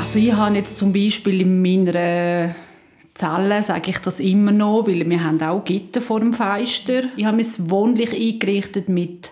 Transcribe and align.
Also 0.00 0.18
ich 0.18 0.32
habe 0.32 0.56
jetzt 0.56 0.78
zum 0.78 0.94
Beispiel 0.94 1.42
in 1.42 1.60
meiner 1.60 2.54
Zelle, 3.12 3.62
sage 3.62 3.90
ich 3.90 3.98
das 3.98 4.18
immer 4.18 4.50
noch, 4.50 4.86
weil 4.86 5.08
wir 5.08 5.22
haben 5.22 5.42
auch 5.42 5.62
Gitter 5.62 6.00
vor 6.00 6.20
dem 6.20 6.32
Fenster. 6.32 7.02
Ich 7.18 7.26
habe 7.26 7.42
es 7.42 7.68
wohnlich 7.68 8.10
eingerichtet 8.10 8.88
mit 8.88 9.30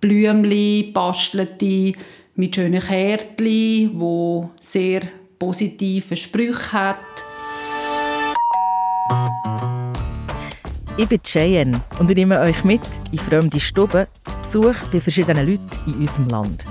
Blümchen, 0.00 0.94
Basteln, 0.94 1.94
mit 2.34 2.54
schönen 2.54 2.80
Kärtchen, 2.80 3.90
wo 4.00 4.48
sehr 4.58 5.02
positive 5.38 6.16
Sprüche 6.16 6.72
hat. 6.72 6.96
Ich 10.96 11.06
bin 11.06 11.20
Cheyenne 11.22 11.82
und 11.98 12.10
ich 12.10 12.16
nehme 12.16 12.40
euch 12.40 12.64
mit 12.64 12.80
in 13.12 13.18
fremde 13.18 13.60
Stuben 13.60 14.06
zu 14.24 14.38
Besuch 14.38 14.76
bei 14.90 14.98
verschiedenen 14.98 15.46
Leuten 15.46 15.68
in 15.86 15.94
unserem 15.96 16.28
Land. 16.30 16.64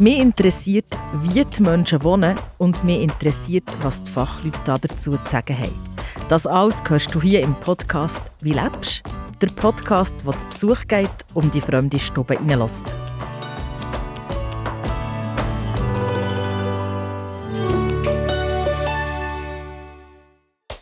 Mich 0.00 0.18
interessiert, 0.18 0.86
wie 1.22 1.44
die 1.44 1.62
Menschen 1.62 2.02
wohnen 2.02 2.36
und 2.58 2.82
mich 2.82 3.00
interessiert, 3.00 3.62
was 3.82 4.02
die 4.02 4.10
Fachleute 4.10 4.58
dazu 4.64 5.12
zu 5.12 5.18
sagen 5.30 5.56
haben. 5.56 5.94
Das 6.28 6.48
alles 6.48 6.82
hörst 6.88 7.14
du 7.14 7.22
hier 7.22 7.42
im 7.42 7.54
Podcast 7.54 8.20
«Wie 8.40 8.54
lebst?», 8.54 9.04
der 9.40 9.46
Podcast, 9.48 10.16
der 10.26 10.36
zu 10.36 10.46
Besuch 10.46 10.80
geht 10.88 11.08
und 11.34 11.54
die 11.54 11.60
fremde 11.60 12.00
Stube 12.00 12.36
reinlässt. 12.36 12.84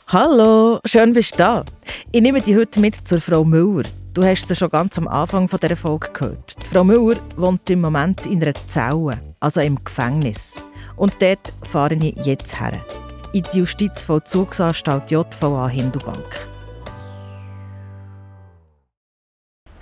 Hallo, 0.08 0.80
schön 0.86 1.12
bist 1.12 1.34
du 1.34 1.38
da. 1.38 1.64
Ich 2.12 2.22
nehme 2.22 2.40
dich 2.40 2.56
heute 2.56 2.80
mit 2.80 3.06
zur 3.06 3.20
Frau 3.20 3.44
Müller. 3.44 3.84
Du 4.14 4.22
hast 4.22 4.46
sie 4.46 4.54
schon 4.54 4.68
ganz 4.68 4.98
am 4.98 5.08
Anfang 5.08 5.48
dieser 5.48 5.74
Folge 5.74 6.10
gehört. 6.12 6.54
Die 6.62 6.66
Frau 6.66 6.84
Müller 6.84 7.18
wohnt 7.36 7.70
im 7.70 7.80
Moment 7.80 8.26
in 8.26 8.42
einer 8.42 8.52
Zelle, 8.66 9.18
also 9.40 9.62
im 9.62 9.82
Gefängnis. 9.82 10.62
Und 10.96 11.16
dort 11.22 11.54
fahre 11.62 11.94
ich 11.94 12.14
jetzt 12.22 12.60
her. 12.60 12.78
In 13.32 13.42
die 13.50 13.60
Justizvollzugsanstalt 13.60 15.10
JVA 15.10 15.66
Hindubank. 15.68 16.46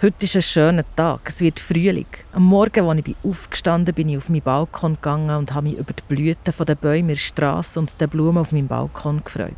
Heute 0.01 0.25
ist 0.25 0.37
ein 0.37 0.43
schöner 0.43 0.85
Tag. 0.95 1.23
Es 1.27 1.41
wird 1.41 1.59
Frühling. 1.59 2.07
Am 2.33 2.45
Morgen, 2.45 2.89
als 2.89 3.03
ich 3.05 3.17
aufgestanden 3.25 3.93
bin, 3.93 4.07
bin 4.07 4.09
ich 4.11 4.19
auf 4.19 4.29
meinen 4.29 4.43
Balkon 4.43 4.95
gegangen 4.95 5.37
und 5.37 5.53
habe 5.53 5.71
mich 5.71 5.79
über 5.79 5.93
die 5.93 6.03
Blüten 6.07 6.55
der 6.57 6.75
Bäume 6.77 6.99
in 6.99 7.09
der 7.09 7.17
Straße 7.17 7.81
und 7.81 8.01
der 8.01 8.07
Blumen 8.07 8.39
auf 8.39 8.53
meinem 8.53 8.69
Balkon 8.69 9.25
gefreut. 9.25 9.57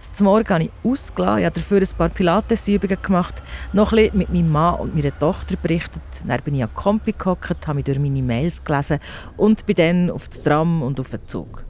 Zum 0.00 0.24
Morgen 0.24 0.48
habe 0.48 0.64
ich 0.64 0.70
ausgelassen, 0.82 1.44
habe 1.44 1.54
dafür 1.54 1.80
ein 1.80 1.96
paar 1.98 2.08
Pilatesübungen 2.08 3.02
gemacht, 3.02 3.42
noch 3.74 3.90
bisschen 3.90 4.16
mit 4.16 4.32
meinem 4.32 4.50
Mann 4.50 4.76
und 4.76 4.94
meiner 4.94 5.16
Tochter 5.18 5.56
berichtet. 5.56 6.02
Dann 6.26 6.42
bin 6.42 6.54
ich 6.54 6.62
an 6.62 6.74
Kompi 6.74 7.12
gehockt, 7.12 7.66
habe 7.66 7.76
mich 7.76 7.84
durch 7.84 7.98
meine 7.98 8.22
Mails 8.22 8.64
gelesen 8.64 8.98
und 9.36 9.66
bin 9.66 9.76
dann 9.76 10.10
auf 10.10 10.28
das 10.28 10.40
Tram 10.40 10.82
und 10.82 10.98
auf 10.98 11.10
den 11.10 11.26
Zug. 11.26 11.64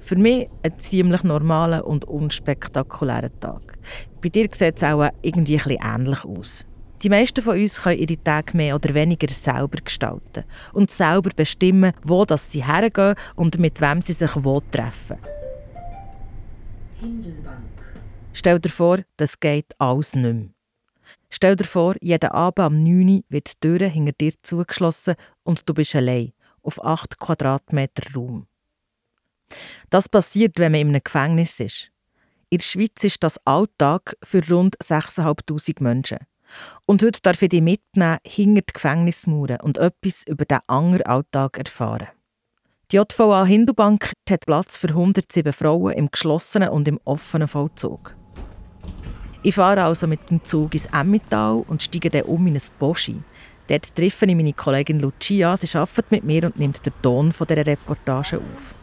Für 0.00 0.16
mich 0.16 0.48
ein 0.64 0.76
ziemlich 0.78 1.22
normaler 1.22 1.86
und 1.86 2.04
unspektakulärer 2.04 3.30
Tag. 3.38 3.78
Bei 4.20 4.28
dir 4.28 4.48
sieht 4.52 4.76
es 4.76 4.82
auch 4.82 5.08
irgendwie 5.22 5.56
ein 5.56 5.64
bisschen 5.64 5.80
ähnlich 5.82 6.24
aus. 6.24 6.66
Die 7.02 7.08
meisten 7.08 7.42
von 7.42 7.58
uns 7.58 7.82
können 7.82 7.98
ihre 7.98 8.22
Tage 8.22 8.56
mehr 8.56 8.74
oder 8.74 8.92
weniger 8.94 9.32
selber 9.32 9.78
gestalten 9.84 10.44
und 10.72 10.90
selber 10.90 11.30
bestimmen, 11.34 11.92
wo 12.02 12.24
sie 12.36 12.64
hergehen 12.64 13.14
und 13.36 13.58
mit 13.58 13.80
wem 13.80 14.02
sie 14.02 14.12
sich 14.12 14.30
wo 14.34 14.60
treffen. 14.70 15.18
Stell 18.32 18.58
dir 18.60 18.70
vor, 18.70 18.98
das 19.16 19.38
geht 19.38 19.72
alles 19.78 20.14
nicht 20.14 20.34
mehr. 20.34 20.48
Stell 21.30 21.56
dir 21.56 21.64
vor, 21.64 21.94
jeden 22.00 22.30
Abend 22.30 22.60
am 22.60 22.82
9 22.82 23.08
Uhr 23.08 23.22
wird 23.28 23.48
die 23.48 23.60
Tür 23.60 23.88
hinter 23.88 24.12
dir 24.12 24.32
zugeschlossen 24.42 25.14
und 25.42 25.68
du 25.68 25.74
bist 25.74 25.94
allein, 25.94 26.32
auf 26.62 26.82
8 26.82 27.18
Quadratmeter 27.18 28.14
Raum. 28.14 28.46
Das 29.90 30.08
passiert, 30.08 30.58
wenn 30.58 30.72
man 30.72 30.80
in 30.80 30.88
einem 30.88 31.02
Gefängnis 31.04 31.60
ist. 31.60 31.90
In 32.48 32.58
der 32.58 32.64
Schweiz 32.64 33.02
ist 33.04 33.22
das 33.22 33.38
Alltag 33.46 34.16
für 34.22 34.46
rund 34.48 34.78
6'500 34.78 35.82
Menschen. 35.82 36.18
Und 36.86 37.02
heute 37.02 37.20
darf 37.22 37.42
ich 37.42 37.48
dich 37.48 37.62
mitnehmen 37.62 38.18
hinter 38.24 38.60
die 38.62 38.72
Gefängnismauern 38.72 39.60
und 39.62 39.78
etwas 39.78 40.22
über 40.26 40.44
den 40.44 40.60
anderen 40.66 41.06
Alltag 41.06 41.58
erfahren. 41.58 42.08
Die 42.92 42.98
JVA 42.98 43.46
Hindubank 43.46 44.12
hat 44.28 44.44
Platz 44.44 44.76
für 44.76 44.88
107 44.88 45.54
Frauen 45.54 45.94
im 45.94 46.10
geschlossenen 46.10 46.68
und 46.68 46.86
im 46.86 47.00
offenen 47.04 47.48
Vollzug. 47.48 48.14
Ich 49.42 49.54
fahre 49.54 49.84
also 49.84 50.06
mit 50.06 50.28
dem 50.28 50.44
Zug 50.44 50.74
ins 50.74 50.84
Emmental 50.92 51.64
und 51.68 51.82
steige 51.82 52.10
dann 52.10 52.24
um 52.24 52.46
in 52.46 52.54
ein 52.54 52.62
Boschi. 52.78 53.22
Dort 53.68 53.96
treffe 53.96 54.26
ich 54.26 54.36
meine 54.36 54.52
Kollegin 54.52 55.00
Lucia. 55.00 55.56
Sie 55.56 55.74
arbeitet 55.74 56.10
mit 56.10 56.24
mir 56.24 56.44
und 56.44 56.58
nimmt 56.58 56.84
den 56.84 56.92
Ton 57.00 57.30
dieser 57.30 57.64
Reportage 57.64 58.36
auf. 58.36 58.74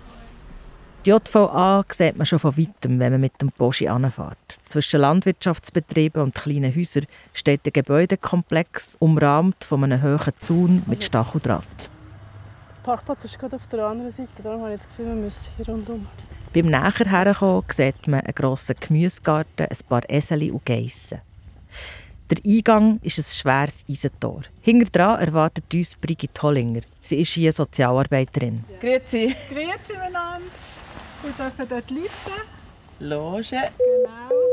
Die 1.06 1.12
JVA 1.12 1.86
sieht 1.92 2.18
man 2.18 2.26
schon 2.26 2.40
von 2.40 2.58
weitem, 2.58 3.00
wenn 3.00 3.12
man 3.12 3.22
mit 3.22 3.40
dem 3.40 3.52
Boschi 3.56 3.90
anfährt. 3.90 4.40
Zwischen 4.66 5.02
Landwirtschaftsbetrieben 5.02 6.24
und 6.24 6.34
kleinen 6.34 6.76
Häusern 6.76 7.06
steht 7.32 7.62
ein 7.64 7.74
Gebäudekomplex, 7.74 8.98
umrahmt 8.98 9.64
von 9.64 9.84
einem 9.84 10.02
hohen 10.02 10.34
Zaun 10.40 10.82
mit 10.88 11.04
Stacheldraht. 11.04 11.92
Parkplatz 12.84 13.26
ist 13.26 13.38
gerade 13.38 13.56
auf 13.56 13.68
der 13.68 13.86
anderen 13.86 14.12
Seite, 14.12 14.42
darum 14.44 14.62
habe 14.62 14.74
ich 14.74 14.80
das 14.82 14.88
Gefühl, 14.90 15.08
wir 15.08 15.16
müssen 15.16 15.50
hier 15.58 15.68
rundum. 15.68 16.08
Beim 16.54 16.66
näher 16.66 16.92
herkommen 16.92 17.64
sieht 17.70 18.08
man 18.08 18.22
einen 18.22 18.34
grossen 18.34 18.76
Gemüsegarten, 18.80 19.68
ein 19.68 19.78
paar 19.88 20.02
Eseli 20.10 20.52
und 20.52 20.66
Geissen. 20.66 21.22
Der 22.30 22.38
Eingang 22.46 23.00
ist 23.02 23.18
ein 23.18 23.24
schweres 23.24 23.84
Eisentor. 23.90 24.42
Hinter 24.62 24.90
dran 24.92 25.20
erwartet 25.20 25.74
uns 25.74 25.96
Brigitte 25.96 26.42
Hollinger. 26.42 26.82
Sie 27.02 27.22
ist 27.22 27.32
hier 27.34 27.52
Sozialarbeiterin. 27.52 28.64
Ja. 28.70 28.78
Grüezi. 28.80 29.36
Grüezi 29.50 29.94
miteinander. 29.94 30.42
Sie 31.24 31.32
dürfen 31.32 31.68
dort 31.70 31.90
lüften. 31.90 32.34
Loge. 33.00 33.72
Genau. 33.78 34.49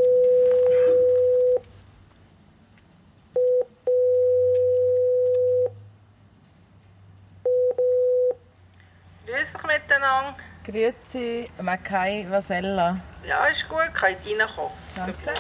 Dich 9.57 9.63
miteinander. 9.63 10.35
Grüezi, 10.65 11.49
Makai 11.63 12.27
Vasella. 12.29 12.99
Ja, 13.27 13.47
ist 13.47 13.67
gut, 13.69 13.95
könnt 13.95 14.19
reinkommen. 14.27 14.71
Danke. 14.95 15.35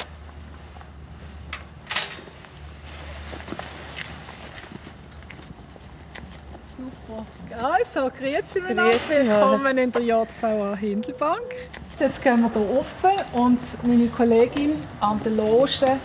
Super. 6.76 7.26
Also, 7.62 8.10
grüezi 8.10 8.60
miteinander. 8.60 8.94
Willkommen 9.08 9.78
in 9.78 9.92
der 9.92 10.02
JVA 10.02 10.76
Hindelbank. 10.76 11.54
Jetzt 11.98 12.22
gehen 12.22 12.42
wir 12.42 12.50
hier 12.50 12.78
offen 12.78 13.10
und 13.32 13.84
meine 13.84 14.08
Kollegin 14.08 14.82
an 15.00 15.20
der 15.24 15.32
Loge 15.32 15.98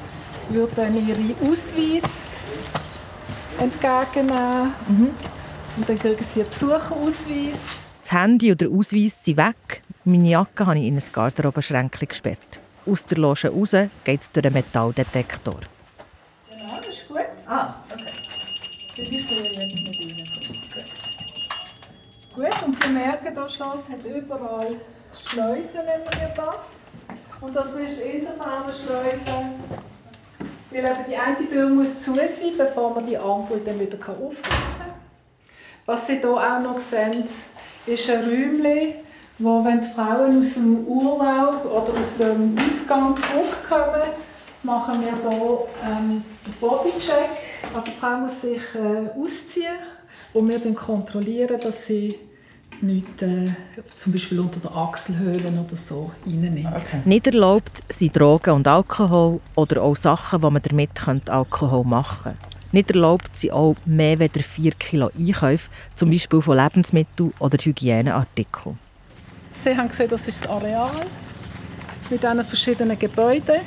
wird 0.49 0.77
dann 0.77 1.07
ihre 1.07 1.35
Ausweis 1.49 2.31
entgegennehmen. 3.59 4.73
Mhm. 4.87 5.15
Und 5.77 5.87
dann 5.87 5.97
kriegen 5.97 6.23
sie 6.23 6.41
einen 6.41 6.49
Besucherausweis. 6.49 7.81
Das 8.01 8.13
Handy 8.13 8.51
oder 8.51 8.67
Ausweis 8.67 9.23
sind 9.23 9.37
weg. 9.37 9.83
Meine 10.05 10.29
Jacke 10.29 10.65
habe 10.65 10.79
ich 10.79 10.87
in 10.87 10.97
ein 10.97 11.03
Garderobenschränkchen 11.13 12.07
gesperrt. 12.07 12.59
Aus 12.87 13.05
der 13.05 13.19
Loge 13.19 13.49
raus 13.49 13.75
geht 14.03 14.21
es 14.21 14.31
durch 14.31 14.43
einen 14.43 14.55
Metalldetektor. 14.55 15.59
Genau, 16.49 16.77
das 16.77 16.87
ist 16.87 17.07
gut. 17.07 17.19
Ah, 17.47 17.75
okay. 17.91 18.09
Ich 18.95 19.27
gehe 19.27 19.43
jetzt 19.43 19.83
mit 19.83 19.99
Ihnen. 19.99 20.27
Gut, 22.33 22.63
und 22.65 22.83
Sie 22.83 22.89
merken 22.89 23.33
hier 23.35 23.49
schon, 23.49 23.77
es 23.77 23.87
hat 23.87 24.03
überall 24.03 24.75
Schleusen, 25.15 25.75
wenn 25.75 26.03
man 26.03 26.13
hier 26.17 26.33
passt. 26.35 26.81
Und 27.39 27.55
das 27.55 27.73
ist 27.75 28.01
insofern 28.01 28.63
eine 28.63 28.73
Schleuse, 28.73 29.45
weil 30.71 30.79
eben 30.79 31.05
die 31.07 31.15
eine 31.15 31.49
Tür 31.49 31.69
muss 31.69 32.01
zu 32.01 32.15
sein, 32.15 32.57
bevor 32.57 32.95
man 32.95 33.05
die 33.05 33.17
andere 33.17 33.59
dann 33.59 33.79
wieder 33.79 33.97
aufmachen 34.09 34.41
kann. 34.79 34.93
Was 35.85 36.07
Sie 36.07 36.17
hier 36.17 36.29
auch 36.29 36.59
noch 36.61 36.77
sehen, 36.77 37.27
ist 37.85 38.09
ein 38.09 38.23
Räumchen, 38.23 38.93
wo, 39.39 39.63
wenn 39.65 39.81
die 39.81 39.87
Frauen 39.87 40.39
aus 40.39 40.53
dem 40.53 40.85
Urlaub 40.85 41.65
oder 41.65 41.99
aus 41.99 42.17
dem 42.17 42.55
Ausgang 42.57 43.15
zurückkommen, 43.15 44.09
machen 44.63 45.01
wir 45.01 45.29
hier 45.29 45.59
ähm, 45.83 45.89
einen 45.89 46.23
Bodycheck. 46.59 47.29
Also 47.73 47.85
die 47.85 47.99
Frau 47.99 48.17
muss 48.17 48.41
sich 48.41 48.61
äh, 48.75 49.09
ausziehen 49.19 49.79
und 50.33 50.47
wir 50.47 50.59
dann 50.59 50.75
kontrollieren, 50.75 51.59
dass 51.59 51.85
sie 51.87 52.19
nichts, 52.81 53.21
äh, 53.21 53.51
zum 53.93 54.13
Beispiel 54.13 54.39
unter 54.39 54.59
der 54.59 54.75
Achselhöhle 54.75 55.49
oder 55.49 55.75
so, 55.75 56.11
reinnehmen. 56.25 56.67
Okay. 56.67 57.01
Nicht 57.05 57.27
erlaubt 57.27 57.81
sind 57.89 58.15
Drogen 58.15 58.51
und 58.53 58.67
Alkohol 58.67 59.39
oder 59.55 59.81
auch 59.81 59.95
Sachen, 59.95 60.41
die 60.41 60.49
man 60.49 60.61
damit 60.61 61.29
Alkohol 61.29 61.83
machen 61.83 62.23
könnte. 62.23 62.50
Nicht 62.71 62.91
erlaubt 62.91 63.35
sind 63.35 63.51
auch 63.51 63.75
mehr 63.85 64.17
als 64.19 64.45
4 64.45 64.71
Kilo 64.73 65.11
Einkäufe, 65.17 65.69
zum 65.95 66.09
Beispiel 66.09 66.41
von 66.41 66.57
Lebensmitteln 66.57 67.33
oder 67.39 67.57
Hygieneartikeln. 67.57 68.77
Sie 69.63 69.75
haben 69.75 69.89
gesehen, 69.89 70.09
das 70.09 70.27
ist 70.27 70.43
das 70.43 70.49
Areal 70.49 70.89
mit 72.09 72.23
diesen 72.23 72.43
verschiedenen 72.43 72.97
Gebäuden. 72.97 73.61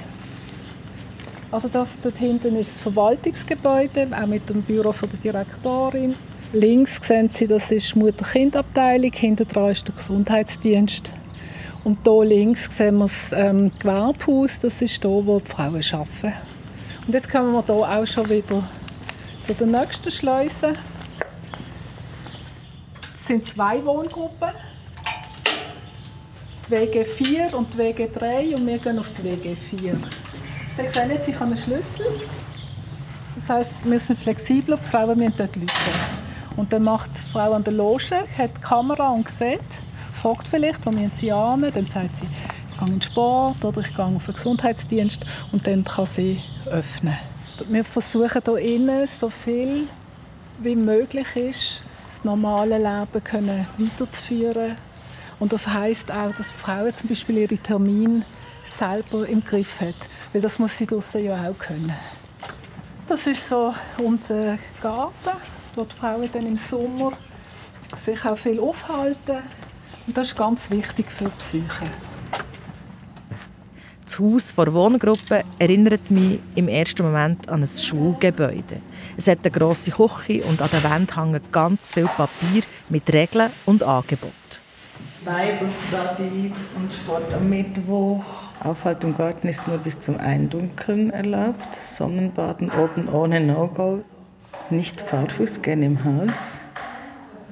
Also 1.51 1.69
das 1.69 1.89
dort 2.03 2.17
hinten 2.17 2.57
ist 2.57 2.73
das 2.75 2.83
Verwaltungsgebäude, 2.83 4.09
auch 4.21 4.27
mit 4.27 4.49
dem 4.49 4.63
Büro 4.63 4.93
der 4.93 5.19
Direktorin. 5.23 6.15
Links 6.53 6.99
sehen 7.03 7.29
Sie, 7.29 7.47
das 7.47 7.71
ist 7.71 7.95
Mutter-Kind-Abteilung, 7.97 9.13
hinter 9.13 9.45
dran 9.45 9.71
ist 9.71 9.87
der 9.87 9.95
Gesundheitsdienst. 9.95 11.13
Und 11.85 11.99
hier 12.03 12.25
links 12.25 12.69
sehen 12.77 12.97
wir 12.97 13.05
das 13.05 13.33
ähm, 13.33 13.71
Gewerbehaus, 13.79 14.61
das 14.61 14.81
ist 14.81 15.01
hier, 15.03 15.11
wo 15.11 15.39
die 15.39 15.51
Frauen 15.51 15.83
arbeiten. 15.93 16.33
Und 17.07 17.13
jetzt 17.13 17.31
kommen 17.31 17.53
wir 17.53 17.63
hier 17.65 17.75
auch 17.75 18.07
schon 18.07 18.29
wieder 18.31 18.65
zu 19.47 19.53
der 19.53 19.67
nächsten 19.67 20.11
Schleuse. 20.11 20.73
Es 23.15 23.27
sind 23.27 23.45
zwei 23.45 23.85
Wohngruppen. 23.85 24.51
Die 26.67 26.71
WG 26.71 27.05
4 27.05 27.55
und 27.55 27.75
die 27.75 27.79
WG 27.79 28.09
3 28.09 28.55
und 28.57 28.67
wir 28.67 28.79
gehen 28.79 28.99
auf 28.99 29.13
die 29.13 29.25
WG 29.25 29.55
4. 29.55 29.97
Sie 30.77 30.89
sehen 30.89 31.11
jetzt, 31.11 31.29
ich 31.29 31.35
habe 31.35 31.47
einen 31.47 31.59
Schlüssel. 31.59 32.07
Das 33.35 33.51
heisst, 33.51 33.75
wir 33.85 33.99
sind 33.99 34.19
flexibel, 34.19 34.79
die 34.83 34.91
Frauen 34.91 35.19
müssen 35.19 35.35
dort 35.37 35.55
Leute. 35.57 35.73
Und 36.57 36.73
dann 36.73 36.85
macht 36.85 37.11
die 37.15 37.31
Frau 37.31 37.53
an 37.53 37.65
der 37.65 37.75
Loge, 37.75 38.25
hat 38.39 38.57
die 38.57 38.61
Kamera 38.63 39.11
und 39.11 39.29
sieht, 39.29 39.61
fragt 40.15 40.49
vielleicht, 40.49 40.87
wo 40.87 40.91
müssen 40.91 41.13
sie 41.15 41.33
an, 41.33 41.71
dann 41.75 41.87
sagt 41.87 42.17
sie, 42.17 42.25
ich 42.71 42.79
gehe 42.79 42.89
in 42.89 42.95
den 42.95 43.03
Sport 43.03 43.63
oder 43.63 43.81
ich 43.83 43.95
gehe 43.95 44.05
auf 44.05 44.25
den 44.25 44.35
Gesundheitsdienst 44.35 45.27
und 45.53 45.67
dann 45.67 45.85
kann 45.85 46.07
sie 46.07 46.41
öffnen. 46.67 47.19
Wir 47.69 47.85
versuchen 47.85 48.43
hier 48.45 48.59
innen 48.59 49.07
so 49.07 49.31
viel 49.31 49.87
wie 50.59 50.75
möglich 50.75 51.37
ist, 51.37 51.81
das 52.09 52.25
normale 52.25 52.79
Leben 52.79 53.23
können 53.23 53.67
weiterzuführen. 53.79 54.77
Und 55.39 55.53
das 55.53 55.69
heißt 55.69 56.11
auch, 56.11 56.35
dass 56.35 56.51
Frauen 56.53 56.95
zum 56.95 57.09
Beispiel 57.09 57.39
ihre 57.39 57.59
Termine 57.59 58.25
selber 58.65 59.29
im 59.29 59.45
Griff 59.45 59.81
hat, 59.81 59.95
weil 60.33 60.43
das 60.43 60.59
muss 60.59 60.77
sie 60.77 60.87
draussen 60.87 61.25
ja 61.25 61.43
auch 61.43 61.59
können. 61.59 61.95
Das 63.07 63.27
ist 63.27 63.49
so 63.49 63.75
unser 63.99 64.59
Garten, 64.83 65.37
wo 65.77 65.85
die 65.85 65.95
Frauen 65.95 66.29
dann 66.33 66.47
im 66.47 66.57
Sommer 66.57 67.13
sich 67.97 68.25
auch 68.25 68.39
viel 68.39 68.59
aufhalten. 68.59 69.43
Und 70.07 70.17
das 70.17 70.29
ist 70.29 70.37
ganz 70.37 70.71
wichtig 70.71 71.11
für 71.11 71.25
die 71.25 71.31
Psyche. 71.39 72.14
Das 74.05 74.19
Haus 74.19 74.53
vor 74.53 74.73
Wohngruppe 74.73 75.45
erinnert 75.59 76.11
mich 76.11 76.39
im 76.55 76.69
ersten 76.69 77.05
Moment 77.05 77.49
an 77.49 77.63
ein 77.63 77.67
Schulgebäude. 77.67 78.81
Es 79.17 79.29
hat 79.29 79.39
eine 79.43 79.51
grosse 79.51 79.91
Küche 79.91 80.45
und 80.45 80.61
an 80.61 80.69
der 80.73 80.85
Wand 80.85 81.17
hängen 81.17 81.41
ganz 81.51 81.93
viel 81.93 82.07
Papier 82.07 82.63
mit 82.91 83.11
Regeln 83.13 83.51
und 83.65 83.83
Angeboten. 83.83 84.35
Bible 85.25 85.71
Studies 85.89 86.53
und 86.77 86.93
Sport 86.93 87.33
am 87.33 87.49
Mittwoch. 87.49 88.23
Aufhalt 88.61 89.03
im 89.05 89.17
Garten 89.17 89.49
ist 89.49 89.67
nur 89.67 89.79
bis 89.79 90.01
zum 90.01 90.19
Eindunkeln 90.19 91.11
erlaubt. 91.11 91.83
Sonnenbaden 91.83 92.71
oben 92.71 93.09
ohne 93.09 93.41
No-Go. 93.41 94.05
Nicht 94.69 95.11
barfuß 95.11 95.63
gehen 95.63 95.83
im 95.83 96.05
Haus. 96.05 96.59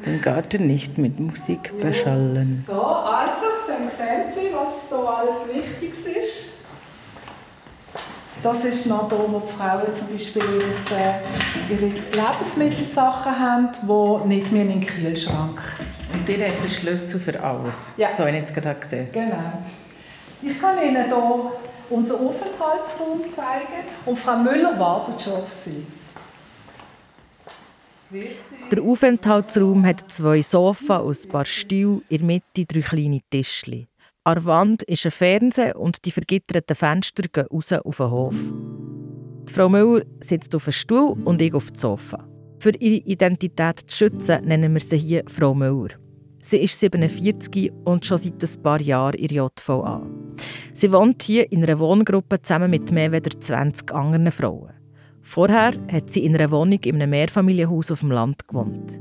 Den 0.05 0.21
Garten 0.21 0.67
nicht 0.67 0.99
mit 0.99 1.21
Musik 1.21 1.73
beschallen. 1.81 2.65
So, 2.67 2.83
also, 2.83 3.47
dann 3.69 3.89
sehen 3.89 4.25
Sie, 4.35 4.53
was 4.53 4.89
hier 4.89 4.99
alles 4.99 5.49
wichtig 5.55 6.17
ist. 6.17 6.53
Das 8.43 8.65
ist 8.65 8.87
noch 8.87 9.09
da, 9.09 9.17
wo 9.17 9.39
die 9.39 9.53
Frauen 9.53 9.97
zum 9.97 10.09
Beispiel 10.09 10.43
ihre 11.71 11.87
Lebensmittelsachen 11.87 13.39
haben, 13.39 13.69
die 13.81 14.29
nicht 14.29 14.51
mehr 14.51 14.63
in 14.63 14.81
den 14.81 14.87
Kühlschrank. 14.87 15.61
Und 16.13 16.29
ihr 16.29 16.49
habt 16.49 16.65
den 16.65 16.69
Schlüssel 16.69 17.21
für 17.21 17.41
alles. 17.41 17.93
Ja. 17.97 18.11
So 18.11 18.25
habe 18.25 18.31
ich 18.31 18.37
jetzt 18.37 18.53
gerade 18.53 18.81
gesehen. 18.81 19.09
Genau. 19.13 19.37
Ich 20.43 20.61
kann 20.61 20.77
Ihnen 20.83 21.05
hier 21.05 21.53
unseren 21.89 22.27
Aufenthaltsraum 22.27 23.21
zeigen 23.37 23.87
und 24.07 24.19
Frau 24.19 24.37
Müller 24.37 24.77
wartet 24.77 25.23
schon 25.23 25.35
auf 25.35 25.53
Sie. 25.53 25.87
Der 28.71 28.83
Aufenthaltsraum 28.83 29.87
hat 29.87 30.11
zwei 30.11 30.43
Sofa 30.43 30.99
aus 30.99 31.25
ein 31.25 31.31
paar 31.31 31.45
Stühlen, 31.47 32.03
in 32.09 32.19
der 32.19 32.27
Mitte 32.27 32.67
drei 32.67 32.81
kleine 32.81 33.21
Tischchen. 33.31 33.87
An 34.25 34.35
der 34.35 34.45
Wand 34.45 34.83
ist 34.83 35.07
ein 35.07 35.11
Fernseher 35.11 35.79
und 35.79 36.05
die 36.05 36.11
vergitterten 36.11 36.77
Fenster 36.77 37.23
gehen 37.23 37.47
raus 37.47 37.73
auf 37.73 37.97
den 37.97 38.11
Hof. 38.11 38.37
Die 39.49 39.53
Frau 39.53 39.69
Müller 39.69 40.05
sitzt 40.21 40.55
auf 40.55 40.67
einem 40.67 40.73
Stuhl 40.73 41.17
und 41.25 41.41
ich 41.41 41.55
auf 41.55 41.71
dem 41.71 41.79
Sofa. 41.79 42.29
Für 42.59 42.75
ihre 42.77 43.03
Identität 43.05 43.81
zu 43.87 43.97
schützen, 43.97 44.45
nennen 44.45 44.75
wir 44.75 44.81
sie 44.81 44.99
hier 44.99 45.25
Frau 45.27 45.55
Müller. 45.55 45.95
Sie 46.41 46.59
ist 46.59 46.79
47 46.79 47.73
und 47.85 48.05
schon 48.05 48.19
seit 48.19 48.43
ein 48.43 48.63
paar 48.63 48.81
Jahren 48.81 49.15
in 49.15 49.35
JVA. 49.35 50.07
Sie 50.75 50.93
wohnt 50.93 51.23
hier 51.23 51.51
in 51.51 51.63
einer 51.63 51.79
Wohngruppe 51.79 52.43
zusammen 52.43 52.71
mit 52.71 52.93
mehr 52.93 53.13
als 53.13 53.39
20 53.41 53.93
anderen 53.93 54.31
Frauen. 54.33 54.82
Vorher 55.23 55.73
hat 55.91 56.11
sie 56.11 56.25
in 56.25 56.35
einer 56.35 56.51
Wohnung 56.51 56.81
in 56.85 56.97
einem 56.97 57.11
Mehrfamilienhaus 57.11 57.91
auf 57.91 58.01
dem 58.01 58.11
Land 58.11 58.47
gewohnt. 58.49 59.01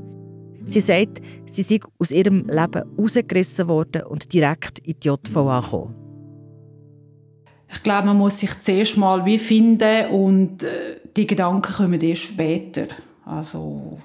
Sie 0.64 0.80
sagt, 0.80 1.20
sie 1.46 1.62
sei 1.62 1.80
aus 1.98 2.12
ihrem 2.12 2.46
Leben 2.48 2.82
rausgerissen 2.98 3.68
worden 3.68 4.04
und 4.04 4.32
direkt 4.32 4.78
in 4.80 4.94
die 5.02 5.08
JVA 5.08 5.60
gekommen. 5.60 5.94
Ich 7.72 7.82
glaube, 7.82 8.06
man 8.06 8.18
muss 8.18 8.38
sich 8.38 8.60
zuerst 8.60 8.96
mal 8.96 9.24
wie 9.24 9.38
finden 9.38 10.10
und 10.10 10.62
äh, 10.62 11.00
die 11.16 11.26
Gedanken 11.26 11.72
kommen 11.72 12.00
erst 12.00 12.22
später. 12.22 12.86
Also, 13.24 13.98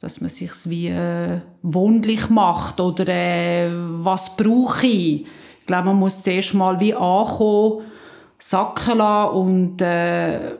dass 0.00 0.20
man 0.20 0.30
sich 0.30 0.50
wie 0.64 0.88
äh, 0.88 1.40
wohnlich 1.62 2.30
macht 2.30 2.80
oder 2.80 3.08
äh, 3.08 3.68
was 3.70 4.36
brauche 4.36 4.86
ich. 4.86 5.26
Ich 5.60 5.66
glaube, 5.66 5.86
man 5.86 5.96
muss 5.96 6.22
zuerst 6.22 6.54
mal 6.54 6.80
wie 6.80 6.94
ankommen, 6.94 7.84
sacken 8.38 8.98
lassen 8.98 9.34
und 9.34 9.82
äh, 9.82 10.56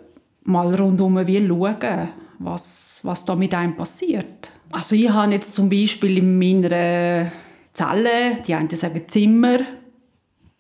mal 0.51 0.75
rundum 0.75 1.27
wie 1.27 1.47
schauen, 1.47 2.09
was, 2.39 3.01
was 3.03 3.25
da 3.25 3.35
mit 3.37 3.55
einem 3.55 3.77
passiert. 3.77 4.51
Also 4.71 4.97
ich 4.97 5.11
habe 5.11 5.33
jetzt 5.33 5.55
zum 5.55 5.71
Beispiel 5.71 6.19
in 6.19 6.39
meiner 6.39 7.33
Zelle, 7.73 8.39
die 8.47 8.55
einen 8.55 8.71
sagen 8.71 9.03
Zimmer, 9.09 9.59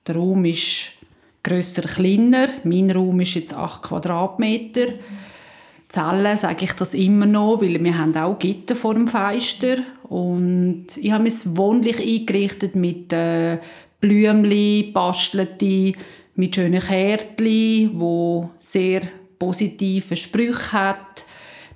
der 0.06 0.16
Raum 0.16 0.44
ist 0.44 0.92
grösser, 1.42 1.82
kleiner. 1.82 2.48
Mein 2.64 2.90
Raum 2.90 3.20
ist 3.20 3.34
jetzt 3.34 3.54
8 3.54 3.82
Quadratmeter. 3.82 4.87
Zelle 5.88 6.37
sage 6.37 6.64
ich 6.64 6.72
das 6.72 6.94
immer 6.94 7.26
noch, 7.26 7.60
weil 7.60 7.82
wir 7.82 7.98
haben 7.98 8.16
auch 8.16 8.38
Gitter 8.38 8.76
vor 8.76 8.94
dem 8.94 9.08
Fenster 9.08 9.78
und 10.04 10.87
ich 10.96 11.10
habe 11.10 11.26
es 11.26 11.56
wohnlich 11.56 11.98
eingerichtet 11.98 12.76
mit 12.76 13.12
äh, 13.12 13.58
Blümchen, 14.00 14.92
bastelte, 14.92 15.94
mit 16.37 16.54
schönen 16.54 16.81
Kärtchen, 16.81 17.90
wo 17.94 18.50
sehr 18.60 19.02
positive 19.40 20.14
Sprüche 20.14 20.72
hat, 20.72 21.25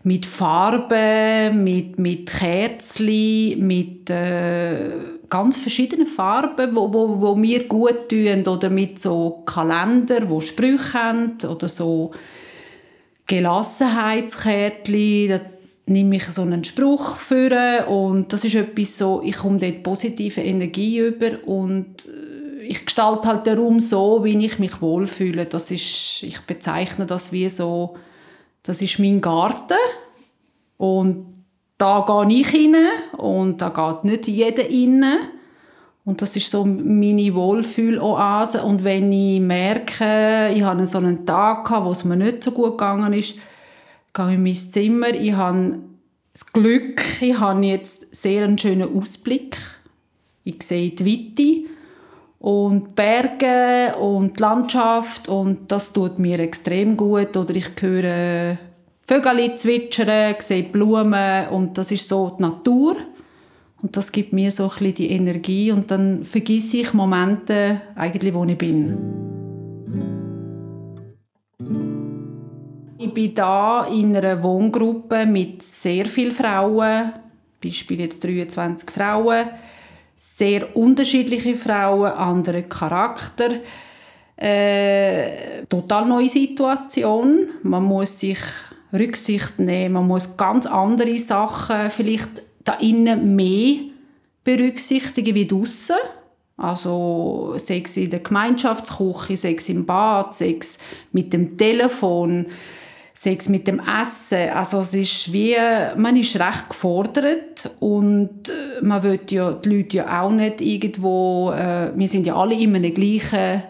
mit 0.05 0.25
Farben, 0.27 1.65
mit, 1.65 1.99
mit 1.99 2.29
Kerzen, 2.29 3.67
mit 3.67 4.09
äh, 4.11 4.91
ganz 5.31 5.59
verschiedenen 5.59 6.07
Farben, 6.07 6.77
wo, 6.77 6.93
wo, 6.93 7.21
wo 7.23 7.35
mir 7.35 7.67
gut 7.67 8.11
tun 8.11 8.47
oder 8.47 8.69
mit 8.69 9.01
so 9.01 9.43
Kalender, 9.47 10.29
wo 10.29 10.41
Sprüche 10.41 10.93
haben 10.93 11.39
oder 11.49 11.69
so 11.69 12.11
Gelassenheitskärtchen, 13.27 15.31
da 15.31 15.41
nehme 15.87 16.17
ich 16.17 16.25
so 16.25 16.43
einen 16.43 16.65
Spruch 16.65 17.17
für 17.17 17.87
und 17.89 18.31
das 18.33 18.45
ist 18.45 18.57
etwas 18.57 18.99
so, 18.99 19.23
ich 19.25 19.39
komme 19.39 19.59
dort 19.59 19.83
positive 19.83 20.43
Energie 20.43 20.99
über 20.99 21.39
und 21.47 22.05
ich 22.67 22.85
gestalte 22.87 23.29
halt 23.29 23.47
den 23.47 23.59
Raum 23.59 23.81
so, 23.81 24.25
wie 24.25 24.45
ich 24.45 24.59
mich 24.59 24.81
wohlfühle. 24.81 25.47
Das 25.47 25.71
ist, 25.71 26.23
ich 26.23 26.41
bezeichne 26.41 27.07
das 27.07 27.33
wie 27.33 27.49
so, 27.49 27.97
das 28.63 28.83
ist 28.83 28.99
mein 28.99 29.21
Garten 29.21 29.77
und 30.79 31.27
da 31.79 32.05
gehe 32.07 32.41
ich 32.41 32.55
rein 32.55 32.77
und 33.19 33.61
da 33.61 33.69
geht 33.69 34.05
nicht 34.05 34.29
jeder 34.29 34.65
rein. 34.65 35.05
Und 36.05 36.21
das 36.21 36.37
ist 36.37 36.51
so 36.51 36.65
meine 36.67 37.35
Wohlfühloase. 37.35 38.63
Und 38.63 38.85
wenn 38.85 39.11
ich 39.11 39.41
merke, 39.41 40.53
ich 40.55 40.63
habe 40.63 40.87
so 40.87 40.99
einen 40.99 41.25
Tag 41.25 41.71
wo 41.71 41.91
es 41.91 42.05
mir 42.05 42.17
nicht 42.17 42.45
so 42.45 42.51
gut 42.51 42.73
gegangen 42.73 43.13
ist, 43.15 43.37
gehe 44.13 44.29
ich 44.29 44.35
in 44.35 44.43
mein 44.43 44.55
Zimmer. 44.55 45.15
Ich 45.15 45.33
habe 45.33 45.79
das 46.33 46.53
Glück, 46.53 47.03
ich 47.23 47.39
habe 47.39 47.65
jetzt 47.65 48.15
sehr 48.15 48.45
einen 48.45 48.59
schönen 48.59 48.97
Ausblick. 48.97 49.57
Ich 50.45 50.63
sehe 50.63 50.91
die 50.91 51.07
Weite 51.07 51.74
und 52.45 52.95
Berge 52.95 53.97
und 53.97 54.39
Landschaft 54.39 55.31
und 55.31 55.73
das 55.73 55.95
tut 55.95 56.19
mir 56.19 56.39
extrem 56.41 56.95
gut. 56.95 57.39
Oder 57.39 57.57
ich 57.57 57.71
höre 57.81 58.59
Vögel 59.07 59.55
zwitschern, 59.55 60.35
sehe 60.41 60.65
Blumen 60.65 61.49
und 61.49 61.79
das 61.79 61.91
ist 61.91 62.07
so 62.07 62.37
die 62.39 62.43
Natur. 62.43 62.97
Und 63.81 63.97
das 63.97 64.13
gibt 64.13 64.35
mir 64.35 64.51
so 64.51 64.65
ein 64.65 64.69
bisschen 64.69 64.95
die 64.95 65.11
Energie 65.13 65.73
und 65.73 65.91
dann 65.91 66.23
vergesse 66.23 66.77
ich 66.79 66.93
Momente, 66.93 67.81
eigentlich, 67.95 68.35
wo 68.35 68.45
ich 68.45 68.59
bin. 68.59 68.99
Ich 72.99 73.15
bin 73.15 73.35
da 73.35 73.87
in 73.87 74.15
einer 74.15 74.43
Wohngruppe 74.43 75.25
mit 75.25 75.63
sehr 75.63 76.05
vielen 76.05 76.33
Frauen, 76.33 77.15
Beispiel 77.63 78.01
jetzt 78.01 78.23
23 78.23 78.91
Frauen, 78.91 79.47
sehr 80.37 80.77
unterschiedliche 80.77 81.55
Frauen, 81.55 82.11
andere 82.11 82.65
Charakter. 82.65 83.61
Äh, 84.37 85.65
total 85.69 86.07
neue 86.07 86.29
Situation. 86.29 87.49
Man 87.63 87.85
muss 87.85 88.19
sich 88.19 88.39
Rücksicht 88.93 89.59
nehmen, 89.59 89.95
man 89.95 90.07
muss 90.07 90.37
ganz 90.37 90.67
andere 90.67 91.19
Sachen 91.19 91.91
vielleicht 91.91 92.31
da 92.65 92.75
innen 92.75 93.37
mehr 93.37 93.77
berücksichtigen 94.45 95.35
wie 95.35 95.47
draussen. 95.47 95.97
Also 96.57 97.55
Sex 97.57 97.97
in 97.97 98.11
der 98.11 98.21
Gemeinschaftsküche, 98.21 99.37
Sex 99.37 99.69
im 99.69 99.87
Bad, 99.87 100.35
Sex 100.35 100.79
mit 101.11 101.33
dem 101.33 101.59
Telefon, 101.59 102.47
Sex 103.15 103.49
mit 103.49 103.69
dem 103.69 103.81
Essen. 103.81 104.51
Also 104.51 104.81
es 104.81 104.93
ist 104.93 105.33
wie, 105.33 105.57
man 105.97 106.17
ist 106.17 106.39
recht 106.39 106.69
gefordert 106.69 107.71
und 107.79 108.49
äh, 108.49 108.83
man 108.83 109.03
will 109.05 109.21
ja 109.31 109.53
die 109.53 109.69
Leute 109.69 109.97
ja 109.99 110.23
auch 110.23 110.33
nicht 110.33 110.61
irgendwo, 110.61 111.53
äh, 111.53 111.93
wir 111.95 112.09
sind 112.09 112.27
ja 112.27 112.35
alle 112.35 112.55
in 112.55 112.75
einem 112.75 112.93
gleichen 112.93 113.63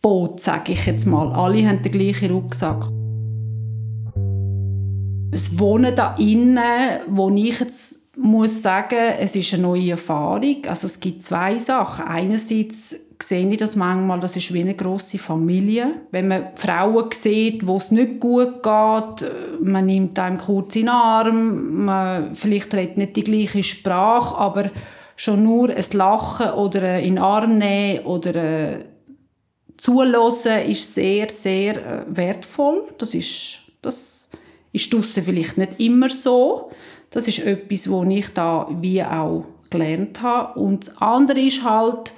Boot, 0.00 0.38
sage 0.40 0.72
ich 0.72 0.86
jetzt 0.86 1.06
mal. 1.06 1.32
Alle 1.32 1.66
haben 1.66 1.82
den 1.82 1.90
gleichen 1.90 2.30
Rucksack. 2.30 2.86
Das 5.32 5.58
Wohnen 5.58 5.96
da 5.96 6.14
innen, 6.16 7.00
wo 7.08 7.30
ich 7.30 7.58
jetzt 7.58 7.98
muss 8.16 8.62
sagen, 8.62 9.14
es 9.18 9.34
ist 9.34 9.52
eine 9.54 9.62
neue 9.62 9.90
Erfahrung. 9.90 10.64
Also 10.68 10.86
es 10.86 11.00
gibt 11.00 11.24
zwei 11.24 11.58
Sachen. 11.58 12.04
Einerseits 12.04 12.94
sehe 13.22 13.48
ich 13.48 13.58
das 13.58 13.76
manchmal, 13.76 14.20
das 14.20 14.36
ist 14.36 14.52
wie 14.52 14.60
eine 14.60 14.74
grosse 14.74 15.18
Familie. 15.18 16.00
Wenn 16.10 16.28
man 16.28 16.48
Frauen 16.56 17.10
sieht, 17.12 17.66
wo 17.66 17.76
es 17.76 17.90
nicht 17.90 18.20
gut 18.20 18.62
geht, 18.62 19.30
man 19.60 19.86
nimmt 19.86 20.18
einem 20.18 20.38
kurz 20.38 20.76
in 20.76 20.82
den 20.82 20.88
Arm, 20.90 21.84
man 21.84 22.34
vielleicht 22.34 22.74
redet 22.74 22.98
nicht 22.98 23.16
die 23.16 23.24
gleiche 23.24 23.62
Sprache, 23.62 24.36
aber 24.36 24.70
schon 25.16 25.44
nur 25.44 25.70
ein 25.70 25.84
Lachen 25.92 26.50
oder 26.50 26.98
in 26.98 27.16
den 27.16 27.18
Arm 27.18 27.58
nehmen 27.58 28.04
oder 28.04 28.34
äh, 28.34 28.84
zulassen 29.76 30.62
ist 30.62 30.94
sehr, 30.94 31.30
sehr 31.30 31.76
äh, 31.76 32.04
wertvoll. 32.08 32.88
Das 32.98 33.14
ist, 33.14 33.60
das 33.82 34.30
ist 34.72 34.92
draussen 34.92 35.22
vielleicht 35.22 35.58
nicht 35.58 35.78
immer 35.78 36.08
so. 36.08 36.70
Das 37.10 37.28
ist 37.28 37.38
etwas, 37.40 37.90
was 37.90 38.08
ich 38.08 38.28
da 38.34 38.68
wie 38.80 39.02
auch 39.02 39.44
gelernt 39.70 40.20
habe. 40.22 40.58
Und 40.58 40.88
das 40.88 40.96
andere 40.98 41.40
ist 41.40 41.62
halt, 41.62 42.12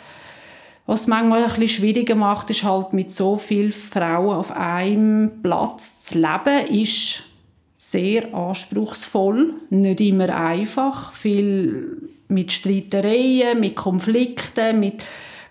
was 0.87 1.09
manchmal 1.09 1.43
ein 1.43 1.47
bisschen 1.47 1.69
schwieriger 1.69 2.15
macht, 2.15 2.49
ist 2.51 2.63
halt 2.63 2.93
mit 2.93 3.13
so 3.13 3.37
vielen 3.37 3.73
Frauen 3.73 4.37
auf 4.37 4.53
einem 4.53 5.43
Platz 5.43 6.05
zu 6.05 6.19
leben, 6.19 6.67
ist 6.69 7.25
sehr 7.75 8.33
anspruchsvoll, 8.33 9.55
nicht 9.71 10.01
immer 10.01 10.35
einfach, 10.35 11.13
viel 11.13 12.11
mit 12.29 12.53
Streitereien, 12.53 13.61
mit 13.61 13.77
Konflikten, 13.77 14.81
mit 14.81 15.05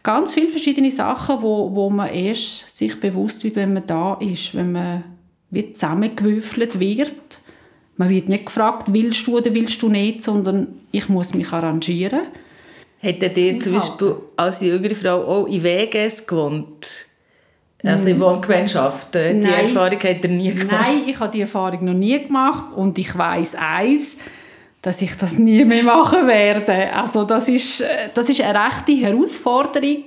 ganz 0.03 0.33
vielen 0.33 0.49
verschiedenen 0.49 0.91
Sachen, 0.91 1.41
wo, 1.41 1.75
wo 1.75 1.89
man 1.89 2.09
erst 2.09 2.75
sich 2.75 2.99
bewusst 2.99 3.43
wird, 3.43 3.57
wenn 3.57 3.73
man 3.73 3.85
da 3.85 4.15
ist, 4.15 4.55
wenn 4.55 4.71
man 4.71 5.03
wie 5.51 5.73
zusammengewürfelt 5.73 6.79
wird. 6.79 7.15
Man 7.97 8.09
wird 8.09 8.29
nicht 8.29 8.47
gefragt, 8.47 8.91
willst 8.91 9.25
du 9.27 9.37
oder 9.37 9.53
willst 9.53 9.81
du 9.81 9.89
nicht, 9.89 10.21
sondern 10.21 10.67
ich 10.91 11.07
muss 11.09 11.33
mich 11.33 11.51
arrangieren. 11.51 12.21
Hätte 12.99 13.39
ihr 13.39 13.59
zum 13.59 13.73
Beispiel 13.73 14.15
als 14.35 14.61
jüngere 14.61 14.95
Frau 14.95 15.23
auch 15.23 15.47
in 15.47 15.63
WGs 15.63 16.25
gewohnt? 16.25 17.07
Also 17.83 18.07
in 18.07 18.19
Wohngemeinschaften? 18.19 19.41
Die 19.41 19.47
Nein. 19.47 19.65
Erfahrung 19.65 19.99
hat 19.99 20.23
er 20.23 20.29
nie 20.29 20.51
gemacht? 20.51 20.71
Nein, 20.71 21.03
ich 21.07 21.19
habe 21.19 21.31
die 21.31 21.41
Erfahrung 21.41 21.85
noch 21.85 21.93
nie 21.93 22.19
gemacht 22.19 22.73
und 22.75 22.97
ich 22.97 23.15
weiß 23.15 23.55
eins, 23.55 24.17
dass 24.81 25.01
ich 25.01 25.15
das 25.17 25.37
nie 25.37 25.63
mehr 25.65 25.83
machen 25.83 26.27
werde. 26.27 26.91
Also 26.93 27.25
das 27.25 27.47
ist, 27.47 27.83
das 28.13 28.29
ist 28.29 28.41
eine 28.41 28.59
rechte 28.67 28.93
Herausforderung. 28.93 30.03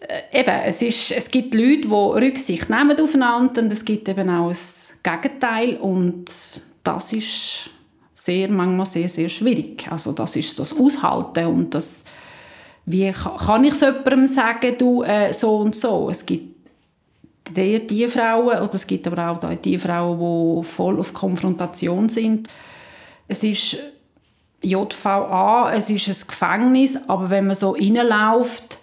Äh, 0.00 0.40
eben, 0.40 0.54
es, 0.64 0.82
ist, 0.82 1.12
es 1.12 1.30
gibt 1.30 1.54
Leute, 1.54 1.82
die 1.82 2.26
Rücksicht 2.26 2.68
nehmen 2.68 2.98
aufeinander 3.00 3.62
und 3.62 3.72
es 3.72 3.84
gibt 3.84 4.08
eben 4.08 4.28
auch 4.28 4.48
das 4.48 4.90
Gegenteil 5.02 5.76
und 5.76 6.26
das 6.82 7.12
ist 7.12 7.70
sehr, 8.26 8.50
manchmal 8.50 8.86
sehr, 8.86 9.08
sehr 9.08 9.28
schwierig. 9.28 9.86
Also 9.90 10.12
das 10.12 10.34
ist 10.36 10.58
das 10.58 10.76
Aushalten 10.76 11.46
und 11.46 11.74
das, 11.74 12.04
wie 12.84 13.10
kann 13.12 13.64
ich 13.64 13.72
es 13.72 13.80
jemandem 13.80 14.26
sagen, 14.26 14.74
du, 14.76 15.02
äh, 15.02 15.32
so 15.32 15.58
und 15.58 15.76
so. 15.76 16.10
Es 16.10 16.26
gibt 16.26 16.56
die, 17.56 17.86
die 17.86 18.08
Frauen, 18.08 18.60
oder 18.60 18.74
es 18.74 18.86
gibt 18.86 19.06
aber 19.06 19.30
auch 19.30 19.54
die 19.54 19.78
Frauen, 19.78 20.18
die 20.18 20.66
voll 20.66 20.98
auf 20.98 21.14
Konfrontation 21.14 22.08
sind. 22.08 22.48
Es 23.28 23.44
ist 23.44 23.78
JVA, 24.62 25.72
es 25.72 25.88
ist 25.88 26.08
ein 26.08 26.28
Gefängnis, 26.28 26.98
aber 27.06 27.30
wenn 27.30 27.46
man 27.46 27.54
so 27.54 27.70
reinläuft, 27.70 28.78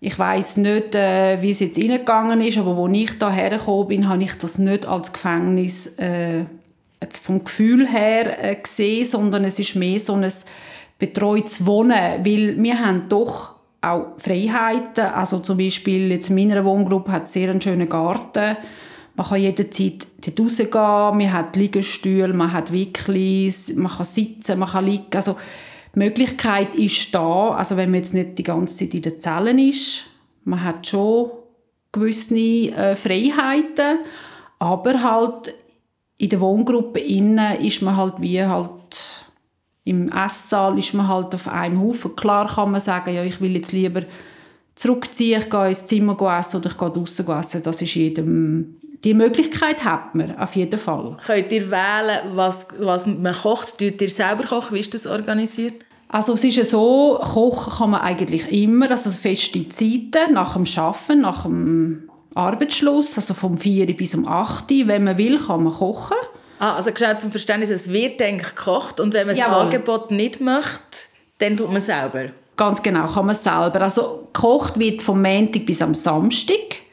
ich 0.00 0.18
weiß 0.18 0.56
nicht, 0.56 0.96
äh, 0.96 1.40
wie 1.40 1.50
es 1.50 1.60
jetzt 1.60 1.78
reingegangen 1.78 2.40
ist, 2.40 2.58
aber 2.58 2.76
wo 2.76 2.88
ich 2.88 3.18
da 3.18 3.30
hergekommen 3.30 3.88
bin, 3.88 4.08
habe 4.08 4.24
ich 4.24 4.34
das 4.34 4.58
nicht 4.58 4.84
als 4.84 5.12
Gefängnis 5.12 5.96
äh, 5.98 6.44
jetzt 7.04 7.24
vom 7.24 7.44
Gefühl 7.44 7.86
her 7.86 8.42
äh, 8.42 8.56
gesehen, 8.56 9.06
sondern 9.06 9.44
es 9.44 9.58
ist 9.58 9.76
mehr 9.76 10.00
so 10.00 10.14
ein 10.14 10.32
betreutes 10.98 11.66
Wohnen, 11.66 12.24
weil 12.24 12.62
wir 12.62 12.80
haben 12.80 13.08
doch 13.08 13.54
auch 13.80 14.14
Freiheiten, 14.16 15.04
also 15.04 15.40
zum 15.40 15.58
Beispiel 15.58 16.10
jetzt 16.10 16.30
in 16.30 16.36
meiner 16.36 16.64
Wohngruppe 16.64 17.12
hat 17.12 17.28
sehr 17.28 17.50
einen 17.50 17.60
schönen 17.60 17.88
Garten, 17.88 18.56
man 19.16 19.26
kann 19.26 19.40
jederzeit 19.40 20.06
dort 20.24 20.40
rausgehen, 20.40 21.18
man 21.18 21.32
hat 21.32 21.54
Liegestühle, 21.54 22.32
man 22.32 22.52
hat 22.52 22.72
Wicklis, 22.72 23.74
man 23.76 23.92
kann 23.92 24.06
sitzen, 24.06 24.58
man 24.58 24.68
kann 24.70 24.86
liegen, 24.86 25.14
also 25.14 25.36
die 25.94 25.98
Möglichkeit 26.00 26.74
ist 26.74 27.14
da, 27.14 27.50
also 27.50 27.76
wenn 27.76 27.90
man 27.90 28.00
jetzt 28.00 28.14
nicht 28.14 28.38
die 28.38 28.42
ganze 28.42 28.74
Zeit 28.74 28.94
in 28.94 29.02
den 29.02 29.20
Zellen 29.20 29.58
ist, 29.58 30.04
man 30.44 30.64
hat 30.64 30.86
schon 30.86 31.30
gewisse 31.92 32.34
äh, 32.34 32.96
Freiheiten, 32.96 33.98
aber 34.58 35.02
halt 35.02 35.54
in 36.24 36.30
der 36.30 36.40
Wohngruppe 36.40 37.00
innen 37.00 37.60
ist 37.60 37.82
man 37.82 37.96
halt 37.96 38.14
wie 38.18 38.42
halt 38.42 38.70
im 39.84 40.10
Esssaal 40.10 40.78
ist 40.78 40.94
man 40.94 41.06
halt 41.06 41.34
auf 41.34 41.46
einem 41.46 41.82
Haufen. 41.82 42.16
Klar 42.16 42.48
kann 42.48 42.70
man 42.70 42.80
sagen, 42.80 43.14
ja, 43.14 43.22
ich 43.22 43.42
will 43.42 43.54
jetzt 43.54 43.72
lieber 43.72 44.00
zurückziehen, 44.74 45.42
ich 45.42 45.50
gehe 45.50 45.68
ins 45.68 45.86
Zimmer 45.86 46.38
essen 46.38 46.56
oder 46.56 46.70
ich 46.70 46.78
gehe 46.78 46.90
draußen 46.90 47.28
essen. 47.28 47.62
Das 47.62 47.82
ist 47.82 47.94
jedem 47.94 48.76
die 49.04 49.12
Möglichkeit 49.12 49.84
hat 49.84 50.14
man 50.14 50.38
auf 50.38 50.56
jeden 50.56 50.78
Fall. 50.78 51.18
Könnt 51.26 51.52
ihr 51.52 51.70
wählen, 51.70 52.20
was, 52.34 52.66
was 52.78 53.04
man 53.04 53.34
kocht? 53.34 53.76
Tut 53.78 54.00
ihr 54.00 54.08
selber 54.08 54.44
kochen? 54.44 54.74
Wie 54.74 54.80
ist 54.80 54.94
das 54.94 55.06
organisiert? 55.06 55.74
Also 56.08 56.32
es 56.32 56.44
ist 56.44 56.56
ja 56.56 56.64
so, 56.64 57.20
kochen 57.22 57.72
kann 57.74 57.90
man 57.90 58.00
eigentlich 58.00 58.50
immer, 58.50 58.90
also 58.90 59.10
feste 59.10 59.68
Zeiten 59.68 60.32
nach 60.32 60.54
dem 60.54 60.64
Arbeiten, 60.78 61.20
nach 61.20 61.42
dem 61.42 62.08
Arbeitsschluss, 62.34 63.16
also 63.16 63.34
vom 63.34 63.58
4 63.58 63.96
bis 63.96 64.14
um 64.14 64.26
8 64.26 64.70
Wenn 64.86 65.04
man 65.04 65.18
will, 65.18 65.38
kann 65.38 65.64
man 65.64 65.72
kochen. 65.72 66.16
Ah, 66.58 66.76
also 66.76 66.90
genau 66.92 67.18
zum 67.18 67.30
Verständnis, 67.30 67.70
es 67.70 67.92
wird 67.92 68.22
eigentlich 68.22 68.54
gekocht 68.54 69.00
und 69.00 69.12
wenn 69.14 69.26
man 69.26 69.36
Jawohl. 69.36 69.52
das 69.52 69.62
Angebot 69.62 70.10
nicht 70.10 70.40
möchte, 70.40 71.08
dann 71.38 71.56
tut 71.56 71.68
man 71.68 71.76
es 71.76 71.86
selber? 71.86 72.26
Ganz 72.56 72.82
genau, 72.82 73.06
kann 73.08 73.26
man 73.26 73.34
selber. 73.34 73.80
Also 73.82 74.28
gekocht 74.32 74.78
wird 74.78 75.02
vom 75.02 75.20
Montag 75.20 75.66
bis 75.66 75.82
am 75.82 75.94
Samstag. 75.94 76.84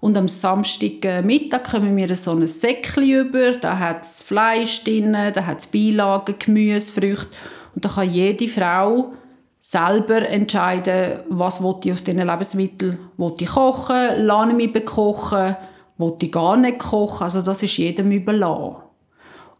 Und 0.00 0.16
am 0.16 0.28
Samstagmittag 0.28 1.60
äh, 1.66 1.70
kommen 1.70 1.96
wir 1.96 2.14
so 2.14 2.32
ein 2.32 2.46
Säckchen 2.46 3.10
über. 3.10 3.52
Da 3.52 3.78
hat 3.78 4.02
es 4.02 4.22
Fleisch 4.22 4.84
drin, 4.84 5.12
da 5.12 5.44
hat 5.44 5.58
es 5.58 5.66
Beilagen, 5.66 6.36
Gemüse, 6.38 6.92
Früchte. 6.92 7.28
Und 7.74 7.84
da 7.84 7.88
kann 7.88 8.10
jede 8.10 8.46
Frau 8.46 9.12
selber 9.60 10.28
entscheiden, 10.28 11.20
was 11.28 11.60
ich 11.60 11.92
aus 11.92 12.04
diesen 12.04 12.26
Lebensmitteln 12.26 12.98
will 13.16 13.34
ich 13.38 13.48
kochen, 13.48 14.24
lasse 14.26 14.50
ich 14.50 14.56
mich 14.56 14.72
bekochen, 14.72 15.56
will 15.98 16.14
ich 16.20 16.32
gar 16.32 16.56
nicht 16.56 16.78
kochen. 16.78 17.24
Also 17.24 17.42
das 17.42 17.62
ist 17.62 17.76
jedem 17.76 18.10
überlassen. 18.12 18.76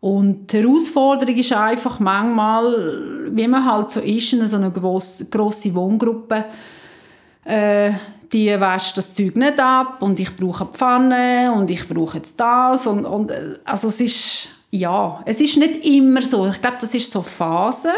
Und 0.01 0.53
die 0.53 0.59
Herausforderung 0.59 1.35
ist 1.35 1.53
einfach 1.53 1.99
manchmal, 1.99 3.29
wie 3.33 3.49
man 3.49 3.65
halt 3.65 3.91
so 3.91 4.01
ist, 4.01 4.33
in 4.33 4.47
so 4.47 4.57
einer 4.57 4.71
grossen, 4.71 5.75
Wohngruppe, 5.75 6.45
äh, 7.45 7.93
die 8.33 8.49
wäscht 8.49 8.97
das 8.97 9.15
Zeug 9.15 9.37
nicht 9.37 9.59
ab 9.59 10.03
und 10.03 10.21
ich 10.21 10.37
brauche 10.37 10.65
eine 10.65 10.73
Pfanne 10.73 11.53
und 11.53 11.71
ich 11.71 11.89
brauche 11.89 12.19
jetzt 12.19 12.39
das 12.39 12.87
und, 12.87 13.07
und 13.07 13.31
äh, 13.31 13.59
also 13.65 13.89
es 13.89 14.01
ist, 14.01 14.49
ja, 14.71 15.23
es 15.25 15.41
ist 15.41 15.57
nicht 15.57 15.85
immer 15.85 16.23
so. 16.23 16.47
Ich 16.47 16.61
glaube, 16.61 16.77
das 16.81 16.95
ist 16.95 17.11
so 17.11 17.23
Phase 17.23 17.91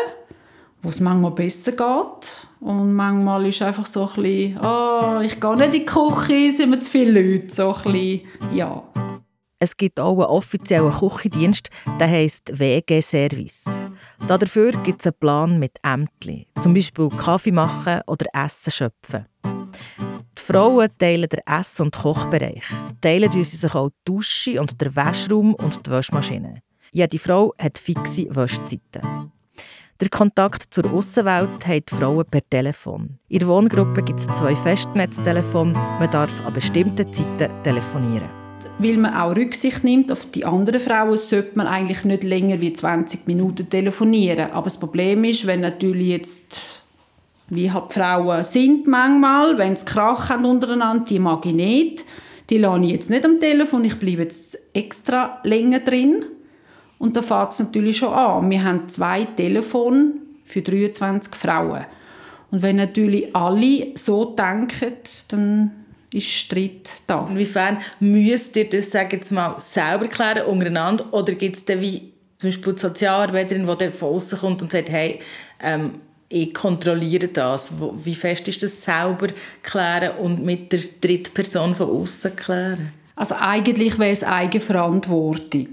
wo 0.82 0.88
es 0.88 1.00
manchmal 1.00 1.32
besser 1.32 1.72
geht. 1.72 2.46
Und 2.60 2.94
manchmal 2.94 3.46
ist 3.46 3.62
einfach 3.62 3.86
so 3.86 4.08
ein 4.08 4.22
bisschen, 4.22 4.60
oh, 4.62 5.20
ich 5.22 5.40
gehe 5.40 5.56
nicht 5.56 5.66
in 5.66 5.72
die 5.72 5.86
Küche, 5.86 6.52
sind 6.52 6.70
wir 6.70 6.80
zu 6.80 6.90
viele 6.90 7.20
Leute. 7.20 7.54
So 7.54 7.74
ein 7.74 7.82
bisschen, 7.92 8.20
ja. 8.52 8.82
Es 9.58 9.76
gibt 9.76 10.00
auch 10.00 10.14
einen 10.14 10.24
offiziellen 10.24 10.92
Küchendienst, 10.92 11.68
der 11.98 12.08
heisst 12.08 12.58
WG-Service. 12.58 13.64
Dafür 14.26 14.72
gibt 14.72 15.00
es 15.00 15.06
einen 15.06 15.16
Plan 15.20 15.58
mit 15.58 15.72
Ämtli, 15.82 16.46
zum 16.62 16.72
Beispiel 16.72 17.08
Kaffee 17.10 17.50
machen 17.50 18.00
oder 18.06 18.26
Essen 18.32 18.70
schöpfen. 18.70 19.26
Die 19.44 20.42
Frauen 20.42 20.88
teilen 20.98 21.28
den 21.28 21.40
Ess- 21.46 21.80
und 21.80 21.94
Kochbereich. 21.94 22.62
Teilen 23.00 23.30
sie 23.30 23.42
sich 23.42 23.74
auch 23.74 23.90
die 23.90 23.94
Dusche 24.06 24.60
und 24.60 24.80
den 24.80 24.96
Wäschraum 24.96 25.54
und 25.54 25.86
die 25.86 25.90
Waschmaschine. 25.90 26.62
Jede 26.92 27.18
Frau 27.18 27.54
hat 27.58 27.78
fixe 27.78 28.26
Waschzeiten. 28.34 29.30
Der 30.00 30.08
Kontakt 30.08 30.72
zur 30.72 30.90
Außenwelt 30.90 31.66
haben 31.66 31.82
die 31.86 31.94
Frauen 31.94 32.24
per 32.24 32.40
Telefon. 32.48 33.18
In 33.28 33.40
der 33.40 33.48
Wohngruppe 33.48 34.02
gibt 34.02 34.18
es 34.18 34.28
zwei 34.28 34.56
Festnetztelefone. 34.56 35.74
Man 35.74 36.10
darf 36.10 36.32
an 36.46 36.54
bestimmten 36.54 37.12
Zeiten 37.12 37.62
telefonieren. 37.62 38.30
weil 38.78 38.96
man 38.96 39.12
auch 39.12 39.36
Rücksicht 39.36 39.84
nimmt 39.84 40.10
auf 40.10 40.24
die 40.30 40.46
anderen 40.46 40.80
Frauen, 40.80 41.18
sollte 41.18 41.50
man 41.54 41.66
eigentlich 41.66 42.04
nicht 42.04 42.22
länger 42.22 42.62
wie 42.62 42.72
20 42.72 43.26
Minuten 43.26 43.68
telefonieren. 43.68 44.52
Aber 44.52 44.64
das 44.64 44.80
Problem 44.80 45.22
ist, 45.24 45.46
wenn 45.46 45.60
natürlich 45.60 46.08
jetzt 46.08 46.58
wie 47.50 47.70
halt 47.70 47.92
Frauen 47.92 48.42
sind 48.44 48.86
manchmal, 48.86 49.58
wenn 49.58 49.76
sie 49.76 49.84
Krach 49.84 50.30
haben 50.30 50.46
untereinander, 50.46 51.04
die 51.04 51.18
mag 51.18 51.44
ich 51.44 51.52
nicht. 51.52 52.04
Die 52.48 52.56
lasse 52.56 52.84
ich 52.84 52.90
jetzt 52.90 53.10
nicht 53.10 53.26
am 53.26 53.38
Telefon, 53.38 53.84
ich 53.84 53.98
bleibe 53.98 54.22
jetzt 54.22 54.58
extra 54.72 55.40
länger 55.44 55.80
drin. 55.80 56.24
Und 57.00 57.16
da 57.16 57.22
fängt 57.22 57.52
es 57.52 57.58
natürlich 57.58 57.96
schon 57.96 58.12
an. 58.12 58.50
Wir 58.50 58.62
haben 58.62 58.88
zwei 58.90 59.24
Telefone 59.24 60.12
für 60.44 60.60
23 60.60 61.34
Frauen. 61.34 61.86
Und 62.50 62.60
wenn 62.60 62.76
natürlich 62.76 63.34
alle 63.34 63.88
so 63.96 64.26
denken, 64.34 64.92
dann 65.28 65.70
ist 66.12 66.26
Streit 66.26 66.90
da. 67.06 67.26
Inwiefern 67.30 67.78
müsst 68.00 68.54
ihr 68.56 68.68
das, 68.68 68.90
sage 68.90 69.16
jetzt 69.16 69.32
mal, 69.32 69.54
selber 69.60 70.08
klären 70.08 70.46
untereinander 70.46 71.06
oder 71.12 71.32
gibt 71.32 71.56
es 71.56 71.64
dann 71.64 71.80
wie 71.80 72.12
zum 72.36 72.50
Beispiel 72.50 72.72
die 72.74 72.80
Sozialarbeiterin, 72.80 73.66
die 73.66 73.76
dann 73.78 73.92
von 73.92 74.08
außen 74.16 74.38
kommt 74.38 74.60
und 74.60 74.70
sagt, 74.70 74.90
hey, 74.90 75.20
ähm, 75.62 75.92
ich 76.28 76.52
kontrolliere 76.52 77.28
das. 77.28 77.72
Wie 78.04 78.14
fest 78.14 78.46
ist 78.48 78.62
das 78.62 78.82
selber 78.82 79.28
klären 79.62 80.18
und 80.18 80.44
mit 80.44 80.70
der 80.70 80.80
dritten 81.00 81.32
Person 81.32 81.74
von 81.74 81.88
außen 81.88 82.36
klären? 82.36 82.92
Also 83.16 83.36
eigentlich 83.38 83.98
wäre 83.98 84.12
es 84.12 84.22
Eigenverantwortung. 84.22 85.68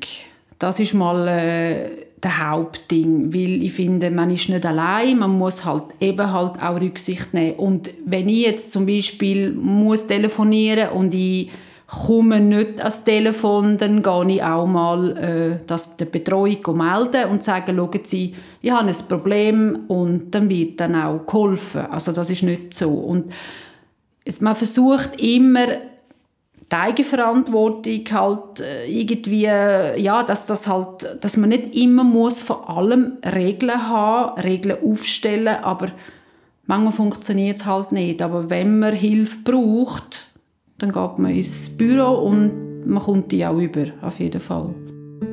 Das 0.60 0.80
ist 0.80 0.94
mal 0.94 1.28
äh, 1.28 2.08
der 2.24 2.50
Hauptding, 2.50 3.32
weil 3.34 3.64
ich 3.64 3.74
finde, 3.74 4.10
man 4.10 4.32
ist 4.32 4.50
nicht 4.50 4.66
allein, 4.66 5.20
man 5.20 5.38
muss 5.38 5.64
halt 5.66 5.84
eben 6.00 6.32
halt 6.32 6.62
auch 6.62 6.82
Rücksicht 6.82 7.34
nehmen. 7.34 7.58
Und 7.58 7.92
wenn 8.06 8.28
ich 8.28 8.46
jetzt 8.46 8.72
zum 8.72 8.86
Beispiel 8.88 9.52
muss 9.52 10.08
telefonieren 10.08 10.90
und 10.90 11.14
ich 11.14 11.52
komme 11.86 12.40
nicht 12.40 12.80
ans 12.80 13.04
Telefon, 13.04 13.78
dann 13.78 14.04
gehe 14.04 14.36
ich 14.36 14.44
auch 14.44 14.66
mal 14.66 15.18
äh, 15.18 15.60
das 15.68 15.96
der 15.96 16.06
Betreuung 16.06 16.78
melden 16.78 17.30
und 17.30 17.44
sage, 17.44 17.74
schauen 17.74 18.00
Sie, 18.04 18.36
ich 18.62 18.72
habe 18.72 18.90
ein 18.90 18.96
Problem 19.08 19.86
und 19.88 20.32
dann 20.32 20.50
wird 20.50 20.80
dann 20.80 20.96
auch 20.96 21.26
geholfen. 21.26 21.86
Also 21.86 22.12
das 22.12 22.30
ist 22.30 22.44
nicht 22.44 22.74
so. 22.74 22.90
Und 22.90 23.32
man 24.42 24.56
versucht 24.56 25.22
immer 25.22 25.68
die 26.72 26.76
Eigenverantwortung 26.76 28.04
halt 28.12 28.60
äh, 28.60 28.86
irgendwie, 28.88 29.44
ja, 29.44 30.24
dass 30.24 30.46
das 30.46 30.68
halt, 30.68 31.18
dass 31.22 31.38
man 31.38 31.50
nicht 31.50 31.74
immer 31.76 32.04
muss 32.04 32.42
von 32.42 32.64
allem 32.66 33.14
Regeln 33.24 33.88
haben, 33.88 34.40
Regeln 34.42 34.78
aufstellen, 34.84 35.64
aber 35.64 35.92
manchmal 36.66 36.94
funktioniert 36.94 37.58
es 37.60 37.66
halt 37.66 37.92
nicht. 37.92 38.22
Aber 38.22 38.50
wenn 38.50 38.80
man 38.80 38.94
Hilfe 38.94 39.38
braucht, 39.44 40.26
dann 40.78 40.92
geht 40.92 41.20
man 41.20 41.32
ins 41.32 41.70
Büro 41.70 42.26
und 42.26 42.86
man 42.86 43.02
kommt 43.02 43.32
die 43.32 43.46
auch 43.46 43.58
über, 43.58 43.86
auf 44.02 44.20
jeden 44.20 44.42
Fall. 44.42 44.74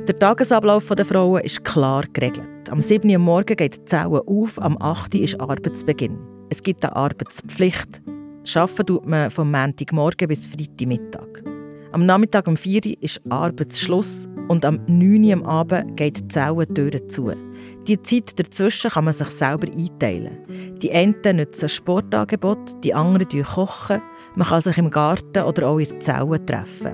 Der 0.06 0.18
Tagesablauf 0.18 0.86
der 0.88 1.04
Frauen 1.04 1.42
ist 1.42 1.64
klar 1.64 2.04
geregelt. 2.12 2.70
Am 2.70 2.80
7. 2.80 3.10
Uhr 3.10 3.18
morgen 3.18 3.56
geht 3.56 3.76
die 3.76 3.84
Zelle 3.84 4.22
auf, 4.26 4.60
am 4.60 4.76
8. 4.80 5.14
Uhr 5.14 5.20
ist 5.22 5.40
Arbeitsbeginn. 5.40 6.18
Es 6.50 6.62
gibt 6.62 6.84
eine 6.84 6.94
Arbeitspflicht. 6.94 8.02
Arbeiten 8.52 8.86
tut 8.86 9.06
man 9.06 9.30
vom 9.30 9.50
Montagmorgen 9.50 10.28
bis 10.28 10.46
Freitagmittag. 10.46 11.42
Am 11.92 12.04
Nachmittag 12.04 12.46
um 12.46 12.56
4 12.56 12.80
Uhr 12.84 12.94
ist 13.00 13.20
Arbeitsschluss 13.30 14.28
und 14.48 14.64
am 14.64 14.80
9 14.86 15.24
Uhr 15.24 15.32
am 15.32 15.42
Abend 15.44 15.96
geht 15.96 16.18
die 16.18 16.28
Zellentür 16.28 17.08
zu. 17.08 17.32
Die 17.86 18.00
Zeit 18.02 18.38
dazwischen 18.38 18.90
kann 18.90 19.04
man 19.04 19.12
sich 19.12 19.28
selber 19.28 19.66
einteilen. 19.66 20.76
Die 20.82 20.92
einen 20.92 21.16
nutzen 21.36 21.68
Sportangebot, 21.68 22.84
die 22.84 22.92
anderen 22.92 23.44
kochen, 23.44 24.02
man 24.34 24.48
kann 24.48 24.60
sich 24.60 24.76
im 24.76 24.90
Garten 24.90 25.44
oder 25.44 25.68
auch 25.68 25.78
in 25.78 25.88
der 25.88 26.00
Zelle 26.00 26.44
treffen. 26.44 26.92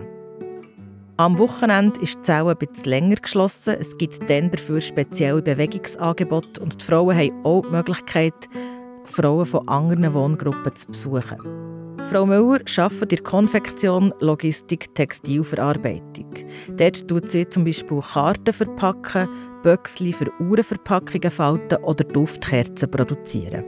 Am 1.17 1.37
Wochenende 1.39 2.01
ist 2.01 2.19
die 2.19 2.23
Zelle 2.23 2.51
ein 2.51 2.59
bisschen 2.59 2.91
länger 2.91 3.17
geschlossen. 3.17 3.75
Es 3.79 3.99
gibt 3.99 4.31
dann 4.31 4.51
dafür 4.51 4.81
spezielle 4.81 5.43
Bewegungsangebote 5.43 6.61
und 6.61 6.81
die 6.81 6.85
Frauen 6.85 7.17
haben 7.17 7.45
auch 7.45 7.63
die 7.63 7.71
Möglichkeit, 7.71 8.49
Frauen 9.11 9.47
von 9.47 9.67
anderen 9.69 10.15
Wohngruppen 10.15 10.75
zu 10.75 10.87
besuchen. 10.89 11.39
Frau 12.11 12.27
Müller 12.27 12.61
arbeitet 12.77 13.03
in 13.03 13.09
der 13.09 13.23
Konfektion, 13.23 14.13
Logistik, 14.21 14.95
Textilverarbeitung. 14.95 16.35
Dort 16.77 17.07
tut 17.07 17.31
sie 17.31 17.49
zum 17.49 17.65
Beispiel 17.65 18.01
Karten 18.01 18.53
verpacken, 18.53 19.29
Böckchen 19.63 20.13
für 20.13 20.33
Uhrenverpackungen 20.41 21.31
falten 21.31 21.85
oder 21.85 22.05
Duftkerzen 22.05 22.91
produzieren. 22.91 23.65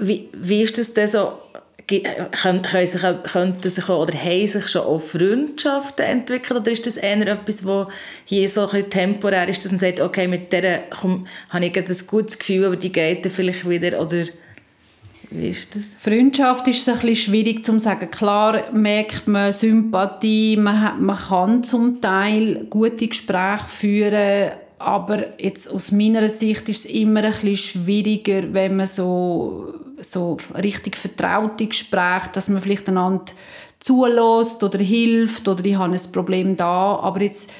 Wie, 0.00 0.28
wie 0.34 0.62
ist 0.62 0.76
das 0.76 0.92
denn 0.92 1.08
so 1.08 1.32
können, 1.86 2.86
sich, 2.86 3.02
könnten 3.24 3.70
sich 3.70 3.88
oder 3.88 4.14
haben 4.14 4.46
sich 4.46 4.68
schon 4.68 4.82
auch 4.82 5.00
Freundschaften 5.00 6.04
entwickelt 6.04 6.60
oder 6.60 6.70
ist 6.70 6.86
das 6.86 6.96
eher 6.96 7.26
etwas, 7.26 7.66
wo 7.66 7.86
hier 8.24 8.48
so 8.48 8.68
ein 8.68 8.88
temporär 8.88 9.48
ist, 9.48 9.64
dass 9.64 9.72
man 9.72 9.78
sagt, 9.78 10.00
okay, 10.00 10.26
mit 10.26 10.52
der 10.52 10.84
komm, 10.88 11.26
habe 11.50 11.66
ich 11.66 11.76
ein 11.76 12.06
gutes 12.06 12.38
Gefühl, 12.38 12.66
aber 12.66 12.76
die 12.76 12.92
geht 12.92 13.24
dann 13.24 13.32
vielleicht 13.32 13.68
wieder 13.68 14.00
oder 14.00 14.24
wie 15.30 15.48
ist 15.48 15.74
das? 15.74 15.94
Freundschaft 15.98 16.68
ist 16.68 16.88
ein 16.88 16.94
bisschen 16.94 17.16
schwierig 17.16 17.64
zu 17.64 17.78
sagen. 17.78 18.10
Klar 18.10 18.72
merkt 18.72 19.26
man 19.26 19.52
Sympathie, 19.52 20.56
man, 20.56 20.80
hat, 20.80 21.00
man 21.00 21.16
kann 21.16 21.64
zum 21.64 22.00
Teil 22.00 22.66
gute 22.70 23.08
Gespräche 23.08 23.66
führen, 23.66 24.52
aber 24.78 25.40
jetzt 25.40 25.68
aus 25.70 25.92
meiner 25.92 26.28
Sicht 26.28 26.68
ist 26.68 26.84
es 26.84 26.90
immer 26.90 27.24
ein 27.24 27.32
bisschen 27.32 27.56
schwieriger, 27.56 28.52
wenn 28.52 28.76
man 28.76 28.86
so, 28.86 29.74
so 30.04 30.36
richtig 30.54 30.96
vertraute 30.96 31.66
Gespräche, 31.66 32.30
dass 32.32 32.48
man 32.48 32.62
vielleicht 32.62 32.88
einander 32.88 33.24
zulässt 33.80 34.62
oder 34.62 34.78
hilft 34.78 35.46
oder 35.48 35.64
ich 35.64 35.76
habe 35.76 35.94
ein 35.94 36.12
Problem 36.12 36.56
da, 36.56 36.96
aber 36.96 37.22
jetzt 37.22 37.50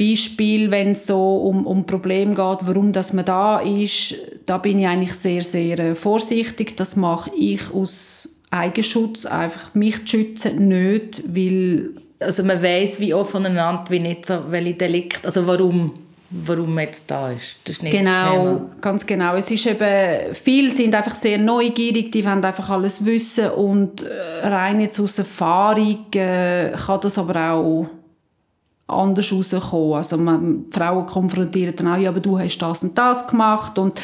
Beispiel, 0.00 0.70
wenn 0.70 0.92
es 0.92 1.06
so 1.06 1.36
um, 1.36 1.66
um 1.66 1.84
Problem 1.84 2.34
geht, 2.34 2.58
warum 2.62 2.92
dass 2.92 3.12
man 3.12 3.26
da 3.26 3.60
ist, 3.60 4.14
da 4.46 4.56
bin 4.56 4.78
ich 4.78 4.86
eigentlich 4.86 5.12
sehr, 5.12 5.42
sehr 5.42 5.78
äh, 5.78 5.94
vorsichtig. 5.94 6.76
Das 6.76 6.96
mache 6.96 7.30
ich 7.36 7.60
aus 7.74 8.28
Eigenschutz, 8.50 9.26
einfach 9.26 9.74
mich 9.74 10.00
zu 10.06 10.16
schützen, 10.16 10.68
nicht, 10.68 11.22
weil... 11.34 11.90
Also 12.18 12.44
man 12.44 12.62
weiß 12.62 13.00
wie 13.00 13.14
auch 13.14 13.26
voneinander, 13.26 13.84
wie 13.90 14.00
nicht 14.00 14.26
so, 14.26 14.40
welche 14.50 14.74
Delikte, 14.74 15.24
also 15.24 15.46
warum 15.46 15.92
warum 16.30 16.74
man 16.74 16.84
jetzt 16.84 17.10
da 17.10 17.30
ist. 17.30 17.56
Das 17.64 17.76
ist 17.76 17.82
nicht 17.82 17.96
genau, 17.96 18.70
ganz 18.80 19.04
genau. 19.04 19.34
Es 19.34 19.50
ist 19.50 19.66
eben, 19.66 20.34
viele 20.34 20.70
sind 20.70 20.94
einfach 20.94 21.14
sehr 21.14 21.38
neugierig, 21.38 22.12
die 22.12 22.24
wollen 22.24 22.44
einfach 22.44 22.70
alles 22.70 23.04
wissen 23.04 23.50
und 23.50 24.02
äh, 24.02 24.46
rein 24.46 24.80
jetzt 24.80 25.00
aus 25.00 25.18
Erfahrung 25.18 26.06
äh, 26.12 26.70
kann 26.70 27.00
das 27.00 27.18
aber 27.18 27.52
auch 27.52 27.86
anders 28.86 29.32
rauskommen. 29.32 29.94
Also 29.94 30.16
man, 30.16 30.64
Frauen 30.70 31.06
konfrontieren 31.06 31.74
dann 31.74 31.88
auch, 31.88 31.98
ja, 31.98 32.10
aber 32.10 32.20
du 32.20 32.38
hast 32.38 32.58
das 32.58 32.82
und 32.84 32.96
das 32.96 33.26
gemacht 33.26 33.76
und 33.78 34.00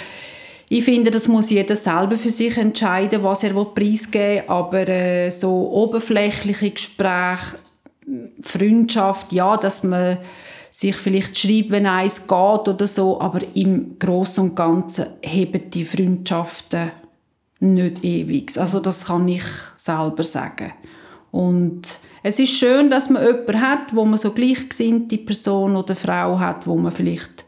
ich 0.68 0.84
finde, 0.84 1.12
das 1.12 1.28
muss 1.28 1.50
jeder 1.50 1.76
selber 1.76 2.16
für 2.16 2.30
sich 2.30 2.56
entscheiden, 2.56 3.22
was 3.22 3.44
er 3.44 3.52
preisgeben 3.52 4.38
will, 4.38 4.42
aber 4.48 4.88
äh, 4.88 5.30
so 5.30 5.70
oberflächliche 5.70 6.72
Gespräche, 6.72 7.58
Freundschaft, 8.42 9.32
ja, 9.32 9.56
dass 9.56 9.84
man 9.84 10.18
sich 10.78 10.94
vielleicht 10.94 11.38
schreibt, 11.38 11.70
wenn 11.70 11.86
eins 11.86 12.26
geht 12.26 12.30
oder 12.68 12.86
so, 12.86 13.18
aber 13.18 13.40
im 13.54 13.98
Großen 13.98 14.44
und 14.44 14.56
Ganzen 14.56 15.06
heben 15.22 15.70
die 15.70 15.86
Freundschaften 15.86 16.90
nicht 17.60 18.04
ewig. 18.04 18.58
Also 18.58 18.80
das 18.80 19.06
kann 19.06 19.26
ich 19.26 19.44
selber 19.78 20.22
sagen. 20.22 20.74
Und 21.30 21.80
es 22.22 22.38
ist 22.38 22.58
schön, 22.58 22.90
dass 22.90 23.08
man 23.08 23.24
jemanden 23.24 23.60
hat, 23.62 23.94
wo 23.96 24.04
man 24.04 24.18
so 24.18 24.32
gleichgesinnte 24.32 25.16
Person 25.16 25.76
oder 25.76 25.96
Frau 25.96 26.38
hat, 26.38 26.66
wo 26.66 26.76
man 26.76 26.92
vielleicht 26.92 27.46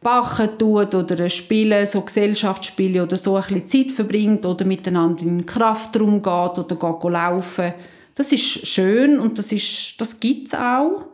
backen 0.00 0.58
tut 0.58 0.96
oder 0.96 1.28
spielen, 1.28 1.86
so 1.86 2.00
Gesellschaftsspiele 2.00 3.04
oder 3.04 3.16
so 3.16 3.36
ein 3.36 3.42
bisschen 3.42 3.68
Zeit 3.68 3.92
verbringt 3.92 4.44
oder 4.44 4.64
miteinander 4.64 5.22
in 5.22 5.38
den 5.38 5.46
Kraftraum 5.46 6.20
geht 6.20 6.58
oder 6.58 6.74
geht 6.74 7.12
laufen. 7.12 7.72
Das 8.16 8.32
ist 8.32 8.66
schön 8.66 9.20
und 9.20 9.38
das, 9.38 9.52
ist, 9.52 9.94
das 10.00 10.18
gibt 10.18 10.52
auch. 10.58 11.11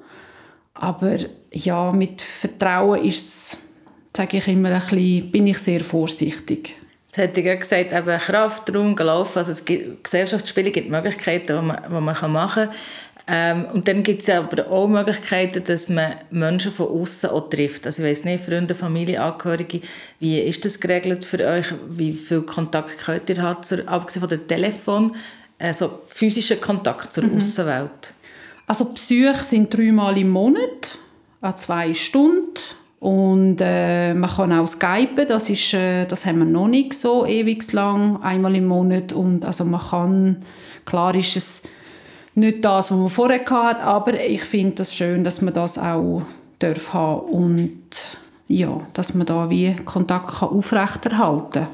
Aber 0.81 1.17
ja, 1.53 1.93
mit 1.93 2.23
Vertrauen 2.23 3.05
ist 3.05 3.59
sage 4.19 4.39
ich 4.39 4.49
immer 4.49 4.71
ein 4.71 4.81
bisschen, 4.81 5.31
bin 5.31 5.47
ich 5.47 5.59
sehr 5.59 5.85
vorsichtig. 5.85 6.75
Jetzt 7.07 7.19
hätte 7.19 7.41
ich 7.41 7.61
gesagt, 7.61 7.93
eben 7.93 8.19
Kraftraum, 8.19 8.97
gelaufen, 8.97 9.39
also 9.39 9.53
es 9.53 9.65
gibt, 9.65 10.03
Gesellschaftsspiele 10.03 10.73
gibt 10.73 10.91
Möglichkeiten, 10.91 11.57
die 11.57 11.63
man, 11.63 11.81
die 11.87 11.93
man 12.01 12.33
machen 12.33 12.35
kann. 12.35 12.71
Ähm, 13.31 13.67
und 13.73 13.87
dann 13.87 14.03
gibt 14.03 14.23
es 14.23 14.29
aber 14.29 14.69
auch 14.69 14.89
Möglichkeiten, 14.89 15.63
dass 15.63 15.89
man 15.89 16.15
Menschen 16.31 16.73
von 16.73 16.89
außen 16.89 17.31
auch 17.31 17.49
trifft. 17.49 17.87
Also 17.87 18.03
ich 18.03 18.11
weiß 18.11 18.25
nicht, 18.25 18.45
Freunde, 18.45 18.75
Familie, 18.75 19.23
Angehörige, 19.23 19.83
wie 20.19 20.41
ist 20.41 20.65
das 20.65 20.81
geregelt 20.81 21.25
für 21.25 21.47
euch? 21.47 21.67
Wie 21.89 22.13
viel 22.13 22.43
Kontakt 22.43 22.99
könnt 22.99 23.31
ihr 23.31 23.41
haben, 23.41 23.63
zur, 23.63 23.87
abgesehen 23.87 24.21
von 24.21 24.31
dem 24.31 24.49
Telefon, 24.49 25.15
also 25.61 26.01
physischen 26.09 26.61
Kontakt 26.61 27.13
zur 27.13 27.25
mhm. 27.25 27.37
Außenwelt? 27.37 28.15
Also 28.69 28.85
Psyche 28.93 29.43
sind 29.43 29.75
dreimal 29.75 30.19
im 30.19 30.29
Monat, 30.29 30.99
an 31.41 31.57
zwei 31.57 31.95
Stunden. 31.95 32.53
Und 33.01 33.59
äh, 33.61 34.13
man 34.13 34.29
kann 34.29 34.53
auch 34.53 34.67
skypen, 34.67 35.27
das, 35.27 35.49
ist, 35.49 35.73
äh, 35.73 36.05
das 36.05 36.27
haben 36.27 36.41
wir 36.41 36.45
noch 36.45 36.69
nicht 36.69 36.93
so 36.95 37.25
ewig 37.25 37.73
lang, 37.73 38.23
einmal 38.23 38.55
im 38.57 38.67
Monat. 38.67 39.13
Und 39.13 39.45
also 39.45 39.65
man 39.65 39.81
kann, 39.81 40.37
klar 40.85 41.15
ist 41.15 41.37
es 41.37 41.63
nicht 42.35 42.63
das, 42.63 42.91
was 42.91 42.99
man 42.99 43.09
vorher 43.09 43.41
hatte, 43.41 43.81
aber 43.81 44.21
ich 44.21 44.43
finde 44.43 44.83
es 44.83 44.91
das 44.91 44.95
schön, 44.95 45.25
dass 45.25 45.41
man 45.41 45.55
das 45.55 45.79
auch 45.79 46.23
darf 46.59 46.93
haben 46.93 47.21
und 47.31 47.89
ja, 48.49 48.81
dass 48.93 49.15
man 49.15 49.27
da 49.27 49.49
wie 49.49 49.77
Kontakt 49.85 50.41
kann 50.41 50.51
aufrechterhalten 50.51 51.51
kann. 51.53 51.69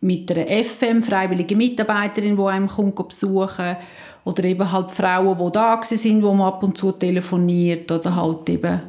Mit 0.00 0.30
einer 0.32 0.64
FM, 0.64 1.02
freiwillige 1.02 1.56
Mitarbeiterin, 1.56 2.36
die 2.36 2.42
einem 2.42 2.68
kommt 2.68 3.08
besuchen 3.08 3.76
oder 4.24 4.44
eben 4.44 4.70
halt 4.70 4.90
Frauen, 4.90 5.38
die 5.38 5.52
da 5.52 5.80
sind, 5.82 6.22
wo 6.22 6.32
man 6.32 6.48
ab 6.48 6.62
und 6.62 6.76
zu 6.76 6.92
telefoniert 6.92 7.90
oder 7.90 8.16
halt 8.16 8.48
eben 8.48 8.80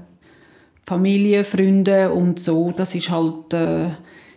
Familie, 0.84 1.44
Freunde 1.44 2.12
und 2.12 2.39
so. 2.39 2.72
Das 2.72 2.96
ist 2.96 3.10
halt, 3.10 3.54
äh, 3.54 3.89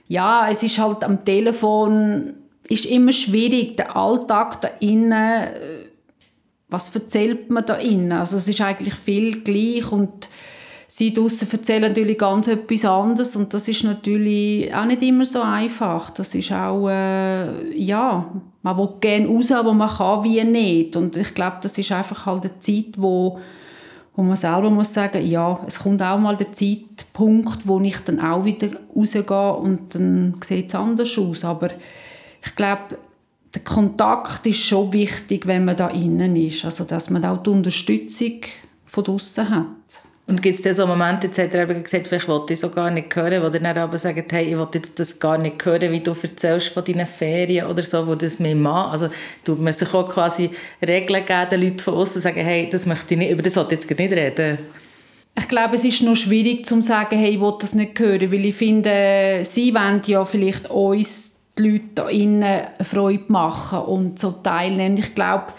ja, 0.09 0.49
es 0.51 0.63
ist 0.63 0.79
halt 0.79 1.03
am 1.03 1.25
Telefon 1.25 2.35
ist 2.69 2.87
immer 2.87 3.13
schwierig, 3.13 3.77
der 3.77 3.97
Alltag 3.97 4.61
da 4.61 4.69
innen, 4.81 5.13
äh, 5.13 5.87
was 6.69 6.95
erzählt 6.95 7.51
man 7.51 7.67
da 7.67 7.75
innen? 7.77 8.13
Also 8.13 8.37
es 8.37 8.49
ist 8.49 8.61
eigentlich 8.61 8.95
viel 8.95 9.43
gleich 9.43 9.91
und 9.93 10.29
sie 10.97 11.13
draussen 11.13 11.51
erzählen 11.51 11.83
natürlich 11.83 12.17
ganz 12.17 12.47
etwas 12.47 12.85
anderes 12.85 13.35
und 13.35 13.53
das 13.53 13.67
ist 13.67 13.83
natürlich 13.83 14.73
auch 14.73 14.85
nicht 14.85 15.03
immer 15.03 15.25
so 15.25 15.43
einfach. 15.43 16.11
Das 16.11 16.37
ist 16.37 16.53
auch, 16.53 16.89
äh, 16.89 17.77
ja, 17.77 18.33
man 18.63 18.79
will 18.79 18.91
gerne 19.01 19.27
raus, 19.27 19.51
aber 19.51 19.73
man 19.73 19.89
kann 19.89 20.23
wie 20.23 20.45
nicht 20.45 20.95
und 20.95 21.17
ich 21.17 21.35
glaube, 21.35 21.57
das 21.63 21.77
ist 21.79 21.91
einfach 21.91 22.27
halt 22.27 22.45
eine 22.45 22.59
Zeit, 22.61 22.95
wo 22.97 23.41
wo 24.17 24.23
man 24.23 24.37
selber 24.37 24.71
muss 24.71 24.93
sagen, 24.93 25.27
ja, 25.27 25.59
es 25.67 25.81
kommt 25.81 26.01
auch 26.01 26.21
mal 26.21 26.37
der 26.37 26.53
Zeitpunkt, 26.53 27.67
wo 27.67 27.81
ich 27.81 27.99
dann 28.05 28.21
auch 28.21 28.45
wieder 28.45 28.69
rausgehe 28.95 29.55
und 29.55 29.93
dann 29.97 30.37
sieht 30.45 30.69
es 30.69 30.75
anders 30.77 31.19
aus. 31.19 31.45
Aber 31.45 31.71
ich 32.41 32.55
glaube, 32.55 32.97
der 33.53 33.65
Kontakt 33.65 34.47
ist 34.47 34.61
schon 34.61 34.93
wichtig, 34.93 35.49
wenn 35.49 35.65
man 35.65 35.77
da 35.77 35.89
innen 35.89 36.37
ist. 36.37 36.65
Also, 36.65 36.85
dass 36.85 37.11
man 37.11 37.25
auch 37.25 37.43
die 37.43 37.51
Unterstützung 37.51 38.43
von 38.87 39.03
draußen 39.03 39.51
hat. 39.51 40.05
Und 40.27 40.41
gibt 40.41 40.57
es 40.57 40.63
da 40.63 40.73
so 40.73 40.87
Momente, 40.87 41.27
jetzt 41.27 41.39
hat 41.39 41.55
er 41.55 41.69
eben 41.69 41.83
gesagt, 41.83 42.07
vielleicht 42.07 42.29
wollte 42.29 42.55
ich 42.55 42.61
so 42.61 42.71
gar 42.71 42.91
nicht 42.91 43.15
hören, 43.15 43.43
wo 43.43 43.51
dann 43.51 43.67
aber 43.67 43.99
sagt, 43.99 44.33
hey, 44.33 44.47
ich 44.47 44.59
will 44.59 44.69
jetzt 44.73 44.99
das 44.99 45.21
gar 45.21 45.37
nicht 45.37 45.63
hören, 45.63 45.93
wie 45.93 46.01
du 46.01 46.17
erzählst 46.23 46.69
von 46.69 46.83
deinen 46.83 47.07
Ferien 47.07 47.67
oder 47.67 47.83
so, 47.83 48.07
wo 48.07 48.15
das 48.15 48.39
mir 48.39 48.57
macht. 48.57 48.93
Also 48.93 49.09
tut 49.45 49.61
man 49.61 49.75
sich 49.75 49.93
auch 49.93 50.09
quasi 50.09 50.49
Regeln 50.81 51.27
geben, 51.27 51.51
den 51.51 51.61
Leuten 51.61 51.79
von 51.79 51.95
außen 51.95 52.23
sagen, 52.23 52.41
hey, 52.41 52.71
das 52.71 52.87
möchte 52.87 53.13
ich 53.13 53.19
nicht, 53.19 53.33
über 53.33 53.43
das 53.43 53.53
sollte 53.53 53.75
ich 53.75 53.83
jetzt 53.83 53.99
nicht 53.99 54.13
reden. 54.13 54.61
Ich 55.37 55.49
glaube, 55.49 55.75
es 55.75 55.85
ist 55.85 56.01
noch 56.01 56.17
schwierig 56.17 56.65
zu 56.65 56.81
sagen, 56.81 57.19
hey, 57.19 57.35
ich 57.35 57.41
will 57.41 57.55
das 57.61 57.75
nicht 57.75 57.99
hören, 57.99 58.33
weil 58.33 58.47
ich 58.47 58.55
finde, 58.55 59.43
sie 59.43 59.75
wollen 59.75 60.01
ja 60.07 60.25
vielleicht 60.25 60.71
uns, 60.71 61.33
die 61.59 61.69
Leute 61.69 61.85
da 61.97 62.09
innen, 62.09 62.67
Freude 62.81 63.25
machen 63.29 63.81
und 63.81 64.19
so 64.19 64.31
teilnehmen. 64.31 64.97
Ich 64.97 65.15
glaube, 65.15 65.53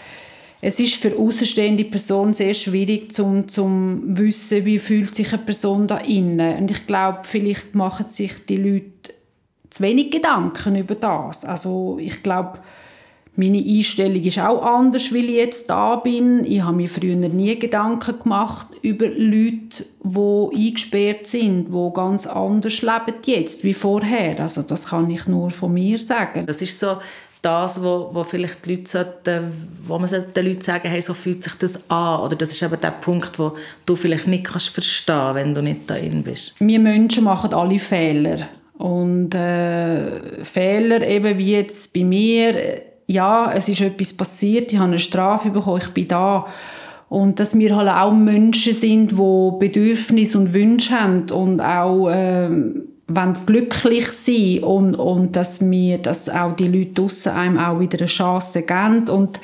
es 0.66 0.80
ist 0.80 0.96
für 0.96 1.16
außenstehende 1.16 1.84
Personen 1.84 2.34
sehr 2.34 2.52
schwierig 2.52 3.12
zum 3.12 3.46
zum 3.46 4.02
wissen, 4.18 4.64
wie 4.64 4.80
fühlt 4.80 5.14
sich 5.14 5.32
eine 5.32 5.44
Person 5.44 5.86
da 5.86 5.98
innen. 5.98 6.58
Und 6.58 6.72
ich 6.72 6.88
glaube, 6.88 7.20
vielleicht 7.22 7.76
machen 7.76 8.06
sich 8.08 8.32
die 8.46 8.56
Leute 8.56 9.14
zu 9.70 9.84
wenig 9.84 10.10
Gedanken 10.10 10.74
über 10.74 10.96
das. 10.96 11.44
Also 11.44 11.98
ich 12.00 12.20
glaube, 12.20 12.58
meine 13.36 13.62
Einstellung 13.64 14.20
ist 14.20 14.40
auch 14.40 14.60
anders, 14.60 15.14
weil 15.14 15.26
ich 15.26 15.36
jetzt 15.36 15.70
da 15.70 15.94
bin. 15.94 16.44
Ich 16.44 16.62
habe 16.62 16.78
mir 16.78 16.88
früher 16.88 17.14
nie 17.14 17.56
Gedanken 17.56 18.18
gemacht 18.20 18.66
über 18.82 19.06
Leute, 19.06 19.84
die 20.02 20.66
eingesperrt 20.66 21.28
sind, 21.28 21.68
die 21.68 21.92
ganz 21.94 22.26
anders 22.26 22.82
leben 22.82 23.20
jetzt 23.24 23.62
wie 23.62 23.74
vorher. 23.74 24.40
Also 24.40 24.62
das 24.62 24.88
kann 24.88 25.08
ich 25.10 25.28
nur 25.28 25.50
von 25.50 25.74
mir 25.74 26.00
sagen. 26.00 26.44
Das 26.44 26.60
ist 26.60 26.80
so 26.80 26.96
das, 27.42 27.82
wo, 27.82 28.10
wo 28.12 28.24
vielleicht 28.24 28.66
die 28.66 28.74
Leute 28.74 28.90
sollten, 28.90 29.68
wo 29.86 29.98
man 29.98 30.10
den 30.10 30.46
Leuten 30.46 30.62
sagen, 30.62 30.88
hey, 30.88 31.00
so 31.00 31.14
fühlt 31.14 31.42
sich 31.44 31.54
das 31.54 31.78
an. 31.90 32.20
Oder 32.20 32.36
das 32.36 32.52
ist 32.52 32.62
eben 32.62 32.80
der 32.80 32.90
Punkt, 32.90 33.38
wo 33.38 33.52
du 33.84 33.96
vielleicht 33.96 34.26
nicht 34.26 34.44
kannst 34.44 34.70
verstehen 34.70 35.34
wenn 35.34 35.54
du 35.54 35.62
nicht 35.62 35.88
da 35.88 35.94
drin 35.94 36.22
bist. 36.22 36.54
Wir 36.58 36.78
Menschen 36.78 37.24
machen 37.24 37.54
alle 37.54 37.78
Fehler. 37.78 38.48
Und 38.78 39.34
äh, 39.34 40.44
Fehler 40.44 41.06
eben 41.06 41.38
wie 41.38 41.52
jetzt 41.52 41.94
bei 41.94 42.04
mir, 42.04 42.82
ja, 43.06 43.52
es 43.52 43.68
ist 43.68 43.80
etwas 43.80 44.12
passiert, 44.12 44.72
ich 44.72 44.78
habe 44.78 44.88
eine 44.88 44.98
Strafe 44.98 45.50
bekommen, 45.50 45.80
ich 45.82 45.88
bin 45.90 46.08
da. 46.08 46.46
Und 47.08 47.38
dass 47.38 47.56
wir 47.56 47.76
halt 47.76 47.88
auch 47.88 48.12
Menschen 48.12 48.72
sind, 48.72 49.12
die 49.12 49.58
Bedürfnisse 49.58 50.38
und 50.38 50.52
Wünsche 50.52 50.98
haben 50.98 51.30
und 51.30 51.60
auch... 51.60 52.08
Äh, 52.08 52.50
wollen 53.08 53.38
glücklich 53.46 54.08
sein 54.08 54.64
und, 54.64 54.96
und 54.96 55.36
dass 55.36 55.60
wir, 55.60 55.98
dass 55.98 56.28
auch 56.28 56.56
die 56.56 56.68
Leute 56.68 56.92
draussen 56.92 57.32
einem 57.32 57.58
auch 57.58 57.78
wieder 57.78 57.98
eine 57.98 58.06
Chance 58.06 58.62
geben 58.62 59.08
und 59.08 59.40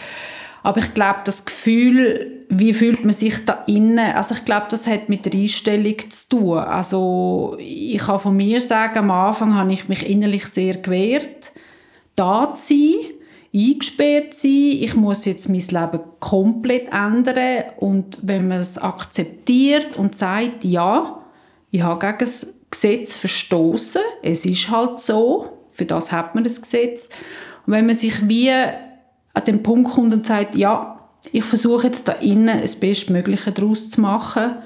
aber 0.64 0.79
ich 0.79 0.94
glaube, 0.94 1.20
das 1.25 1.44
Gefühl, 1.44 2.44
wie 2.48 2.72
fühlt 2.72 3.05
man 3.05 3.12
sich 3.12 3.44
da 3.44 3.64
innen, 3.66 4.14
also 4.14 4.35
ich 4.35 4.44
glaube, 4.44 4.66
das 4.70 4.87
hat 4.87 5.09
mit 5.09 5.25
der 5.25 5.33
Einstellung 5.33 5.96
zu 6.09 6.29
tun. 6.29 6.59
Also 6.59 7.57
ich 7.59 7.98
kann 7.98 8.20
von 8.20 8.37
mir 8.37 8.61
sagen, 8.61 8.98
am 8.98 9.11
Anfang 9.11 9.57
habe 9.57 9.72
ich 9.72 9.88
mich 9.88 10.09
innerlich 10.09 10.46
sehr 10.46 10.77
gewehrt, 10.77 11.53
da 12.14 12.55
zu 12.55 12.75
sein, 12.75 12.94
eingesperrt 13.53 14.35
sein. 14.35 14.51
Ich 14.53 14.94
muss 14.94 15.25
jetzt 15.25 15.48
mein 15.48 15.61
Leben 15.61 16.01
komplett 16.20 16.92
ändern 16.92 17.64
und 17.79 18.18
wenn 18.22 18.46
man 18.46 18.61
es 18.61 18.79
akzeptiert 18.79 19.96
und 19.96 20.14
sagt, 20.14 20.64
ja, 20.64 21.18
ich 21.72 21.83
habe 21.83 22.07
gegen 22.07 22.18
das 22.18 22.62
Gesetz 22.72 23.14
verstoßen. 23.16 24.02
Es 24.22 24.44
ist 24.44 24.68
halt 24.70 24.98
so. 24.98 25.48
Für 25.70 25.85
das 25.85 26.11
hat 26.11 26.35
man 26.35 26.42
das 26.42 26.61
Gesetz. 26.61 27.08
Und 27.66 27.74
wenn 27.74 27.87
man 27.87 27.94
sich 27.94 28.28
wie 28.28 28.50
an 28.50 29.44
den 29.46 29.62
Punkt 29.62 29.92
kommt 29.92 30.12
und 30.12 30.26
sagt, 30.26 30.56
ja, 30.56 30.98
ich 31.30 31.44
versuche 31.44 31.87
jetzt 31.87 32.08
da 32.08 32.12
innen 32.12 32.61
das 32.61 32.74
Bestmögliche 32.74 33.52
daraus 33.52 33.88
zu 33.88 34.00
machen. 34.00 34.56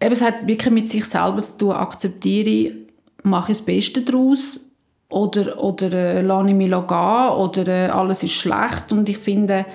Eben, 0.00 0.12
es 0.12 0.22
hat 0.22 0.46
wirklich 0.46 0.72
mit 0.72 0.88
sich 0.88 1.04
selber 1.04 1.40
zu 1.40 1.58
tun. 1.58 1.72
Akzeptiere 1.72 2.74
mache 3.24 3.52
ich 3.52 3.58
das 3.58 3.66
Beste 3.66 4.02
daraus 4.02 4.60
oder, 5.10 5.62
oder 5.62 5.92
äh, 5.92 6.20
lasse 6.22 6.50
ich 6.50 6.54
mich 6.54 6.70
gehen 6.70 6.78
oder 6.80 7.66
äh, 7.66 7.88
alles 7.88 8.22
ist 8.22 8.32
schlecht. 8.32 8.92
Und 8.92 9.08
ich 9.08 9.18
finde, 9.18 9.66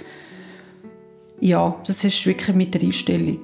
ja, 1.41 1.75
das 1.85 2.03
ist 2.03 2.25
wirklich 2.25 2.55
mit 2.55 2.73
der 2.73 2.81
Einstellung. 2.81 3.41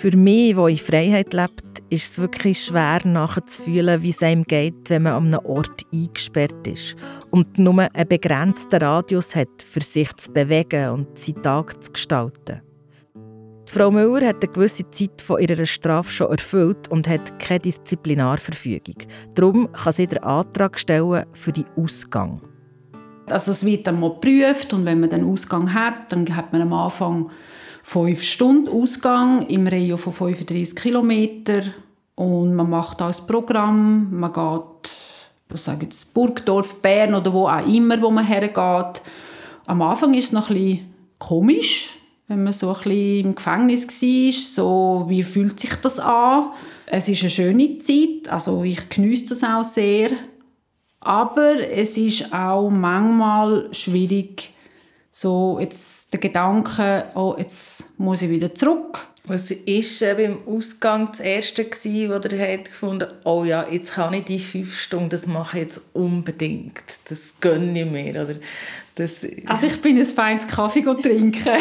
Für 0.00 0.16
mich, 0.16 0.54
der 0.54 0.68
in 0.68 0.78
Freiheit 0.78 1.34
lebt, 1.34 1.82
ist 1.90 2.12
es 2.12 2.18
wirklich 2.18 2.64
schwer 2.64 3.00
nachzufühlen, 3.04 4.02
wie 4.02 4.08
es 4.08 4.22
einem 4.22 4.44
geht, 4.44 4.88
wenn 4.88 5.02
man 5.02 5.12
an 5.12 5.26
einem 5.26 5.44
Ort 5.44 5.84
eingesperrt 5.92 6.66
ist 6.66 6.96
und 7.30 7.58
nur 7.58 7.78
einen 7.78 8.08
begrenzten 8.08 8.80
Radius 8.80 9.36
hat, 9.36 9.62
für 9.62 9.82
sich 9.82 10.10
zu 10.16 10.32
bewegen 10.32 10.88
und 10.88 11.18
seinen 11.18 11.42
Tag 11.42 11.84
zu 11.84 11.92
gestalten. 11.92 12.62
Die 13.14 13.70
Frau 13.70 13.90
Müller 13.90 14.28
hat 14.28 14.42
eine 14.42 14.50
gewisse 14.50 14.88
Zeit 14.88 15.20
von 15.20 15.38
ihrer 15.38 15.66
Strafe 15.66 16.10
schon 16.10 16.30
erfüllt 16.30 16.88
und 16.88 17.06
hat 17.06 17.38
keine 17.38 17.58
Disziplinarverfügung. 17.58 18.96
Darum 19.34 19.70
kann 19.70 19.92
sie 19.92 20.06
den 20.06 20.22
Antrag 20.22 20.78
stellen 20.78 21.26
für 21.34 21.52
den 21.52 21.66
Ausgang. 21.76 22.40
Also 23.26 23.50
es 23.50 23.66
wird 23.66 23.86
dann 23.86 24.00
mal 24.00 24.14
geprüft 24.14 24.72
und 24.72 24.86
wenn 24.86 25.00
man 25.00 25.10
den 25.10 25.24
Ausgang 25.24 25.74
hat, 25.74 26.10
dann 26.10 26.34
hat 26.34 26.54
man 26.54 26.62
am 26.62 26.72
Anfang 26.72 27.30
fünf 27.82 28.22
Stunden 28.22 28.68
Ausgang 28.68 29.46
im 29.46 29.66
Radio 29.66 29.96
von 29.96 30.12
35 30.12 30.76
Kilometer. 30.76 31.62
Und 32.14 32.54
man 32.54 32.68
macht 32.68 33.00
auch 33.00 33.06
ein 33.06 33.26
Programm, 33.26 34.08
man 34.18 34.32
geht, 34.32 34.92
was 35.48 35.64
sage 35.64 35.86
jetzt, 35.86 36.12
Burgdorf, 36.12 36.82
Bern 36.82 37.14
oder 37.14 37.32
wo 37.32 37.48
auch 37.48 37.66
immer, 37.66 38.00
wo 38.02 38.10
man 38.10 38.26
hergeht. 38.26 39.02
Am 39.66 39.82
Anfang 39.82 40.14
ist 40.14 40.26
es 40.26 40.32
noch 40.32 40.50
ein 40.50 40.92
komisch, 41.18 41.88
wenn 42.28 42.44
man 42.44 42.52
so 42.52 42.68
ein 42.68 42.74
bisschen 42.74 43.24
im 43.24 43.34
Gefängnis 43.34 43.86
war, 43.86 44.32
so 44.32 45.04
wie 45.08 45.22
fühlt 45.22 45.58
sich 45.60 45.74
das 45.76 45.98
an? 45.98 46.50
Es 46.86 47.08
ist 47.08 47.22
eine 47.22 47.30
schöne 47.30 47.78
Zeit, 47.78 48.28
also 48.28 48.64
ich 48.64 48.88
genieße 48.88 49.30
das 49.30 49.44
auch 49.44 49.64
sehr, 49.64 50.10
aber 51.00 51.68
es 51.70 51.96
ist 51.96 52.32
auch 52.32 52.68
manchmal 52.68 53.68
schwierig, 53.72 54.52
so 55.20 55.58
jetzt 55.60 56.14
der 56.14 56.20
Gedanke, 56.20 57.04
oh, 57.14 57.34
jetzt 57.36 57.84
muss 57.98 58.22
ich 58.22 58.30
wieder 58.30 58.54
zurück. 58.54 59.06
Was 59.24 59.50
war 59.50 60.14
beim 60.14 60.38
Ausgang 60.46 61.08
das 61.10 61.20
Erste, 61.20 61.64
gewesen, 61.64 62.08
wo 62.08 62.14
er 62.14 62.52
hat 62.52 62.64
gefunden 62.64 63.06
oh 63.24 63.44
ja, 63.44 63.66
jetzt 63.70 63.92
kann 63.92 64.14
ich 64.14 64.24
die 64.24 64.38
fünf 64.38 64.78
Stunden, 64.78 65.10
das 65.10 65.26
mache 65.26 65.58
ich 65.58 65.64
jetzt 65.64 65.82
unbedingt. 65.92 66.82
Das 67.10 67.34
gönne 67.38 67.82
ich 67.82 67.90
mir. 67.90 68.12
Oder 68.12 68.36
das 68.94 69.26
also 69.44 69.66
ich 69.66 69.82
bin 69.82 69.98
ein 69.98 70.06
feines 70.06 70.48
Kaffee 70.48 70.82
trinken. 70.82 71.60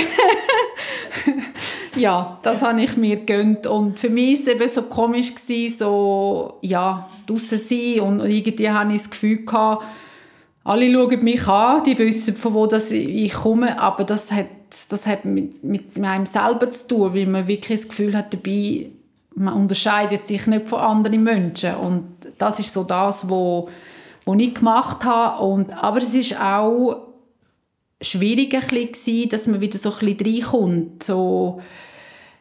ja, 1.97 2.39
das 2.43 2.61
habe 2.61 2.81
ich 2.81 2.95
mir 2.95 3.17
gönnt 3.17 3.67
und 3.67 3.99
für 3.99 4.09
mich 4.09 4.39
war 4.45 4.53
es 4.53 4.61
eben 4.61 4.67
so 4.69 4.83
komisch, 4.83 5.35
gewesen, 5.35 5.77
so, 5.77 6.59
ja, 6.61 7.09
draußen 7.27 7.59
sein 7.59 7.99
und 7.99 8.21
irgendwie 8.21 8.69
habe 8.69 8.93
ich 8.93 9.01
das 9.01 9.09
Gefühl 9.09 9.45
gehabt, 9.45 9.83
alle 10.69 10.93
schauen 10.93 11.23
mich 11.23 11.47
an, 11.47 11.83
die 11.83 11.97
wissen, 11.97 12.35
von 12.35 12.53
wo 12.53 12.67
das 12.67 12.91
ich 12.91 13.33
komme, 13.33 13.79
aber 13.81 14.03
das 14.03 14.31
hat, 14.31 14.45
das 14.89 15.07
hat 15.07 15.25
mit, 15.25 15.63
mit 15.63 15.99
einem 15.99 16.27
selber 16.27 16.69
zu 16.69 16.87
tun, 16.87 17.15
weil 17.15 17.25
man 17.25 17.47
wirklich 17.47 17.81
das 17.81 17.89
Gefühl 17.89 18.15
hat, 18.15 18.31
dabei, 18.31 18.91
man 19.33 19.55
unterscheidet 19.55 20.27
sich 20.27 20.45
nicht 20.45 20.67
von 20.67 20.79
anderen 20.79 21.23
Menschen 21.23 21.73
und 21.75 22.03
das 22.37 22.59
ist 22.59 22.71
so 22.71 22.83
das, 22.83 23.27
wo, 23.27 23.67
wo 24.25 24.35
ich 24.35 24.53
gemacht 24.53 25.03
habe 25.03 25.43
und, 25.43 25.71
aber 25.71 26.03
es 26.03 26.13
ist 26.13 26.39
auch 26.39 27.07
schwierig 27.99 28.53
ein 28.53 28.67
bisschen, 28.67 29.27
dass 29.29 29.47
man 29.47 29.61
wieder 29.61 29.79
so 29.79 29.91
ein 29.91 30.15
bisschen 30.15 30.35
reinkommt. 30.35 31.01
So, 31.03 31.61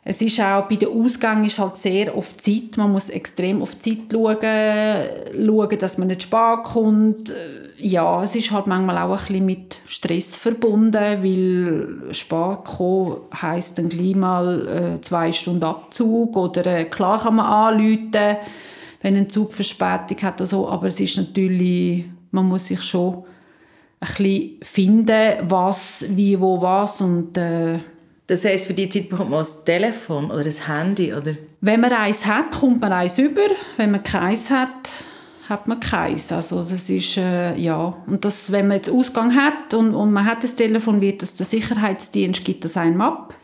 es 0.04 0.22
ist 0.22 0.40
auch 0.40 0.68
bei 0.68 0.76
den 0.76 0.88
Ausgängen 0.88 1.44
ist 1.44 1.58
halt 1.58 1.76
sehr 1.76 2.14
auf 2.14 2.36
Zeit. 2.38 2.76
Man 2.76 2.92
muss 2.92 3.10
extrem 3.10 3.60
auf 3.60 3.78
Zeit 3.78 4.10
schauen, 4.10 4.38
schauen, 4.40 5.78
dass 5.78 5.98
man 5.98 6.08
nicht 6.08 6.22
spät 6.22 6.62
kommt. 6.64 7.32
Ja, 7.76 8.22
es 8.22 8.34
ist 8.34 8.50
halt 8.50 8.66
manchmal 8.66 8.98
auch 8.98 9.10
ein 9.12 9.18
bisschen 9.18 9.46
mit 9.46 9.76
Stress 9.86 10.36
verbunden, 10.36 10.94
weil 10.94 12.14
spät 12.14 12.64
kommen 12.64 13.18
heisst 13.40 13.78
dann 13.78 13.88
gleich 13.88 14.16
mal 14.16 14.68
äh, 14.96 15.00
zwei 15.02 15.30
Stunden 15.30 15.64
Abzug 15.64 16.36
oder 16.36 16.64
äh, 16.66 16.84
klar 16.86 17.20
kann 17.20 17.36
man 17.36 17.46
anrufen, 17.46 18.36
wenn 19.02 19.16
ein 19.16 19.28
Zug 19.28 19.52
Verspätung 19.52 20.22
hat 20.22 20.40
oder 20.40 20.46
so, 20.46 20.68
aber 20.68 20.88
es 20.88 20.98
ist 20.98 21.16
natürlich, 21.16 22.06
man 22.30 22.46
muss 22.46 22.66
sich 22.66 22.82
schon 22.82 23.24
ein 24.00 24.08
bisschen 24.08 24.58
finden, 24.62 25.34
was, 25.42 26.04
wie, 26.08 26.40
wo, 26.40 26.60
was 26.60 27.00
und 27.00 27.36
äh, 27.36 27.78
das 28.28 28.44
heisst, 28.44 28.66
für 28.66 28.74
die 28.74 28.88
Zeit 28.90 29.08
bekommt 29.08 29.30
man 29.30 29.40
ein 29.40 29.64
Telefon 29.64 30.26
oder 30.30 30.44
ein 30.44 30.66
Handy, 30.66 31.14
oder? 31.14 31.34
Wenn 31.62 31.80
man 31.80 31.92
eins 31.92 32.26
hat, 32.26 32.52
kommt 32.52 32.80
man 32.80 32.92
eins 32.92 33.18
über. 33.18 33.40
Wenn 33.78 33.90
man 33.90 34.02
keins 34.02 34.50
hat, 34.50 34.90
hat 35.48 35.66
man 35.66 35.80
keins. 35.80 36.30
Also 36.30 36.58
das 36.58 36.90
ist, 36.90 37.16
äh, 37.16 37.56
ja. 37.56 37.96
Und 38.06 38.26
das, 38.26 38.52
wenn 38.52 38.68
man 38.68 38.76
jetzt 38.76 38.90
Ausgang 38.90 39.34
hat 39.34 39.72
und, 39.72 39.94
und 39.94 40.12
man 40.12 40.26
hat 40.26 40.44
das 40.44 40.54
Telefon, 40.54 41.00
wird 41.00 41.22
das 41.22 41.36
der 41.36 41.46
Sicherheitsdienst 41.46 42.44
gibt 42.44 42.66
das 42.66 42.76
einem 42.76 43.00
ab. 43.00 43.34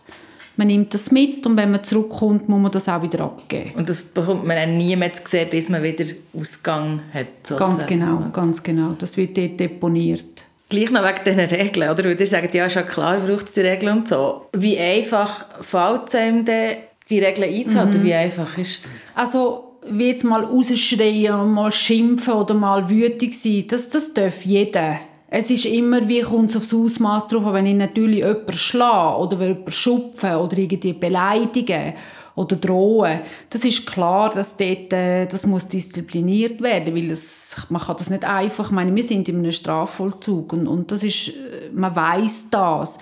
Man 0.56 0.66
nimmt 0.66 0.92
das 0.92 1.10
mit 1.10 1.46
und 1.46 1.56
wenn 1.56 1.70
man 1.70 1.82
zurückkommt, 1.82 2.48
muss 2.50 2.60
man 2.60 2.70
das 2.70 2.86
auch 2.86 3.02
wieder 3.02 3.20
abgeben. 3.24 3.72
Und 3.74 3.88
das 3.88 4.02
bekommt 4.02 4.46
man 4.46 4.54
dann 4.56 4.76
nie 4.76 4.94
mehr 4.96 5.12
zu 5.14 5.22
sehen, 5.24 5.48
bis 5.50 5.70
man 5.70 5.82
wieder 5.82 6.04
Ausgang 6.38 7.00
hat? 7.12 7.26
Sozusagen. 7.42 7.70
Ganz 7.70 7.86
genau, 7.86 8.30
ganz 8.32 8.62
genau. 8.62 8.92
Das 8.92 9.16
wird 9.16 9.36
dort 9.36 9.58
deponiert. 9.58 10.44
Gleich 10.74 10.90
noch 10.90 11.04
wegen 11.04 11.24
diesen 11.24 11.40
Regeln, 11.40 11.90
oder? 11.90 12.04
Weil 12.04 12.20
ihr 12.20 12.26
sagt, 12.26 12.54
ja, 12.54 12.66
ist 12.66 12.74
ja 12.74 12.82
klar, 12.82 13.18
braucht 13.18 13.48
es 13.48 13.54
die 13.54 13.60
Regeln 13.60 13.98
und 13.98 14.08
so. 14.08 14.46
Wie 14.52 14.78
einfach 14.78 15.46
fällt 15.60 16.08
es 16.08 16.14
einem 16.16 16.44
denn, 16.44 16.76
die 17.08 17.20
Regeln 17.20 17.54
einzuhalten? 17.54 18.00
Mhm. 18.00 18.04
Wie 18.04 18.14
einfach 18.14 18.58
ist 18.58 18.84
das? 18.84 18.90
Also, 19.14 19.76
wie 19.88 20.08
jetzt 20.08 20.24
mal 20.24 20.42
rausschreien 20.42 21.34
und 21.34 21.52
mal 21.52 21.70
schimpfen 21.70 22.34
oder 22.34 22.54
mal 22.54 22.88
wütig 22.88 23.38
sein, 23.38 23.66
das, 23.68 23.90
das 23.90 24.14
darf 24.14 24.44
jeder. 24.44 24.98
Es 25.28 25.50
ist 25.50 25.66
immer, 25.66 26.08
wie 26.08 26.22
kommt 26.22 26.50
es 26.50 26.56
aufs 26.56 26.74
Ausmaß 26.74 27.28
drauf, 27.28 27.52
wenn 27.52 27.66
ich 27.66 27.74
natürlich 27.74 28.18
jemanden 28.18 28.52
schlage 28.52 29.18
oder 29.20 29.46
jemanden 29.46 29.72
schupfen 29.72 30.36
oder 30.36 30.56
irgendwie 30.56 30.92
beleidigen 30.92 31.94
oder 32.36 32.56
drohen. 32.56 33.20
Das 33.50 33.64
ist 33.64 33.86
klar, 33.86 34.30
dass 34.30 34.56
dort, 34.56 34.92
äh, 34.92 35.26
das 35.26 35.46
muss 35.46 35.68
diszipliniert 35.68 36.60
werden, 36.60 36.94
weil 36.94 37.08
das, 37.08 37.66
man 37.68 37.80
kann 37.80 37.96
das 37.96 38.10
nicht 38.10 38.24
einfach, 38.24 38.66
ich 38.66 38.72
meine, 38.72 38.94
wir 38.94 39.04
sind 39.04 39.28
in 39.28 39.38
einem 39.38 39.52
Strafvollzug 39.52 40.52
und, 40.52 40.66
und 40.66 40.90
das 40.90 41.04
ist, 41.04 41.28
äh, 41.28 41.70
man 41.72 41.94
weiß 41.94 42.50
das. 42.50 42.98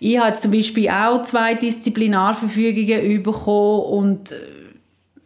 Ich 0.00 0.18
habe 0.18 0.36
zum 0.36 0.50
Beispiel 0.50 0.88
auch 0.88 1.22
zwei 1.22 1.54
Disziplinarverfügungen 1.54 3.22
bekommen 3.22 3.82
und 3.84 4.32
äh, 4.32 4.36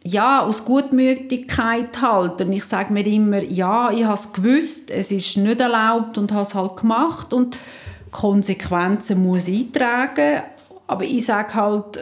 ja, 0.03 0.41
aus 0.41 0.63
Gutmütigkeit 0.63 2.01
halt. 2.01 2.41
Und 2.41 2.51
ich 2.53 2.63
sage 2.63 2.93
mir 2.93 3.05
immer, 3.05 3.41
ja, 3.41 3.91
ich 3.91 4.03
habe 4.03 4.13
es 4.13 4.31
gewusst, 4.31 4.91
es 4.91 5.11
ist 5.11 5.37
nicht 5.37 5.59
erlaubt 5.59 6.17
und 6.17 6.31
habe 6.31 6.43
es 6.43 6.53
halt 6.53 6.77
gemacht 6.77 7.33
und 7.33 7.57
Konsequenzen 8.11 9.23
muss 9.23 9.47
ich 9.47 9.71
tragen. 9.71 10.43
Aber 10.85 11.03
ich 11.03 11.25
sage 11.25 11.53
halt, 11.55 11.97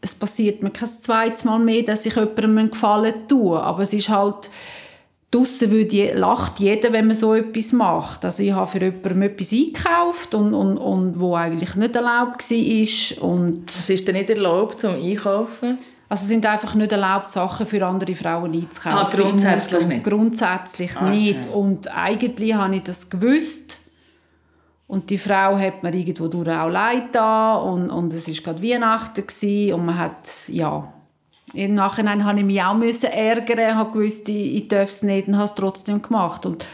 es 0.00 0.14
passiert 0.14 0.62
mir 0.62 0.70
kein 0.70 0.88
zweites 0.88 1.44
Mal 1.44 1.58
mehr, 1.58 1.82
dass 1.82 2.06
ich 2.06 2.14
jemandem 2.14 2.58
einen 2.58 2.70
Gefallen 2.70 3.28
tue. 3.28 3.60
Aber 3.60 3.82
es 3.82 3.92
ist 3.92 4.08
halt, 4.08 4.50
draussen 5.30 5.70
würde, 5.70 6.14
lacht 6.14 6.58
jeder, 6.58 6.92
wenn 6.92 7.06
man 7.06 7.14
so 7.14 7.34
etwas 7.34 7.72
macht. 7.72 8.24
Also 8.24 8.42
ich 8.42 8.52
habe 8.52 8.66
für 8.66 8.80
jemanden 8.80 9.22
etwas 9.22 9.52
eingekauft 9.52 10.34
und, 10.34 10.54
und, 10.54 10.76
und 10.76 11.20
wo 11.20 11.34
eigentlich 11.36 11.74
nicht 11.76 11.94
erlaubt 11.94 12.50
war. 12.50 13.28
Und 13.28 13.66
Was 13.66 13.90
ist 13.90 14.08
denn 14.08 14.16
nicht 14.16 14.30
erlaubt 14.30 14.80
zum 14.80 14.94
Einkaufen? 14.94 15.78
Also 16.08 16.22
es 16.22 16.28
sind 16.28 16.44
einfach 16.44 16.74
nicht 16.74 16.90
erlaubt, 16.90 17.30
Sachen 17.30 17.66
für 17.66 17.86
andere 17.86 18.16
Frauen 18.16 18.52
einzukaufen. 18.52 18.98
Ah, 18.98 19.10
grundsätzlich 19.14 19.86
nicht? 19.86 20.02
Grundsätzlich 20.02 20.96
okay. 20.96 21.10
nicht. 21.10 21.48
Und 21.52 21.96
eigentlich 21.96 22.54
habe 22.54 22.74
ich 22.74 22.82
das 22.82 23.08
gewusst 23.08 23.79
und 24.90 25.08
die 25.08 25.18
Frau 25.18 25.56
hat 25.56 25.84
mir 25.84 25.94
irgendwo 25.94 26.26
durch 26.26 26.48
auch 26.48 26.68
leid 26.68 27.10
da 27.12 27.54
und, 27.54 27.90
und 27.90 28.12
es 28.12 28.26
war 28.26 28.34
gerade 28.34 28.62
Weihnachten 28.62 29.24
gewesen, 29.24 29.74
und 29.74 29.86
man 29.86 29.96
hat, 29.96 30.28
ja, 30.48 30.92
im 31.54 31.74
Nachhinein 31.76 32.24
habe 32.24 32.40
ich 32.40 32.44
mich 32.44 32.60
auch 32.60 32.74
müssen 32.74 33.10
ärgern, 33.10 33.76
habe 33.76 33.92
gewusst, 33.92 34.28
ich, 34.28 34.56
ich 34.56 34.68
darf 34.68 34.90
es 34.90 35.04
nicht 35.04 35.28
und 35.28 35.36
habe 35.36 35.44
es 35.44 35.54
trotzdem 35.54 36.02
gemacht 36.02 36.44
und 36.44 36.66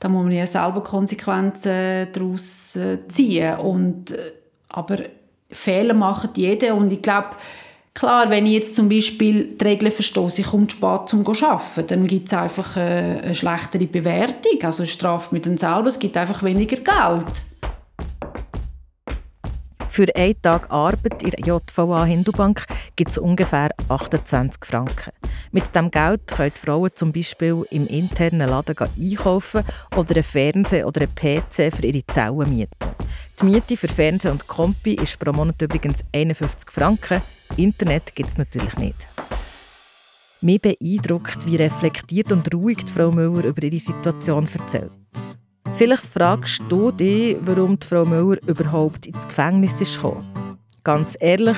da 0.00 0.08
muss 0.08 0.24
man 0.24 0.32
ja 0.32 0.44
selber 0.44 0.82
Konsequenzen 0.82 2.08
daraus 2.12 2.74
äh, 2.74 2.98
ziehen 3.06 3.56
und, 3.58 4.10
äh, 4.10 4.32
aber 4.68 4.98
Fehler 5.48 5.94
macht 5.94 6.38
jeder 6.38 6.74
und 6.74 6.92
ich 6.92 7.02
glaube, 7.02 7.30
Klar, 7.94 8.30
wenn 8.30 8.46
ich 8.46 8.54
jetzt 8.54 8.74
zum 8.74 8.88
Beispiel 8.88 9.54
die 9.60 9.62
Regeln 9.62 9.92
verstoße, 9.92 10.40
ich 10.40 10.46
komme 10.46 10.66
zu 10.66 10.78
spät 10.78 11.10
zum 11.10 11.26
arbeiten, 11.26 11.86
dann 11.88 12.06
gibt 12.06 12.28
es 12.28 12.32
einfach 12.32 12.74
eine, 12.78 13.20
eine 13.22 13.34
schlechtere 13.34 13.86
Bewertung. 13.86 14.62
Also 14.62 14.86
straft 14.86 15.30
mich 15.30 15.42
dann 15.42 15.58
selber, 15.58 15.88
es 15.88 15.98
gibt 15.98 16.16
einfach 16.16 16.42
weniger 16.42 16.76
Geld. 16.76 17.42
Für 19.92 20.06
einen 20.16 20.40
Tag 20.40 20.70
Arbeit 20.70 21.22
in 21.22 21.32
der 21.32 21.40
JVA 21.40 22.06
Hindubank 22.06 22.64
gibt 22.96 23.10
es 23.10 23.18
ungefähr 23.18 23.68
28 23.90 24.64
Franken. 24.64 25.12
Mit 25.50 25.64
diesem 25.68 25.90
Geld 25.90 26.28
können 26.28 26.52
Frauen 26.54 26.92
zum 26.94 27.12
Beispiel 27.12 27.66
im 27.68 27.86
internen 27.86 28.48
Laden 28.48 28.74
einkaufen 28.78 29.62
oder 29.94 30.14
einen 30.14 30.24
Fernseher 30.24 30.86
oder 30.86 31.02
einen 31.02 31.14
PC 31.14 31.76
für 31.76 31.84
ihre 31.84 32.06
Zellen 32.06 32.48
mieten. 32.48 32.72
Die 33.38 33.44
Miete 33.44 33.76
für 33.76 33.88
Fernseher 33.88 34.32
und 34.32 34.46
Kompi 34.46 34.94
ist 34.94 35.18
pro 35.18 35.30
Monat 35.30 35.60
übrigens 35.60 35.98
51 36.14 36.70
Franken. 36.70 37.20
Internet 37.58 38.14
gibt 38.14 38.30
es 38.30 38.38
natürlich 38.38 38.74
nicht. 38.78 39.08
Mich 40.40 40.62
beeindruckt, 40.62 41.44
wie 41.44 41.56
reflektiert 41.56 42.32
und 42.32 42.54
ruhig 42.54 42.78
die 42.78 42.92
Frau 42.92 43.12
Müller 43.12 43.44
über 43.44 43.62
ihre 43.62 43.78
Situation 43.78 44.48
erzählt. 44.54 44.90
Vielleicht 45.74 46.04
fragst 46.04 46.62
du 46.68 46.90
dich, 46.90 47.36
warum 47.40 47.78
die 47.78 47.86
Frau 47.86 48.04
Müller 48.04 48.38
überhaupt 48.46 49.06
ins 49.06 49.26
Gefängnis 49.26 49.80
ist 49.80 49.96
gekommen. 49.96 50.24
Ganz 50.84 51.16
ehrlich, 51.18 51.56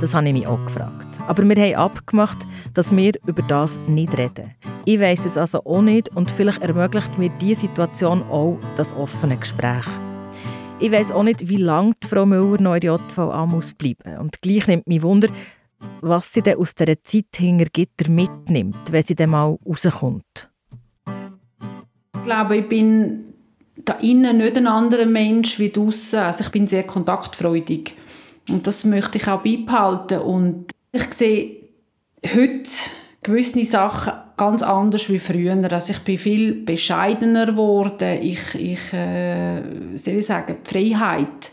das 0.00 0.14
habe 0.14 0.28
ich 0.28 0.32
mich 0.32 0.46
auch 0.46 0.62
gefragt. 0.62 1.06
Aber 1.26 1.42
wir 1.42 1.56
haben 1.56 1.74
abgemacht, 1.74 2.38
dass 2.74 2.94
wir 2.94 3.12
über 3.26 3.42
das 3.42 3.78
nicht 3.88 4.16
reden. 4.16 4.54
Ich 4.84 5.00
weiß 5.00 5.26
es 5.26 5.36
also 5.36 5.64
auch 5.64 5.82
nicht 5.82 6.14
und 6.14 6.30
vielleicht 6.30 6.62
ermöglicht 6.62 7.18
mir 7.18 7.28
diese 7.40 7.62
Situation 7.62 8.22
auch 8.24 8.58
das 8.76 8.94
offene 8.94 9.36
Gespräch. 9.36 9.86
Ich 10.78 10.92
weiß 10.92 11.10
auch 11.10 11.24
nicht, 11.24 11.48
wie 11.48 11.56
lange 11.56 11.94
die 12.02 12.06
Frau 12.06 12.24
Müller 12.24 12.60
noch 12.60 12.74
in 12.74 12.82
der 12.82 12.98
JVA 13.08 13.46
muss 13.46 13.74
bleiben. 13.74 14.18
Und 14.18 14.40
gleich 14.42 14.68
nimmt 14.68 14.86
mich 14.86 15.02
Wunder, 15.02 15.28
was 16.02 16.32
sie 16.32 16.42
denn 16.42 16.58
aus 16.58 16.74
dieser 16.74 17.02
Zeit 17.02 17.26
hinter 17.34 17.66
Gitter 17.66 18.10
mitnimmt, 18.10 18.92
wenn 18.92 19.02
sie 19.02 19.16
dann 19.16 19.30
mal 19.30 19.58
rauskommt. 19.66 20.50
Ich 22.14 22.24
glaube, 22.24 22.58
ich 22.58 22.68
bin 22.68 23.35
da 23.84 23.94
innen 23.94 24.38
nicht 24.38 24.56
ein 24.56 24.66
anderer 24.66 25.06
Mensch 25.06 25.58
wie 25.58 25.70
draußen. 25.70 26.18
Also 26.20 26.44
ich 26.44 26.50
bin 26.50 26.66
sehr 26.66 26.84
kontaktfreudig 26.84 27.94
und 28.48 28.66
das 28.66 28.84
möchte 28.84 29.18
ich 29.18 29.28
auch 29.28 29.42
beibehalten. 29.42 30.20
Und 30.20 30.66
ich 30.92 31.12
sehe 31.12 31.56
heute 32.24 32.70
gewisse 33.22 33.64
Sachen 33.64 34.12
ganz 34.36 34.62
anders 34.62 35.10
wie 35.10 35.18
früher. 35.18 35.56
Also 35.70 35.92
ich 35.92 35.98
bin 36.00 36.18
viel 36.18 36.64
bescheidener 36.64 37.46
geworden. 37.46 38.18
Ich, 38.22 38.54
ich 38.54 38.92
äh, 38.92 39.62
soll 39.96 40.14
ich 40.14 40.26
sagen, 40.26 40.56
die 40.64 40.70
Freiheit, 40.70 41.52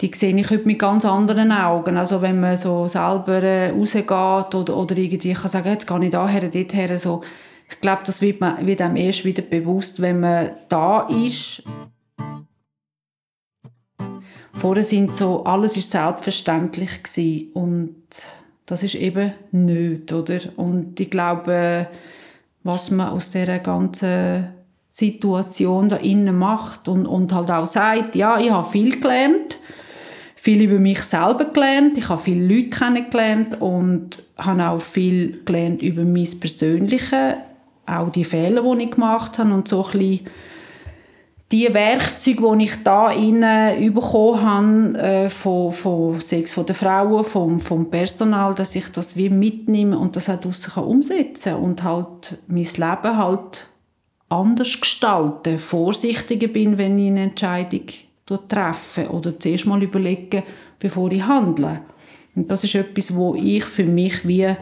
die 0.00 0.10
sehe 0.14 0.36
ich 0.36 0.50
heute 0.50 0.66
mit 0.66 0.78
ganz 0.78 1.04
anderen 1.04 1.52
Augen. 1.52 1.96
Also 1.96 2.22
wenn 2.22 2.40
man 2.40 2.56
so 2.56 2.88
selber 2.88 3.42
äh, 3.42 3.70
rausgeht 3.70 4.54
oder, 4.54 4.76
oder 4.76 4.96
irgendwie 4.96 5.32
kann 5.32 5.48
sagen, 5.48 5.70
jetzt 5.70 5.86
gehe 5.86 6.04
ich 6.04 6.10
daher, 6.10 6.48
dorthin, 6.48 6.98
so 6.98 7.22
ich 7.70 7.80
glaube, 7.80 8.02
das 8.04 8.20
wird, 8.20 8.40
man, 8.40 8.66
wird 8.66 8.80
einem 8.80 8.96
erst 8.96 9.24
wieder 9.24 9.42
bewusst, 9.42 10.00
wenn 10.02 10.20
man 10.20 10.52
da 10.68 11.08
ist. 11.08 11.62
Vorher 14.52 14.84
sind 14.84 15.14
so, 15.14 15.44
alles 15.44 15.76
ist 15.76 15.90
selbstverständlich 15.90 17.02
gewesen 17.02 17.52
und 17.54 17.96
das 18.66 18.82
ist 18.82 18.94
eben 18.94 19.32
nicht, 19.52 20.12
oder? 20.12 20.38
Und 20.56 21.00
ich 21.00 21.10
glaube, 21.10 21.88
was 22.62 22.90
man 22.90 23.08
aus 23.08 23.30
dieser 23.30 23.58
ganzen 23.58 24.48
Situation 24.90 25.88
da 25.88 25.96
innen 25.96 26.36
macht 26.36 26.88
und, 26.88 27.06
und 27.06 27.32
halt 27.32 27.50
auch 27.50 27.66
sagt, 27.66 28.16
ja, 28.16 28.38
ich 28.38 28.50
habe 28.50 28.68
viel 28.68 29.00
gelernt, 29.00 29.58
viel 30.34 30.60
über 30.62 30.78
mich 30.78 31.02
selber 31.02 31.46
gelernt, 31.46 31.96
ich 31.96 32.08
habe 32.08 32.20
viele 32.20 32.46
Leute 32.46 32.70
kennengelernt 32.70 33.60
und 33.60 34.22
habe 34.36 34.68
auch 34.68 34.80
viel 34.82 35.42
gelernt 35.44 35.80
über 35.80 36.04
mein 36.04 36.28
Persönliches 36.38 37.36
auch 37.90 38.10
die 38.10 38.24
Fehler, 38.24 38.62
die 38.62 38.84
ich 38.84 38.90
gemacht 38.90 39.38
habe 39.38 39.52
und 39.52 39.68
so 39.68 39.84
ein 39.84 39.98
bisschen 39.98 40.26
die 41.52 41.72
Werkzeuge, 41.74 42.56
die 42.56 42.64
ich 42.64 42.82
da 42.84 43.10
innen 43.10 43.92
bekommen 43.92 44.40
habe, 44.40 44.98
äh, 44.98 45.28
von, 45.28 45.72
von, 45.72 46.20
sechs 46.20 46.52
von 46.52 46.64
den 46.64 46.76
Frauen, 46.76 47.24
vom, 47.24 47.58
vom 47.58 47.90
Personal, 47.90 48.54
dass 48.54 48.76
ich 48.76 48.88
das 48.92 49.16
wie 49.16 49.30
mitnehme 49.30 49.98
und 49.98 50.14
das 50.14 50.30
auch 50.30 50.38
draussen 50.38 50.82
umsetzen 50.82 51.54
kann 51.54 51.62
und 51.62 51.82
halt 51.82 52.38
mein 52.46 52.64
Leben 52.64 53.16
halt 53.16 53.66
anders 54.28 54.80
gestalten, 54.80 55.58
vorsichtiger 55.58 56.46
bin, 56.46 56.78
wenn 56.78 56.98
ich 56.98 57.08
eine 57.08 57.24
Entscheidung 57.24 57.86
treffe 58.48 59.10
oder 59.10 59.38
zuerst 59.40 59.66
mal 59.66 59.82
überlege, 59.82 60.44
bevor 60.78 61.10
ich 61.10 61.24
handle. 61.24 61.80
Und 62.36 62.48
das 62.48 62.62
ist 62.62 62.76
etwas, 62.76 63.14
wo 63.16 63.34
ich 63.34 63.64
für 63.64 63.84
mich 63.84 64.26
wie 64.26 64.54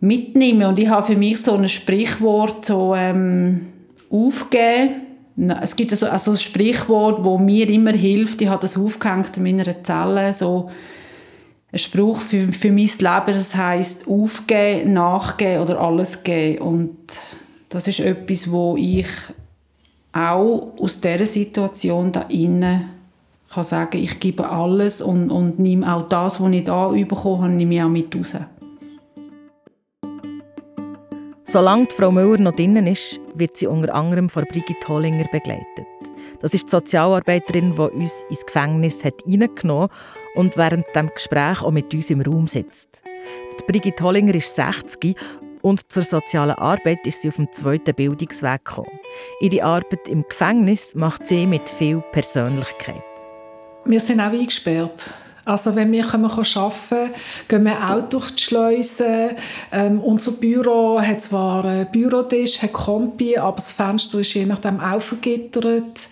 mitnehme. 0.00 0.68
Und 0.68 0.78
ich 0.78 0.88
habe 0.88 1.06
für 1.06 1.16
mich 1.16 1.42
so 1.42 1.54
ein 1.54 1.68
Sprichwort 1.68 2.64
so 2.64 2.94
ähm, 2.94 3.68
aufgegeben. 4.10 5.06
Es 5.62 5.76
gibt 5.76 5.92
also, 5.92 6.06
also 6.06 6.32
ein 6.32 6.36
Sprichwort, 6.36 7.24
wo 7.24 7.38
mir 7.38 7.68
immer 7.68 7.92
hilft. 7.92 8.42
Ich 8.42 8.48
habe 8.48 8.62
das 8.62 8.76
aufgehängt 8.76 9.36
in 9.36 9.44
meiner 9.44 9.84
Zelle. 9.84 10.34
So 10.34 10.70
ein 11.72 11.78
Spruch 11.78 12.20
für, 12.20 12.52
für 12.52 12.72
mein 12.72 12.86
Leben, 12.86 13.26
das 13.26 13.54
heißt 13.54 14.08
aufgeben, 14.08 14.92
nachgeben 14.92 15.62
oder 15.62 15.80
alles 15.80 16.22
geben. 16.22 16.62
Und 16.62 16.96
das 17.68 17.86
ist 17.86 18.00
etwas, 18.00 18.50
wo 18.50 18.76
ich 18.76 19.08
auch 20.12 20.72
aus 20.78 21.00
dieser 21.00 21.26
Situation 21.26 22.10
da 22.10 22.22
innen 22.22 22.90
kann 23.52 23.64
sagen, 23.64 23.98
ich 23.98 24.20
gebe 24.20 24.48
alles 24.48 25.02
und, 25.02 25.30
und 25.30 25.58
nehme 25.58 25.92
auch 25.92 26.08
das, 26.08 26.40
was 26.40 26.52
ich 26.52 26.64
da 26.64 26.88
bekommen 26.88 27.42
habe, 27.42 27.52
nehme 27.52 27.74
ich 27.74 27.82
auch 27.82 27.88
mit 27.88 28.14
raus. 28.14 28.36
Solange 31.52 31.88
Frau 31.90 32.12
Müller 32.12 32.38
noch 32.38 32.54
drinnen 32.54 32.86
ist, 32.86 33.18
wird 33.34 33.56
sie 33.56 33.66
unter 33.66 33.92
anderem 33.92 34.28
von 34.28 34.44
Brigitte 34.44 34.86
Hollinger 34.86 35.24
begleitet. 35.32 35.66
Das 36.38 36.54
ist 36.54 36.66
die 36.66 36.70
Sozialarbeiterin, 36.70 37.74
die 37.74 37.80
uns 37.80 38.24
ins 38.30 38.46
Gefängnis 38.46 39.04
hat 39.04 39.14
reingenommen 39.26 39.88
und 40.36 40.56
während 40.56 40.86
dem 40.94 41.10
Gespräch 41.12 41.60
auch 41.60 41.72
mit 41.72 41.92
uns 41.92 42.08
im 42.08 42.20
Raum 42.20 42.46
sitzt. 42.46 43.02
Die 43.58 43.64
Brigitte 43.64 44.04
Hollinger 44.04 44.36
ist 44.36 44.54
60 44.54 45.16
und 45.60 45.90
zur 45.90 46.04
sozialen 46.04 46.54
Arbeit 46.54 47.04
ist 47.04 47.22
sie 47.22 47.30
auf 47.30 47.34
dem 47.34 47.50
zweiten 47.50 47.96
Bildungsweg 47.96 48.64
gekommen. 48.64 49.00
Ihre 49.40 49.64
Arbeit 49.64 50.06
im 50.06 50.22
Gefängnis 50.28 50.94
macht 50.94 51.26
sie 51.26 51.48
mit 51.48 51.68
viel 51.68 52.00
Persönlichkeit. 52.12 53.02
Wir 53.86 53.98
sind 53.98 54.20
auch 54.20 54.30
eingesperrt. 54.30 55.02
Also 55.44 55.74
wenn 55.74 55.92
wir 55.92 56.04
arbeiten 56.04 56.28
können, 56.88 57.10
gehen 57.48 57.64
wir 57.64 57.90
auch 57.90 58.08
durch 58.08 58.30
die 58.32 58.42
Schleuse. 58.42 59.36
Ähm, 59.72 60.00
unser 60.00 60.32
Büro 60.32 61.00
hat 61.00 61.22
zwar 61.22 61.64
einen 61.64 61.90
Bürotisch, 61.90 62.62
hat 62.62 62.72
Kompi, 62.72 63.36
aber 63.36 63.56
das 63.56 63.72
Fenster 63.72 64.20
ist 64.20 64.34
je 64.34 64.46
nachdem 64.46 64.80
auch 64.80 65.00
vergittert. 65.00 66.08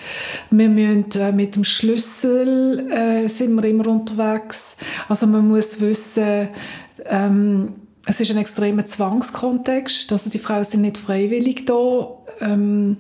Wir 0.51 0.69
müssen 0.69 1.11
äh, 1.21 1.33
mit 1.33 1.57
dem 1.57 1.65
Schlüssel 1.65 2.91
äh, 2.91 3.29
sind 3.29 3.55
wir 3.55 3.65
immer 3.65 3.87
unterwegs. 3.87 4.77
Also 5.09 5.27
man 5.27 5.49
muss 5.49 5.81
wissen, 5.81 6.49
ähm, 7.07 7.75
es 8.07 8.21
ist 8.21 8.31
ein 8.31 8.39
extremer 8.39 8.87
Zwangskontext. 8.87 10.11
Also 10.13 10.31
die 10.31 10.39
Frauen 10.39 10.65
sind 10.65 10.81
nicht 10.81 10.97
freiwillig 10.97 11.67
da. 11.67 12.09
Ähm, 12.41 12.97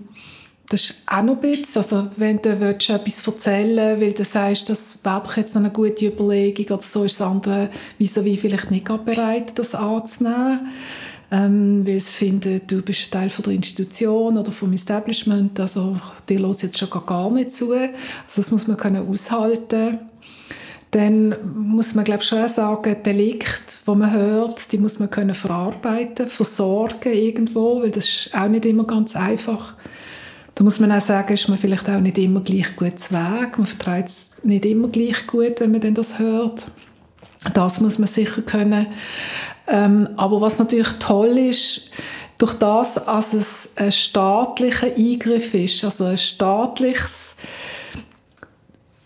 das 0.71 0.83
ist 0.83 0.95
auch 1.07 1.23
noch 1.23 1.35
ein 1.35 1.41
bisschen, 1.41 1.83
also 1.83 2.09
wenn 2.17 2.43
du 2.43 2.61
willst, 2.61 2.91
etwas 2.91 3.27
erzählen 3.27 4.01
weil 4.01 4.13
du 4.13 4.25
sagst, 4.25 4.69
das 4.69 4.99
wäre 5.03 5.23
doch 5.25 5.37
jetzt 5.37 5.57
eine 5.57 5.71
gute 5.71 6.07
Überlegung 6.07 6.67
oder 6.77 6.83
so, 6.83 7.05
ist 7.05 7.21
das 7.21 7.27
andere 7.27 7.71
wieso 7.97 8.25
wie 8.25 8.37
vielleicht 8.37 8.71
nicht 8.71 8.87
bereit, 9.05 9.59
das 9.59 9.75
anzunehmen. 9.75 10.69
Ähm, 11.31 11.87
weil 11.87 12.01
sie 12.01 12.15
finden, 12.15 12.63
du 12.67 12.81
bist 12.81 13.13
Teil 13.13 13.29
von 13.29 13.43
der 13.45 13.53
Institution 13.53 14.39
oder 14.39 14.51
vom 14.51 14.73
Establishment, 14.73 15.61
also 15.61 15.95
dir 16.27 16.41
los 16.41 16.63
jetzt 16.63 16.79
schon 16.79 16.89
gar 17.05 17.31
nicht 17.31 17.53
zu. 17.53 17.73
Also 17.73 17.93
das 18.37 18.51
muss 18.51 18.67
man 18.67 18.79
können 18.79 19.07
aushalten 19.07 19.99
dann 20.91 21.35
muss 21.55 21.95
man 21.95 22.05
glaube 22.05 22.23
schon 22.23 22.49
sagen, 22.49 22.97
Delikt, 23.05 23.81
wo 23.85 23.95
man 23.95 24.13
hört, 24.13 24.73
die 24.73 24.79
muss 24.79 24.99
man 24.99 25.11
können 25.11 25.35
verarbeiten, 25.35 26.29
versorgen 26.29 27.13
irgendwo, 27.13 27.83
weil 27.83 27.91
das 27.91 28.09
ist 28.09 28.31
auch 28.35 28.49
nicht 28.49 28.65
immer 28.65 28.85
ganz 28.85 29.15
einfach. 29.15 29.75
Da 30.59 30.65
muss 30.65 30.81
man 30.81 30.91
auch 30.91 31.01
sagen, 31.01 31.35
ist 31.35 31.49
man 31.49 31.57
vielleicht 31.57 31.89
auch 31.89 32.01
nicht 32.01 32.19
immer 32.19 32.41
gleich 32.41 32.75
gut 32.75 32.99
zu 32.99 33.15
Weg, 33.15 33.59
man 33.59 33.67
vertreibt 33.69 34.09
es 34.09 34.31
nicht 34.43 34.65
immer 34.65 34.89
gleich 34.89 35.25
gut, 35.29 35.61
wenn 35.61 35.71
man 35.71 35.81
denn 35.81 35.95
das 35.95 36.19
hört. 36.19 36.67
Das 37.55 37.81
muss 37.81 38.01
man 38.01 38.09
sicher 38.09 38.43
können. 38.43 38.89
Ähm, 39.69 40.09
aber 40.17 40.41
was 40.41 40.59
natürlich 40.59 40.89
toll 40.99 41.39
ist, 41.39 41.93
durch 42.39 42.55
das, 42.55 42.95
dass 42.95 43.35
es 43.35 43.69
ein 43.77 43.93
staatlicher 43.93 44.89
Eingriff 44.97 45.55
ist, 45.55 45.85
also 45.85 46.07
ein 46.07 46.19
staatliches 46.19 47.37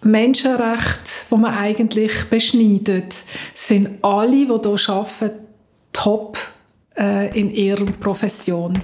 Menschenrecht, 0.00 1.26
wo 1.28 1.36
man 1.36 1.52
eigentlich 1.52 2.30
beschneidet, 2.30 3.14
sind 3.52 4.02
alle, 4.02 4.46
die 4.46 4.46
hier 4.46 4.88
arbeiten, 4.88 5.38
top 5.92 6.38
äh, 6.96 7.38
in 7.38 7.54
ihrer 7.54 7.84
Profession. 7.84 8.80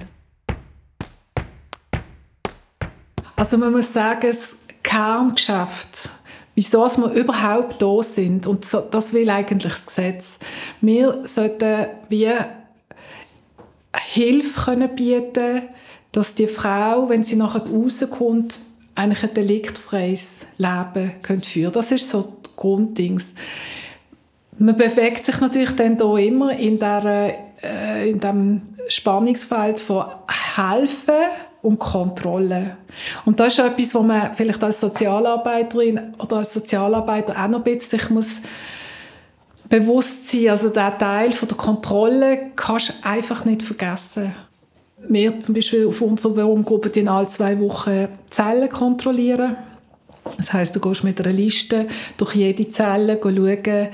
Also 3.39 3.57
man 3.57 3.71
muss 3.71 3.93
sagen, 3.93 4.27
das 4.27 4.57
Kerngeschäft, 4.83 6.09
wieso 6.55 6.85
wir 6.97 7.13
überhaupt 7.13 7.81
da 7.81 8.03
sind, 8.03 8.45
und 8.45 8.65
so, 8.65 8.81
das 8.81 9.13
will 9.13 9.29
eigentlich 9.29 9.71
das 9.71 9.85
Gesetz. 9.85 10.39
Wir 10.81 11.21
sollten 11.25 11.85
wie 12.09 12.29
Hilfe 13.95 14.61
können 14.65 14.93
bieten, 14.93 15.61
dass 16.11 16.35
die 16.35 16.47
Frau, 16.47 17.07
wenn 17.07 17.23
sie 17.23 17.37
nachher 17.37 17.61
rauskommt, 17.61 18.59
eigentlich 18.93 19.23
ein 19.23 19.33
deliktfreies 19.33 20.39
Leben 20.57 21.13
können 21.21 21.41
führen 21.41 21.71
Das 21.71 21.93
ist 21.93 22.09
so 22.09 22.33
das 22.43 22.57
Grunddings. 22.57 23.35
Man 24.57 24.75
bewegt 24.75 25.25
sich 25.25 25.39
natürlich 25.39 25.77
dann 25.77 25.95
hier 25.95 26.27
immer 26.27 26.51
in, 26.57 26.77
der, 26.77 27.35
äh, 27.63 28.09
in 28.09 28.19
dem 28.19 28.63
Spannungsfeld 28.89 29.79
von 29.79 30.07
helfen 30.27 31.15
und 31.61 31.79
Kontrolle. 31.79 32.77
Und 33.25 33.39
das 33.39 33.53
ist 33.53 33.59
etwas, 33.59 33.95
wo 33.95 34.01
man 34.01 34.33
vielleicht 34.33 34.63
als 34.63 34.79
Sozialarbeiterin 34.79 36.13
oder 36.17 36.37
als 36.37 36.53
Sozialarbeiter 36.53 37.33
auch 37.37 37.47
noch 37.47 37.59
ein 37.59 37.63
bisschen 37.63 37.99
sich 37.99 38.09
muss 38.09 38.37
bewusst 39.67 40.31
sein. 40.31 40.49
Also 40.49 40.69
der 40.69 40.97
Teil 40.97 41.31
von 41.31 41.47
der 41.47 41.57
Kontrolle 41.57 42.51
kannst 42.55 42.89
du 42.89 42.93
einfach 43.07 43.45
nicht 43.45 43.63
vergessen 43.63 44.33
wir 45.07 45.39
zum 45.39 45.55
Beispiel 45.55 45.87
auf 45.87 46.01
unserer 46.01 46.47
Wohngruppe 46.47 46.89
in 46.99 47.07
alle 47.07 47.27
zwei 47.27 47.59
Wochen 47.59 48.07
Zellen 48.29 48.69
kontrollieren. 48.69 49.55
Das 50.37 50.53
heißt, 50.53 50.75
du 50.75 50.79
gehst 50.79 51.03
mit 51.03 51.19
einer 51.19 51.33
Liste 51.33 51.87
durch 52.17 52.35
jede 52.35 52.69
Zelle 52.69 53.19
schauen, 53.21 53.89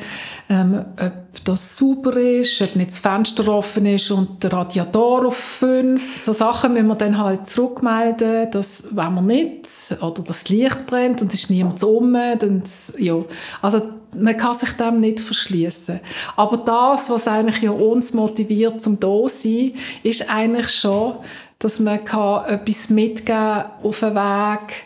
ähm, 0.48 0.86
ob 0.98 1.44
das 1.44 1.78
sauber 1.78 2.16
ist, 2.18 2.62
ob 2.62 2.76
nicht 2.76 2.92
das 2.92 3.00
Fenster 3.00 3.48
offen 3.48 3.86
ist 3.88 4.12
und 4.12 4.44
der 4.44 4.54
Radiator 4.54 5.26
auf 5.26 5.38
fünf. 5.38 6.24
So 6.24 6.34
Sachen 6.34 6.74
müssen 6.74 6.88
wir 6.88 6.96
dann 6.96 7.18
halt 7.18 7.50
zurückmelden, 7.50 8.52
das 8.52 8.96
wollen 8.96 9.16
wir 9.16 9.22
nicht. 9.22 9.68
Oder 10.02 10.22
das 10.22 10.48
Licht 10.50 10.86
brennt 10.86 11.22
und 11.22 11.34
es 11.34 11.42
ist 11.42 11.50
niemand 11.50 11.82
um. 11.84 12.14
Dann, 12.14 12.64
ja. 12.98 13.24
Also 13.62 13.82
man 14.16 14.38
kann 14.38 14.54
sich 14.54 14.72
dem 14.74 15.00
nicht 15.00 15.20
verschließen. 15.20 16.00
Aber 16.36 16.58
das, 16.58 17.10
was 17.10 17.28
eigentlich 17.28 17.62
ja 17.62 17.72
uns 17.72 18.14
motiviert 18.14 18.82
zum 18.82 19.00
da 19.00 19.28
sein, 19.28 19.74
ist 20.04 20.30
eigentlich 20.30 20.70
schon, 20.70 21.16
dass 21.60 21.80
man 21.80 22.04
kann 22.04 22.46
etwas 22.46 22.90
mitgeben 22.90 23.66
auf 23.82 24.00
den 24.00 24.16
Weg, 24.16 24.86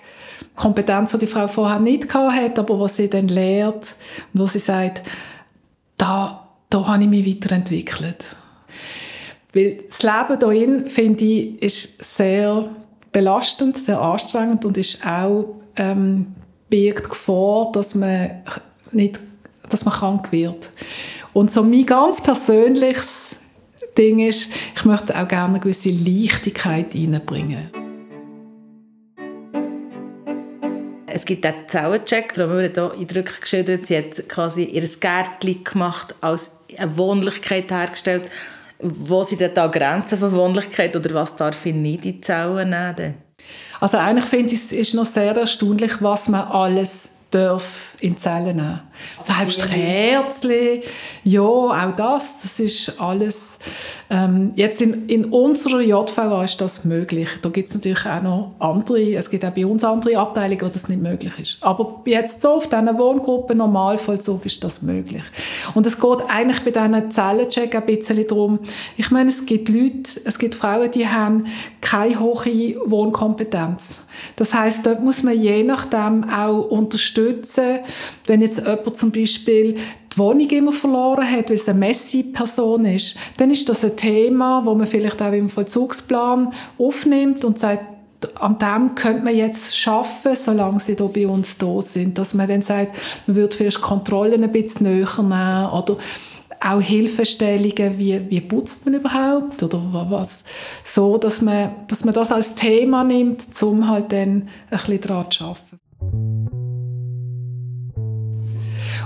Kompetenz, 0.59 1.13
die 1.13 1.19
die 1.19 1.27
Frau 1.27 1.47
vorher 1.47 1.79
nicht 1.79 2.13
hat, 2.13 2.59
aber 2.59 2.79
was 2.81 2.97
sie 2.97 3.09
dann 3.09 3.29
lehrt 3.29 3.95
und 4.33 4.41
wo 4.41 4.45
sie 4.45 4.59
sagt, 4.59 5.01
da, 5.97 6.49
da 6.69 6.87
habe 6.87 7.03
ich 7.03 7.09
mich 7.09 7.25
weiterentwickelt. 7.25 8.35
Weil 9.53 9.83
das 9.87 10.03
Leben 10.03 10.51
hierin, 10.51 10.89
finde 10.89 11.23
ich, 11.23 11.61
ist 11.61 12.03
sehr 12.03 12.69
belastend, 13.13 13.77
sehr 13.77 14.01
anstrengend 14.01 14.65
und 14.65 14.77
ist 14.77 15.05
auch 15.05 15.55
ähm, 15.77 16.35
birgt 16.69 17.09
Gefahr, 17.09 17.71
dass 17.71 17.95
man 17.95 18.43
nicht, 18.91 19.19
dass 19.69 19.85
man 19.85 19.93
krank 19.93 20.31
wird. 20.33 20.69
Und 21.31 21.51
so 21.51 21.63
mein 21.63 21.85
ganz 21.85 22.21
persönliches 22.21 23.37
Ding 23.97 24.19
ist, 24.19 24.51
ich 24.75 24.85
möchte 24.85 25.17
auch 25.17 25.27
gerne 25.27 25.53
eine 25.53 25.59
gewisse 25.61 25.89
Leichtigkeit 25.89 26.93
reinbringen. 26.93 27.88
Es 31.11 31.25
gibt 31.25 31.45
auch 31.45 31.53
Zellencheck. 31.67 32.33
Frau 32.35 32.47
Müller 32.47 32.69
hat 32.69 32.75
hier 32.75 32.91
eindrücklich 32.91 33.41
geschildert, 33.41 33.85
sie 33.87 33.97
hat 33.97 34.29
quasi 34.29 34.63
ihr 34.63 34.87
Gärtchen 34.87 35.63
gemacht, 35.63 36.15
als 36.21 36.59
eine 36.77 36.97
Wohnlichkeit 36.97 37.71
hergestellt. 37.71 38.29
Wo 38.79 39.23
sind 39.23 39.41
denn 39.41 39.53
da 39.53 39.67
Grenzen 39.67 40.17
von 40.19 40.31
Wohnlichkeit 40.31 40.95
oder 40.95 41.13
was 41.13 41.35
darf 41.35 41.65
ich 41.65 41.75
nicht 41.75 42.05
in 42.05 42.13
die 42.13 42.21
Zellen 42.21 42.69
nehmen? 42.69 43.15
Also 43.79 43.97
eigentlich 43.97 44.25
finde 44.25 44.53
ich, 44.53 44.59
es 44.59 44.71
ist 44.71 44.93
noch 44.93 45.05
sehr 45.05 45.35
erstaunlich, 45.35 46.01
was 46.01 46.29
man 46.29 46.47
alles 46.47 47.09
darf 47.31 47.95
in 47.99 48.13
die 48.13 48.17
Zellen 48.17 48.55
nehmen. 48.57 48.79
Selbst 49.19 49.69
Kerzchen, 49.69 50.81
ja, 51.23 51.41
auch 51.41 51.95
das, 51.95 52.41
das 52.41 52.59
ist 52.59 52.99
alles. 52.99 53.59
Ähm, 54.09 54.51
jetzt 54.55 54.81
in, 54.81 55.07
in 55.07 55.25
unserer 55.25 55.81
JVA 55.81 56.43
ist 56.43 56.59
das 56.59 56.85
möglich. 56.85 57.29
Da 57.43 57.49
gibt 57.49 57.69
es 57.69 57.75
natürlich 57.75 58.05
auch 58.05 58.23
noch 58.23 58.55
andere, 58.57 59.13
es 59.13 59.29
gibt 59.29 59.45
auch 59.45 59.51
bei 59.51 59.65
uns 59.65 59.83
andere 59.83 60.17
Abteilungen, 60.17 60.61
wo 60.61 60.67
das 60.67 60.89
nicht 60.89 61.01
möglich 61.01 61.33
ist. 61.39 61.63
Aber 61.63 62.01
jetzt 62.05 62.41
so 62.41 62.53
auf 62.53 62.67
diesen 62.67 62.97
Wohngruppen 62.97 63.59
Normalvollzug 63.59 64.45
ist 64.45 64.63
das 64.63 64.81
möglich. 64.81 65.23
Und 65.75 65.85
es 65.85 65.99
geht 65.99 66.19
eigentlich 66.27 66.61
bei 66.61 66.71
diesen 66.71 67.11
Zellencheck 67.11 67.75
ein 67.75 67.85
bisschen 67.85 68.25
darum, 68.25 68.59
ich 68.97 69.11
meine, 69.11 69.29
es 69.29 69.45
gibt 69.45 69.69
Leute, 69.69 70.19
es 70.25 70.39
gibt 70.39 70.55
Frauen, 70.55 70.89
die 70.91 71.07
haben 71.07 71.45
keine 71.81 72.19
hohe 72.19 72.75
Wohnkompetenz. 72.85 73.99
Das 74.35 74.53
heißt, 74.53 74.85
dort 74.85 75.01
muss 75.01 75.23
man 75.23 75.39
je 75.39 75.63
nachdem 75.63 76.29
auch 76.29 76.69
unterstützen, 76.69 77.79
wenn 78.27 78.41
jetzt 78.41 78.59
jemand 78.59 78.97
zum 78.97 79.11
Beispiel 79.11 79.77
die 80.13 80.17
Wohnung 80.17 80.49
immer 80.49 80.73
verloren 80.73 81.29
hat, 81.29 81.49
weil 81.49 81.55
es 81.55 81.69
eine 81.69 81.79
Messi-Person 81.79 82.85
ist, 82.85 83.15
dann 83.37 83.51
ist 83.51 83.69
das 83.69 83.83
ein 83.83 83.95
Thema, 83.95 84.65
wo 84.65 84.73
man 84.73 84.87
vielleicht 84.87 85.21
auch 85.21 85.33
im 85.33 85.49
Vollzugsplan 85.49 86.53
aufnimmt 86.77 87.45
und 87.45 87.59
sagt, 87.59 87.83
an 88.35 88.57
dem 88.59 88.95
könnte 88.95 89.23
man 89.23 89.35
jetzt 89.35 89.77
schaffen, 89.77 90.35
solange 90.35 90.79
sie 90.79 90.95
da 90.95 91.05
bei 91.05 91.25
uns 91.27 91.57
da 91.57 91.81
sind. 91.81 92.17
Dass 92.17 92.33
man 92.33 92.49
dann 92.49 92.61
sagt, 92.61 92.95
man 93.27 93.35
würde 93.35 93.55
vielleicht 93.55 93.81
Kontrollen 93.81 94.43
ein 94.43 94.51
bisschen 94.51 94.87
näher 94.87 95.07
nehmen 95.17 95.69
oder 95.69 95.97
auch 96.61 96.81
Hilfestellungen, 96.81 97.97
wie, 97.97 98.29
wie 98.29 98.41
putzt 98.41 98.85
man 98.85 98.95
überhaupt 98.95 99.63
oder 99.63 99.81
was, 100.09 100.43
so, 100.83 101.17
dass 101.17 101.41
man, 101.41 101.71
dass 101.87 102.03
man 102.03 102.13
das 102.13 102.31
als 102.31 102.55
Thema 102.55 103.03
nimmt, 103.03 103.43
um 103.61 103.89
halt 103.89 104.11
dann 104.11 104.29
ein 104.29 104.49
bisschen 104.69 105.01
daran 105.01 105.31
zu 105.31 105.43
arbeiten. 105.45 105.79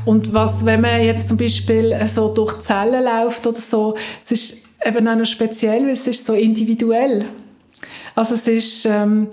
Und 0.06 0.34
was, 0.34 0.66
wenn 0.66 0.82
man 0.82 1.02
jetzt 1.02 1.30
zum 1.30 1.38
Beispiel 1.38 1.96
so 2.08 2.34
durch 2.34 2.62
Zellen 2.62 3.06
läuft 3.06 3.48
oder 3.48 3.60
so, 3.60 3.96
es 4.26 4.32
ist 4.32 4.58
eben 4.84 5.08
auch 5.08 5.16
noch 5.16 5.26
speziell, 5.26 5.84
weil 5.84 5.94
es 5.94 6.08
ist 6.08 6.26
so 6.26 6.34
individuell. 6.34 7.26
Also 8.16 8.36
es 8.36 8.48
ist, 8.48 8.86
ähm, 8.86 9.30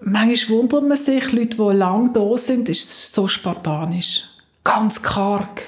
manchmal 0.00 0.58
wundert 0.58 0.88
man 0.88 0.96
sich, 0.96 1.32
Leute, 1.32 1.56
die 1.56 1.76
lang 1.76 2.12
da 2.12 2.36
sind, 2.36 2.68
ist 2.68 3.14
so 3.14 3.28
spartanisch. 3.28 4.24
Ganz 4.64 5.00
karg. 5.00 5.62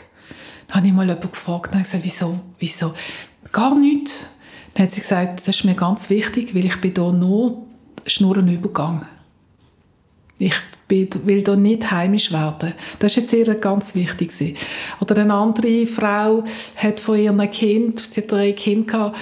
Habe 0.71 0.87
ich 0.87 0.93
mal 0.93 1.07
jemanden 1.07 1.31
gefragt 1.31 1.73
und 1.73 1.83
gesagt, 1.83 2.05
wieso, 2.05 2.41
wieso? 2.59 2.95
Gar 3.53 3.75
nichts. 3.77 4.27
Dann 4.75 4.87
hat 4.87 4.93
sie 4.93 5.01
gesagt, 5.01 5.41
das 5.41 5.57
ist 5.57 5.65
mir 5.65 5.75
ganz 5.75 6.11
wichtig, 6.11 6.55
weil 6.55 6.65
ich 6.65 6.81
bin 6.81 6.95
hier 6.95 7.13
nur 7.13 7.67
Schnurrenübergang. 8.07 9.07
Ich 10.39 10.55
will 10.89 11.09
hier 11.45 11.57
nicht 11.57 11.91
heimisch 11.91 12.33
werden. 12.33 12.73
Das 12.99 13.17
ist 13.17 13.33
jetzt 13.33 13.49
ihr 13.49 13.55
ganz 13.57 13.95
wichtig. 13.95 14.57
Oder 15.01 15.19
eine 15.19 15.35
andere 15.35 15.87
Frau 15.87 16.45
hat 16.77 17.01
von 17.01 17.19
ihrem 17.19 17.51
Kind, 17.51 18.01
sie 18.01 18.23
hat 18.23 18.33
drei 18.33 18.53
Kinder 18.53 18.87
gehabt, 18.87 19.19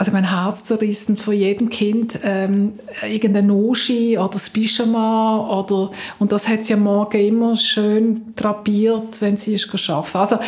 also 0.00 0.12
mein 0.12 0.30
Herz 0.30 0.64
zerrissen 0.64 1.18
von 1.18 1.34
jedem 1.34 1.68
Kind 1.68 2.20
ähm, 2.24 2.78
irgendein 3.06 3.48
Noshi 3.48 4.16
oder 4.16 4.30
das 4.30 4.48
Pyjama 4.48 5.60
oder 5.60 5.90
und 6.18 6.32
das 6.32 6.48
hat 6.48 6.64
sie 6.64 6.72
am 6.72 6.84
Morgen 6.84 7.20
immer 7.20 7.54
schön 7.54 8.32
drapiert, 8.34 9.20
wenn 9.20 9.36
sie 9.36 9.56
ist 9.56 9.90
arbeiten. 9.90 10.16
Also 10.16 10.38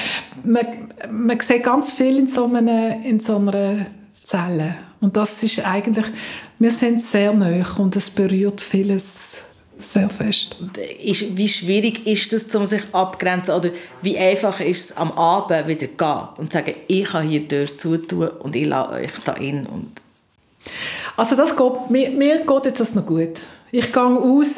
man, 0.43 0.67
man 1.11 1.39
sieht 1.41 1.65
ganz 1.65 1.93
viel 1.93 2.17
in 2.17 2.29
so, 2.29 2.47
einer, 2.47 3.05
in 3.05 3.21
so 3.21 3.37
einer 3.37 3.85
Zelle 4.25 4.77
und 5.03 5.19
das 5.19 5.43
ist 5.43 5.67
eigentlich, 5.67 6.07
wir 6.59 6.71
sind 6.71 7.03
sehr 7.03 7.35
nah 7.35 7.67
und 7.77 7.95
es 7.95 8.09
berührt 8.09 8.63
vieles 8.63 9.37
sehr 9.83 10.09
fest. 10.09 10.57
Ist, 11.03 11.37
wie 11.37 11.49
schwierig 11.49 12.07
ist 12.07 12.33
es, 12.33 12.55
um 12.55 12.67
sich 12.67 12.83
abgrenzen 12.93 13.55
oder 13.55 13.71
wie 14.01 14.19
einfach 14.19 14.61
ist 14.61 14.91
es 14.91 14.97
am 14.97 15.13
Abend 15.13 15.69
wieder 15.69 15.87
gehen 15.87 16.29
und 16.39 16.53
sagen, 16.53 16.75
ich 16.89 17.05
kann 17.05 17.27
hier 17.27 17.41
die 17.41 17.49
Tür 17.49 17.79
zutun 17.79 18.29
und 18.29 18.57
ich 18.57 18.67
lasse 18.67 18.93
euch 18.93 19.11
da 19.25 19.33
in 19.35 19.67
und 19.67 19.91
also 21.17 21.37
das 21.37 21.57
geht, 21.57 21.91
mir, 21.91 22.11
mir 22.11 22.39
geht 22.47 22.65
jetzt 22.65 22.81
das 22.81 22.95
noch 22.95 23.05
gut. 23.05 23.41
Ich 23.71 23.93
gehe 23.93 24.03
raus 24.03 24.57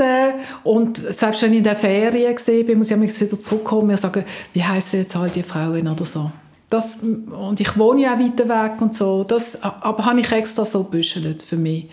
und 0.64 0.96
selbst 0.96 1.42
wenn 1.42 1.52
ich 1.52 1.58
in 1.58 1.64
der 1.64 1.76
Ferien 1.76 2.36
bin, 2.66 2.78
muss 2.78 2.90
ich 2.90 2.98
wieder 2.98 3.40
zurückkommen 3.40 3.90
und 3.90 4.00
sagen, 4.00 4.24
wie 4.52 4.62
heißen 4.62 5.00
jetzt 5.00 5.16
all 5.16 5.30
die 5.30 5.42
Frauen 5.42 5.86
oder 5.86 6.04
so. 6.04 6.30
Das, 6.74 6.96
und 6.96 7.60
ich 7.60 7.78
wohne 7.78 8.02
ja 8.02 8.16
auch 8.16 8.18
weiter 8.18 8.48
weg 8.48 8.80
und 8.80 8.96
so. 8.96 9.22
Das, 9.22 9.62
aber 9.62 10.06
habe 10.06 10.18
ich 10.18 10.32
extra 10.32 10.64
so 10.64 10.82
gebüschelt 10.82 11.40
für 11.40 11.54
mich. 11.54 11.86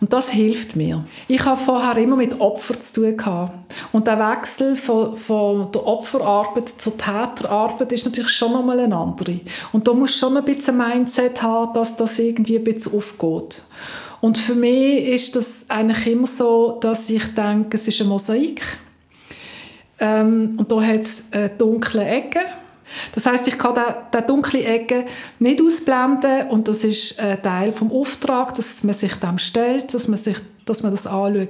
Und 0.00 0.12
das 0.12 0.30
hilft 0.30 0.76
mir. 0.76 1.04
Ich 1.26 1.44
habe 1.44 1.60
vorher 1.60 1.96
immer 1.96 2.14
mit 2.14 2.40
Opfern 2.40 2.80
zu 2.80 3.00
tun 3.00 3.16
gehabt. 3.16 3.58
Und 3.90 4.06
der 4.06 4.20
Wechsel 4.20 4.76
von, 4.76 5.16
von 5.16 5.72
der 5.72 5.84
Opferarbeit 5.84 6.68
zur 6.78 6.96
Täterarbeit 6.96 7.90
ist 7.90 8.04
natürlich 8.04 8.30
schon 8.30 8.52
nochmal 8.52 8.78
ein 8.78 8.92
anderer. 8.92 9.40
Und 9.72 9.88
da 9.88 9.94
muss 9.94 10.14
schon 10.14 10.36
ein 10.36 10.44
bisschen 10.44 10.80
ein 10.80 10.98
Mindset 10.98 11.42
haben, 11.42 11.74
dass 11.74 11.96
das 11.96 12.16
irgendwie 12.20 12.58
ein 12.58 12.62
bisschen 12.62 12.96
aufgeht. 12.96 13.62
Und 14.20 14.38
für 14.38 14.54
mich 14.54 15.08
ist 15.08 15.34
das 15.34 15.64
eigentlich 15.66 16.06
immer 16.06 16.28
so, 16.28 16.78
dass 16.80 17.10
ich 17.10 17.34
denke, 17.34 17.76
es 17.76 17.88
ist 17.88 18.00
ein 18.00 18.06
Mosaik. 18.06 18.62
Ähm, 19.98 20.54
und 20.56 20.70
da 20.70 20.80
hat 20.80 21.00
es 21.00 21.22
dunkle 21.58 22.04
Ecken 22.04 22.59
das 23.14 23.26
heißt, 23.26 23.46
ich 23.48 23.58
kann 23.58 23.78
die 24.12 24.26
dunkle 24.26 24.64
Ecke 24.64 25.06
nicht 25.38 25.60
ausblenden 25.62 26.48
und 26.48 26.68
das 26.68 26.84
ist 26.84 27.18
ein 27.18 27.42
Teil 27.42 27.72
vom 27.72 27.92
Auftrag, 27.92 28.54
dass 28.54 28.82
man 28.82 28.94
sich 28.94 29.14
dem 29.16 29.38
stellt, 29.38 29.92
dass 29.94 30.08
man 30.08 30.18
sich 30.18 30.36
dass 30.66 30.82
man 30.82 30.92
das 30.92 31.06
anschaut. 31.06 31.48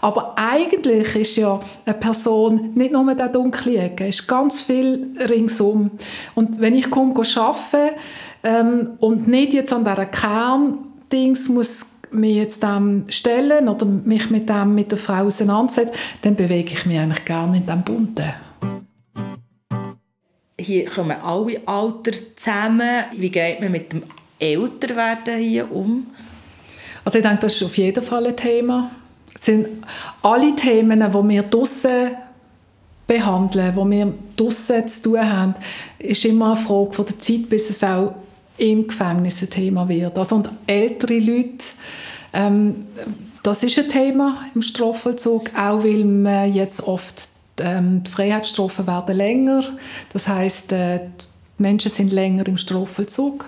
Aber 0.00 0.34
eigentlich 0.36 1.14
ist 1.14 1.36
ja 1.36 1.60
eine 1.84 1.94
Person 1.94 2.70
nicht 2.74 2.92
nur 2.92 3.14
der 3.14 3.28
dunkle 3.28 3.76
Ecke, 3.76 4.06
es 4.06 4.20
ist 4.20 4.26
ganz 4.26 4.62
viel 4.62 5.14
ringsum. 5.28 5.90
Und 6.34 6.60
wenn 6.60 6.74
ich 6.74 6.90
komme 6.90 7.12
arbeiten 7.14 7.94
ähm, 8.42 8.90
und 8.98 9.28
nicht 9.28 9.52
jetzt 9.52 9.72
an 9.72 9.84
dieser 9.84 10.06
Kerndings 10.06 11.48
muss 11.48 11.86
mich 12.10 12.36
jetzt 12.36 12.62
dem 12.62 13.04
stellen 13.08 13.68
oder 13.68 13.86
mich 13.86 14.30
mit 14.30 14.48
dem 14.48 14.74
mit 14.74 14.90
der 14.90 14.98
Frau 14.98 15.24
auseinandersetzen, 15.24 15.92
dann 16.22 16.36
bewege 16.36 16.72
ich 16.72 16.86
mich 16.86 16.98
eigentlich 16.98 17.24
gerne 17.24 17.56
in 17.56 17.64
diesem 17.64 17.82
Bunten 17.82 18.32
hier 20.62 20.86
kommen 20.86 21.16
alle 21.22 21.60
Alter 21.66 22.12
zusammen. 22.36 23.04
Wie 23.16 23.30
geht 23.30 23.60
man 23.60 23.72
mit 23.72 23.92
dem 23.92 24.02
Älterwerden 24.38 25.38
hier 25.38 25.70
um? 25.70 26.06
Also 27.04 27.18
ich 27.18 27.24
denke, 27.24 27.42
das 27.42 27.54
ist 27.54 27.62
auf 27.62 27.76
jeden 27.76 28.02
Fall 28.02 28.26
ein 28.26 28.36
Thema. 28.36 28.90
Es 29.34 29.46
sind 29.46 29.68
alle 30.22 30.54
Themen, 30.54 31.00
die 31.00 31.28
wir 31.28 31.42
draussen 31.42 32.10
behandeln, 33.06 33.74
die 33.74 33.90
wir 33.90 34.14
draussen 34.36 34.88
zu 34.88 35.02
tun 35.02 35.20
haben, 35.20 35.54
ist 35.98 36.24
immer 36.24 36.52
eine 36.52 36.56
Frage 36.56 36.92
von 36.92 37.06
der 37.06 37.18
Zeit, 37.18 37.48
bis 37.48 37.70
es 37.70 37.82
auch 37.82 38.14
im 38.58 38.86
Gefängnis 38.86 39.42
ein 39.42 39.50
Thema 39.50 39.88
wird. 39.88 40.16
Also 40.16 40.36
und 40.36 40.48
ältere 40.66 41.18
Leute, 41.18 41.64
ähm, 42.32 42.86
das 43.42 43.62
ist 43.64 43.78
ein 43.78 43.88
Thema 43.88 44.46
im 44.54 44.62
Strafvollzug, 44.62 45.50
auch 45.56 45.82
weil 45.82 46.04
man 46.04 46.52
jetzt 46.54 46.82
oft 46.82 47.28
die 47.58 48.10
Freiheitsstrafen 48.10 48.86
werden 48.86 49.16
länger. 49.16 49.64
Das 50.12 50.28
heißt, 50.28 50.72
äh, 50.72 51.00
die 51.58 51.62
Menschen 51.62 51.90
sind 51.90 52.12
länger 52.12 52.46
im 52.46 52.56
Strafvollzug. 52.56 53.46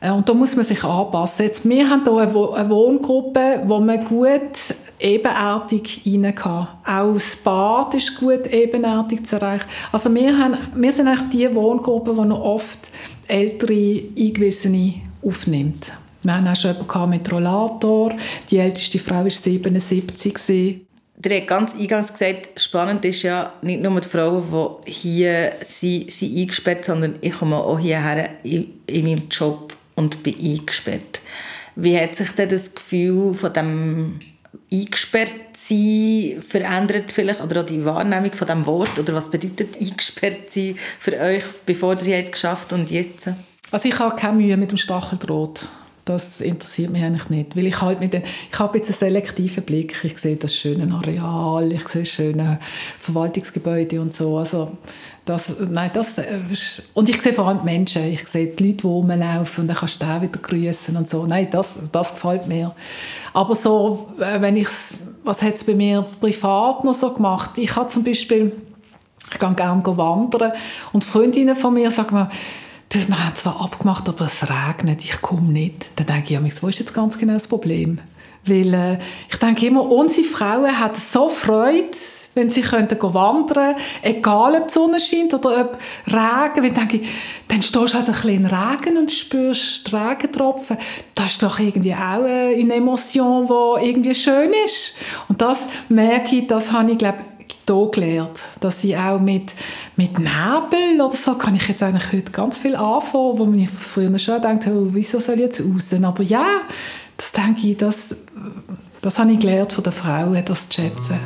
Äh, 0.00 0.10
und 0.10 0.28
da 0.28 0.34
muss 0.34 0.56
man 0.56 0.64
sich 0.64 0.82
anpassen. 0.84 1.46
Jetzt, 1.46 1.68
wir 1.68 1.88
haben 1.88 2.04
hier 2.04 2.54
eine, 2.54 2.70
Wohngruppe, 2.70 3.62
wo 3.66 3.78
man 3.78 4.04
gut 4.04 4.74
ebenartig 4.98 6.02
rein 6.06 6.34
kann. 6.34 6.68
Auch 6.84 7.14
das 7.14 7.36
Bad 7.36 7.94
ist 7.94 8.18
gut 8.18 8.46
ebenartig 8.50 9.26
zu 9.26 9.36
erreichen. 9.36 9.66
Also 9.90 10.12
wir, 10.14 10.36
haben, 10.36 10.56
wir 10.74 10.92
sind 10.92 11.08
eigentlich 11.08 11.30
die 11.30 11.54
Wohngruppe, 11.54 12.14
die 12.14 12.28
noch 12.28 12.40
oft 12.40 12.90
ältere 13.28 14.02
Eingewiesene 14.18 14.94
aufnimmt. 15.24 15.92
Wir 16.22 16.34
haben 16.34 16.46
auch 16.46 16.56
schon 16.56 16.76
jemanden 16.76 17.10
mit 17.10 17.32
Rollator. 17.32 18.12
Die 18.50 18.58
älteste 18.58 18.98
Frau 18.98 19.24
war 19.24 19.30
77 19.30 20.78
der 21.16 21.40
hat 21.40 21.48
ganz 21.48 21.74
eingangs 21.74 22.12
gesagt, 22.12 22.60
spannend 22.60 23.04
ist 23.04 23.22
ja 23.22 23.52
nicht 23.62 23.82
nur 23.82 24.00
die 24.00 24.08
Frauen, 24.08 24.80
die 24.86 24.90
hier 24.90 25.52
sind, 25.60 26.10
sind 26.10 26.36
eingesperrt 26.36 26.84
sondern 26.84 27.16
ich 27.20 27.32
komme 27.32 27.56
auch 27.56 27.78
hierher 27.78 28.30
in, 28.42 28.80
in 28.86 29.04
meinem 29.04 29.28
Job 29.28 29.76
und 29.94 30.22
bin 30.22 30.34
eingesperrt. 30.38 31.20
Wie 31.76 31.98
hat 31.98 32.16
sich 32.16 32.32
denn 32.32 32.48
das 32.48 32.74
Gefühl 32.74 33.34
von 33.34 33.52
dem 33.52 34.20
eingesperrt 34.72 35.34
sein 35.54 36.42
verändert 36.46 37.12
vielleicht 37.12 37.40
oder 37.40 37.60
auch 37.60 37.66
die 37.66 37.84
Wahrnehmung 37.84 38.32
von 38.32 38.48
dem 38.48 38.66
Wort 38.66 38.98
oder 38.98 39.14
was 39.14 39.30
bedeutet 39.30 39.80
eingesperrt 39.80 40.50
sein 40.50 40.76
für 40.98 41.18
euch, 41.18 41.44
bevor 41.66 42.00
ihr 42.02 42.24
es 42.24 42.32
geschafft 42.32 42.72
und 42.72 42.90
jetzt? 42.90 43.28
Also 43.70 43.88
ich 43.88 43.98
habe 43.98 44.16
keine 44.16 44.38
Mühe 44.38 44.56
mit 44.56 44.70
dem 44.70 44.78
Stacheldraht 44.78 45.68
das 46.04 46.40
interessiert 46.40 46.90
mich 46.90 47.02
eigentlich 47.02 47.30
nicht, 47.30 47.56
weil 47.56 47.66
ich 47.66 47.80
halt 47.80 48.00
mit 48.00 48.12
den, 48.12 48.22
ich 48.50 48.58
habe 48.58 48.78
jetzt 48.78 48.88
einen 48.88 48.98
selektiven 48.98 49.62
Blick, 49.62 49.96
ich 50.02 50.18
sehe 50.18 50.36
das 50.36 50.54
schöne 50.54 50.92
Areal, 50.92 51.70
ich 51.70 51.86
sehe 51.86 52.04
schöne 52.04 52.58
Verwaltungsgebäude 52.98 54.00
und 54.00 54.12
so, 54.12 54.36
also 54.38 54.76
das, 55.24 55.54
nein, 55.60 55.90
das, 55.94 56.18
äh, 56.18 56.40
und 56.94 57.08
ich 57.08 57.22
sehe 57.22 57.32
vor 57.32 57.46
allem 57.46 57.60
die 57.60 57.66
Menschen, 57.66 58.12
ich 58.12 58.26
sehe 58.26 58.48
die 58.48 58.64
Leute, 58.64 58.78
die 58.78 58.86
rumlaufen 58.86 59.62
und 59.62 59.68
dann 59.68 59.76
kannst 59.76 60.02
du 60.02 60.06
auch 60.06 60.20
wieder 60.20 60.40
grüßen 60.40 60.96
und 60.96 61.08
so, 61.08 61.24
nein, 61.24 61.48
das, 61.50 61.76
das 61.92 62.14
gefällt 62.14 62.48
mir. 62.48 62.74
Aber 63.32 63.54
so, 63.54 64.12
äh, 64.18 64.40
wenn 64.40 64.56
ich, 64.56 64.68
was 65.22 65.40
hat 65.40 65.54
es 65.54 65.64
bei 65.64 65.74
mir 65.74 66.04
privat 66.20 66.84
noch 66.84 66.94
so 66.94 67.12
gemacht? 67.12 67.56
Ich 67.58 67.76
habe 67.76 67.88
zum 67.88 68.02
Beispiel 68.02 68.56
Ich 69.32 69.38
gehe 69.38 69.54
gerne 69.54 69.82
wandern. 69.84 70.52
Und 70.92 71.04
Freundinnen 71.04 71.56
von 71.56 71.74
mir 71.74 71.90
sagen 71.90 72.16
mir, 72.16 72.28
wir 72.94 73.24
haben 73.24 73.36
zwar 73.36 73.60
abgemacht, 73.60 74.08
aber 74.08 74.26
es 74.26 74.42
regnet, 74.48 75.04
ich 75.04 75.20
komme 75.22 75.50
nicht. 75.50 75.90
Dann 75.96 76.06
denke 76.06 76.34
ich, 76.34 76.62
wo 76.62 76.68
ist 76.68 76.78
jetzt 76.78 76.94
ganz 76.94 77.18
genau 77.18 77.34
das 77.34 77.46
Problem? 77.46 77.98
Weil 78.44 78.74
äh, 78.74 78.98
ich 79.30 79.36
denke 79.36 79.66
immer, 79.66 79.90
unsere 79.90 80.26
Frauen 80.26 80.78
haben 80.78 80.94
so 80.96 81.28
Freude, 81.28 81.90
wenn 82.34 82.50
sie 82.50 82.62
könnten 82.62 82.96
wandern 83.02 83.76
egal 84.02 84.54
ob 84.54 84.68
die 84.68 84.72
Sonne 84.72 85.00
scheint 85.00 85.34
oder 85.34 85.60
ob 85.60 85.78
Regen. 86.06 86.64
Weil 86.64 86.70
denke 86.70 86.96
ich, 86.98 87.08
dann 87.48 87.62
stehst 87.62 87.94
du 87.94 87.98
halt 87.98 88.08
ein 88.08 88.12
bisschen 88.12 88.46
Regen 88.46 88.96
und 88.96 89.10
spürst 89.10 89.92
Regentropfen. 89.92 90.78
Das 91.14 91.26
ist 91.26 91.42
doch 91.42 91.58
irgendwie 91.58 91.94
auch 91.94 92.24
eine 92.24 92.74
Emotion, 92.74 93.46
die 93.46 93.86
irgendwie 93.86 94.14
schön 94.14 94.50
ist. 94.64 94.94
Und 95.28 95.40
das 95.42 95.68
merke 95.88 96.36
ich, 96.36 96.46
das 96.46 96.72
habe 96.72 96.92
ich, 96.92 96.98
glaube 96.98 97.18
hier 97.66 97.90
gelernt, 97.90 98.40
dass 98.60 98.82
ich 98.84 98.96
auch 98.96 99.20
mit, 99.20 99.54
mit 99.96 100.18
Nebel 100.18 101.00
oder 101.00 101.16
so 101.16 101.34
kann 101.34 101.54
ich 101.54 101.68
jetzt 101.68 101.82
eigentlich 101.82 102.12
heute 102.12 102.32
ganz 102.32 102.58
viel 102.58 102.76
anfangen, 102.76 103.38
wo 103.38 103.46
man 103.46 103.66
früher 103.66 104.18
schon 104.18 104.36
gedacht 104.36 104.66
oh, 104.66 104.88
wieso 104.92 105.20
soll 105.20 105.36
ich 105.36 105.40
jetzt 105.42 105.60
raus? 105.60 105.88
Aber 106.02 106.22
ja, 106.22 106.62
das 107.16 107.32
denke 107.32 107.68
ich, 107.68 107.76
das, 107.76 108.16
das 109.00 109.18
habe 109.18 109.32
ich 109.32 109.38
gelernt 109.38 109.72
von 109.72 109.84
den 109.84 109.92
Frauen, 109.92 110.42
das 110.44 110.68
zu 110.68 110.80
schätzen. 110.80 111.18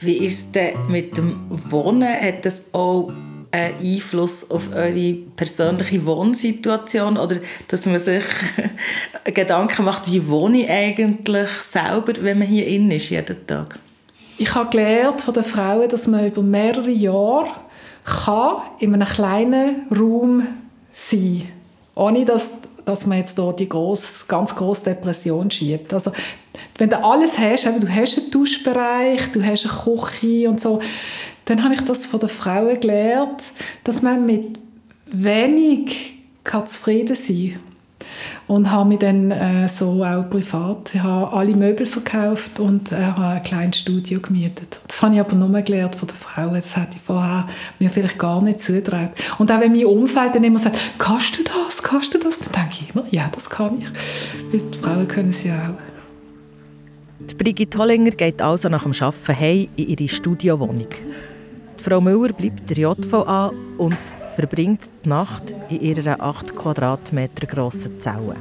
Wie 0.00 0.18
ist 0.18 0.54
es 0.54 0.74
mit 0.88 1.16
dem 1.16 1.34
Wohnen? 1.70 2.08
Hat 2.08 2.44
das 2.44 2.74
auch 2.74 3.10
einen 3.54 3.78
Einfluss 3.78 4.50
auf 4.50 4.74
eure 4.74 5.14
persönliche 5.36 6.04
Wohnsituation 6.06 7.16
oder 7.16 7.36
dass 7.68 7.86
man 7.86 7.98
sich 7.98 8.24
Gedanken 9.24 9.84
macht, 9.84 10.10
wie 10.10 10.26
wohne 10.28 10.62
ich 10.62 10.70
eigentlich 10.70 11.50
selber, 11.62 12.12
wenn 12.20 12.40
man 12.40 12.48
hier 12.48 12.66
innen 12.66 12.90
ist, 12.90 13.10
jeden 13.10 13.46
Tag? 13.46 13.78
Ich 14.36 14.52
habe 14.54 14.70
gelernt 14.70 15.20
von 15.20 15.34
den 15.34 15.44
Frauen, 15.44 15.88
dass 15.88 16.08
man 16.08 16.26
über 16.26 16.42
mehrere 16.42 16.90
Jahre 16.90 17.50
kann 18.04 18.62
in 18.80 18.92
einem 18.92 19.06
kleinen 19.06 19.86
Raum 19.96 20.46
sein 20.92 21.42
kann. 21.42 22.06
Ohne 22.06 22.24
dass, 22.24 22.54
dass 22.84 23.06
man 23.06 23.18
jetzt 23.18 23.38
hier 23.38 23.52
die 23.52 23.68
grosse, 23.68 24.24
ganz 24.26 24.54
grosse 24.54 24.84
Depression 24.84 25.48
schiebt. 25.48 25.94
Also, 25.94 26.10
wenn 26.76 26.90
du 26.90 27.02
alles 27.02 27.38
hast, 27.38 27.66
du 27.66 27.88
hast 27.88 28.18
einen 28.18 28.30
Duschbereich, 28.32 29.30
du 29.32 29.44
hast 29.44 29.66
eine 29.66 29.96
Küche 30.00 30.48
und 30.48 30.60
so, 30.60 30.80
dann 31.44 31.62
habe 31.62 31.74
ich 31.74 31.80
das 31.82 32.06
von 32.06 32.20
den 32.20 32.28
Frauen 32.28 32.80
gelernt, 32.80 33.42
dass 33.84 34.02
man 34.02 34.26
mit 34.26 34.58
wenig 35.06 36.14
kann 36.44 36.66
zufrieden 36.66 37.16
sein. 37.16 37.58
Und 38.46 38.70
habe 38.70 38.90
mich 38.90 38.98
dann 38.98 39.30
äh, 39.30 39.66
so 39.66 40.04
auch 40.04 40.28
privat, 40.28 40.94
habe 40.96 41.32
alle 41.32 41.56
Möbel 41.56 41.86
verkauft 41.86 42.60
und 42.60 42.92
äh, 42.92 42.96
habe 42.96 43.38
ein 43.38 43.42
kleines 43.42 43.78
Studio 43.78 44.20
gemietet. 44.20 44.78
Das 44.86 45.02
habe 45.02 45.14
ich 45.14 45.20
aber 45.20 45.34
nur 45.34 45.62
gelernt 45.62 45.96
von 45.96 46.06
den 46.06 46.16
Frauen, 46.16 46.54
das 46.54 46.76
hätte 46.76 46.96
ich 46.96 47.00
vorher 47.00 47.48
mir 47.78 47.88
vielleicht 47.88 48.18
gar 48.18 48.42
nicht 48.42 48.60
zugetraut. 48.60 49.10
Und 49.38 49.50
auch 49.50 49.60
wenn 49.60 49.72
mein 49.72 49.86
Umfeld 49.86 50.34
dann 50.34 50.44
immer 50.44 50.58
sagt, 50.58 50.76
kannst 50.98 51.38
du 51.38 51.44
das, 51.44 51.82
kannst 51.82 52.12
du 52.12 52.18
das, 52.18 52.38
dann 52.38 52.52
denke 52.52 52.76
ich 52.82 52.94
immer, 52.94 53.06
ja, 53.10 53.30
das 53.34 53.48
kann 53.48 53.78
ich. 53.78 53.86
Weil 54.52 54.70
die 54.70 54.78
Frauen 54.78 55.08
können 55.08 55.30
es 55.30 55.42
ja 55.42 55.54
auch. 55.54 55.94
Die 57.30 57.34
Brigitte 57.34 57.78
Hollinger 57.78 58.10
geht 58.10 58.42
also 58.42 58.68
nach 58.68 58.82
dem 58.82 58.92
Arbeiten 58.92 59.40
heim 59.40 59.68
in 59.76 59.88
ihre 59.88 60.08
Studiowohnung. 60.08 60.88
Frau 61.82 62.00
Müller 62.00 62.32
bleibt 62.32 62.70
der 62.70 62.78
JVA 62.78 63.50
und 63.78 63.96
verbringt 64.34 64.90
die 65.04 65.08
Nacht 65.08 65.54
in 65.68 65.80
ihrer 65.80 66.20
8 66.20 66.56
Quadratmeter 66.56 67.46
grossen 67.46 68.00
Zelle. 68.00 68.36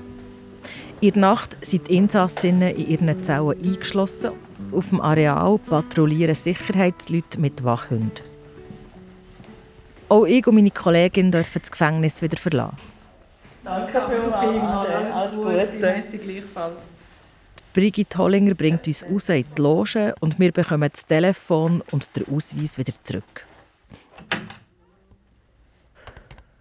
In 1.02 1.14
der 1.14 1.22
Nacht 1.22 1.58
sind 1.62 1.90
die 1.90 1.98
Insassinnen 1.98 2.76
in 2.76 2.88
ihren 2.88 3.24
Zellen 3.24 3.62
eingeschlossen. 3.62 4.32
Auf 4.72 4.90
dem 4.90 5.02
Areal 5.02 5.60
patrouillieren 5.60 6.36
Sicherheitsleute 6.36 7.40
mit 7.40 7.64
Wachhunden. 7.64 8.24
Auch 10.10 10.26
ich 10.26 10.46
und 10.48 10.56
meine 10.56 10.72
Kollegin 10.72 11.32
dürfen 11.32 11.62
das 11.62 11.72
Gefängnis 11.72 12.22
wieder 12.22 12.38
verlassen. 12.38 12.78
Danke 13.64 14.02
vielmals. 14.10 15.14
Alles 15.14 15.36
Gute. 15.36 15.78
Merci 15.80 16.18
gleichfalls. 16.18 17.03
Brigitte 17.74 18.20
Hollinger 18.20 18.54
bringt 18.54 18.86
uns 18.86 19.04
raus 19.04 19.30
in 19.30 19.46
die 19.58 19.62
Loge 19.62 20.14
und 20.20 20.38
wir 20.38 20.52
bekommen 20.52 20.92
das 20.92 21.08
Telefon 21.08 21.82
und 21.90 22.16
den 22.16 22.28
Ausweis 22.28 22.78
wieder 22.78 22.94
zurück. 23.04 23.48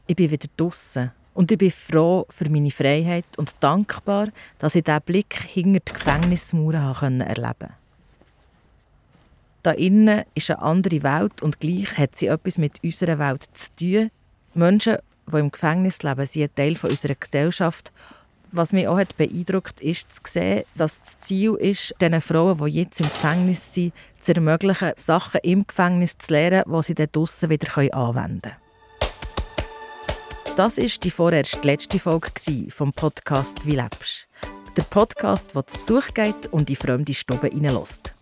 Ich 0.07 0.17
bin 0.17 0.31
wieder 0.31 0.49
draußen 0.57 1.13
und 1.35 1.53
ich 1.53 1.59
bin 1.59 1.71
froh 1.71 2.25
für 2.31 2.49
meine 2.49 2.71
Freiheit 2.71 3.27
und 3.37 3.53
dankbar, 3.61 4.29
dass 4.59 4.75
ich 4.75 4.85
diesen 4.85 5.03
Blick 5.03 5.35
hinter 5.35 5.81
die 5.81 5.93
Gefängnismauern 5.93 7.21
erleben 7.21 7.55
konnte. 7.59 7.75
Da 9.63 9.73
innen 9.73 10.25
ist 10.35 10.51
eine 10.51 10.63
andere 10.63 11.03
Welt 11.03 11.43
und 11.43 11.61
gleich 11.61 11.95
hat 11.99 12.17
sie 12.17 12.29
etwas 12.29 12.57
mit 12.57 12.83
unserer 12.83 13.19
Welt 13.19 13.47
zu 13.53 13.69
tun. 13.79 14.11
Menschen, 14.55 14.97
die 15.31 15.39
im 15.39 15.53
Gefängnis 15.53 16.03
leben, 16.03 16.25
sind 16.25 16.43
ein 16.43 16.55
Teil 16.55 16.91
unserer 16.91 17.15
Gesellschaft 17.15 17.93
was 18.53 18.73
mich 18.73 18.87
auch 18.87 18.99
hat 18.99 19.17
beeindruckt 19.17 19.81
ist 19.81 20.13
zu 20.13 20.21
sehen, 20.25 20.65
dass 20.77 21.01
das 21.01 21.19
Ziel 21.19 21.55
ist, 21.55 21.95
diesen 22.01 22.21
Frauen, 22.21 22.59
die 22.59 22.81
jetzt 22.81 23.01
im 23.01 23.07
Gefängnis 23.07 23.75
sind, 23.75 23.95
zu 24.21 24.35
ermöglichen, 24.35 24.93
Sachen 24.97 25.41
im 25.43 25.67
Gefängnis 25.67 26.19
zu 26.19 26.33
lernen, 26.33 26.65
die 26.67 26.83
sie 26.83 26.95
dann 26.95 27.09
draussen 27.11 27.51
wieder 27.51 27.77
anwenden 27.95 28.43
können. 28.43 28.57
Das 30.57 30.77
war 30.77 30.87
die 30.87 31.11
vorerst 31.11 31.65
letzte 31.65 31.99
Folge 31.99 32.31
vom 32.69 32.93
Podcast 32.93 33.67
«Wie 33.67 33.77
lebst?». 33.77 34.29
Der 34.77 34.83
Podcast, 34.83 35.55
der 35.55 35.67
zu 35.67 35.79
Besuch 35.79 36.15
geht 36.15 36.47
und 36.51 36.69
in 36.69 36.77
fremde 36.77 37.15
Stube 37.15 37.49
hineinlässt. 37.49 38.15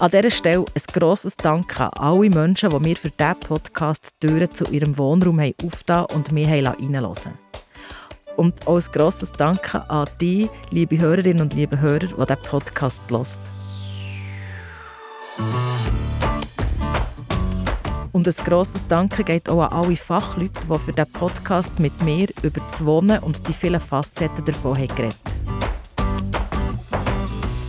An 0.00 0.10
dieser 0.10 0.30
Stelle 0.30 0.64
ein 0.64 0.82
grosses 0.92 1.36
Dank 1.36 1.80
an 1.80 1.90
alle 1.96 2.28
Menschen, 2.28 2.70
die 2.70 2.78
mir 2.78 2.96
für 2.96 3.10
diesen 3.10 3.40
Podcast 3.40 4.10
die 4.22 4.26
Türen 4.26 4.52
zu 4.52 4.64
ihrem 4.64 4.98
Wohnraum 4.98 5.40
aufgetan 5.64 6.06
und 6.06 6.32
mich 6.32 6.48
reinhören 6.48 6.92
lassen. 7.02 7.49
Und 8.40 8.66
auch 8.66 8.76
ein 8.76 8.92
grosses 8.92 9.32
Danke 9.32 9.84
an 9.90 10.08
die, 10.18 10.48
liebe 10.70 10.98
Hörerinnen 10.98 11.42
und 11.42 11.52
liebe 11.52 11.78
Hörer, 11.78 11.98
die 11.98 12.06
diesen 12.06 12.42
Podcast 12.42 13.02
hören. 13.10 13.26
Und 18.12 18.26
ein 18.26 18.44
grosses 18.46 18.86
Danke 18.86 19.24
geht 19.24 19.46
auch 19.50 19.60
an 19.64 19.84
alle 19.84 19.94
Fachleute, 19.94 20.58
die 20.58 20.78
für 20.78 20.90
diesen 20.90 21.12
Podcast 21.12 21.78
mit 21.78 22.02
mir 22.02 22.28
über 22.42 22.60
das 22.60 22.82
Wohnen 22.82 23.18
und 23.18 23.46
die 23.46 23.52
vielen 23.52 23.78
Facetten 23.78 24.42
davon 24.42 24.74
haben 24.74 24.88
geredet 24.88 25.16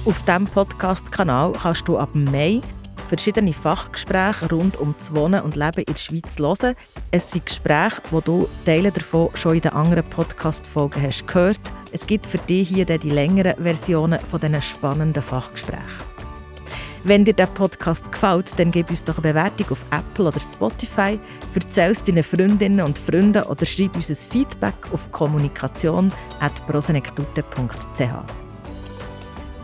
Auf 0.06 0.24
diesem 0.24 0.46
Podcast-Kanal 0.46 1.52
kannst 1.52 1.86
du 1.90 1.98
ab 1.98 2.12
Mai 2.14 2.62
verschiedene 3.12 3.52
Fachgespräche 3.52 4.48
rund 4.50 4.78
um 4.78 4.96
das 4.98 5.14
Wohnen 5.14 5.42
und 5.42 5.58
Leben 5.58 5.82
in 5.82 5.94
der 5.94 5.98
Schweiz 5.98 6.40
hören. 6.40 6.78
Es 7.12 7.30
sind 7.30 7.46
Gespräche, 7.46 8.02
wo 8.10 8.22
du 8.22 8.48
Teile 8.66 8.90
davon 8.90 9.32
schon 9.34 9.56
in 9.56 9.62
den 9.62 9.74
anderen 9.74 10.06
Podcast-Folgen 10.06 11.04
hast 11.04 11.28
gehört. 11.28 11.60
Es 11.92 12.08
gibt 12.08 12.26
für 12.26 12.38
dich 12.38 12.70
hier 12.70 12.86
die 12.86 13.10
längeren 13.10 13.62
Versionen 13.62 14.22
von 14.22 14.40
diesen 14.40 14.62
spannenden 14.62 15.22
Fachgesprächen. 15.22 15.84
Wenn 17.04 17.26
dir 17.26 17.34
der 17.34 17.48
Podcast 17.48 18.10
gefällt, 18.10 18.58
dann 18.58 18.72
gib 18.72 18.90
uns 18.90 19.04
doch 19.04 19.18
eine 19.18 19.34
Bewertung 19.34 19.72
auf 19.72 19.84
Apple 19.92 20.30
oder 20.30 20.40
Spotify, 20.40 21.20
erzähl 21.54 21.92
es 21.92 22.02
deinen 22.02 22.24
Freundinnen 22.24 22.86
und 22.86 22.98
Freunden 22.98 23.44
oder 23.44 23.66
schreib 23.66 23.94
uns 23.98 24.10
ein 24.10 24.16
Feedback 24.16 24.76
auf 24.94 25.12
kommunikation.prosenektute.ch. 25.12 28.02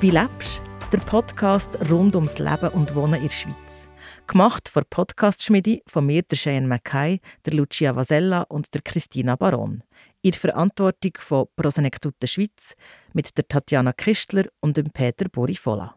Wie 0.01 0.09
lebst? 0.09 0.66
Der 0.91 0.99
Podcast 0.99 1.77
rund 1.89 2.15
ums 2.15 2.39
Leben 2.39 2.69
und 2.69 2.95
Wohnen 2.95 3.15
in 3.15 3.27
der 3.27 3.33
Schweiz. 3.33 3.89
Gemacht 4.25 4.69
von 4.69 4.83
Podcast-Schmiede 4.89 5.81
von 5.85 6.05
mir, 6.05 6.21
der 6.21 6.37
Cheyenne 6.37 6.67
Mackay, 6.67 7.19
der 7.45 7.53
Lucia 7.53 7.93
Vasella 7.93 8.43
und 8.43 8.73
der 8.73 8.81
Christina 8.81 9.35
Baron. 9.35 9.83
In 10.21 10.33
Verantwortung 10.33 11.11
von 11.19 11.47
Prosenektute 11.57 12.27
Schweiz 12.27 12.75
mit 13.13 13.37
der 13.37 13.47
Tatjana 13.47 13.91
Kistler 13.91 14.45
und 14.61 14.77
dem 14.77 14.89
Peter 14.91 15.27
Borifola. 15.27 15.95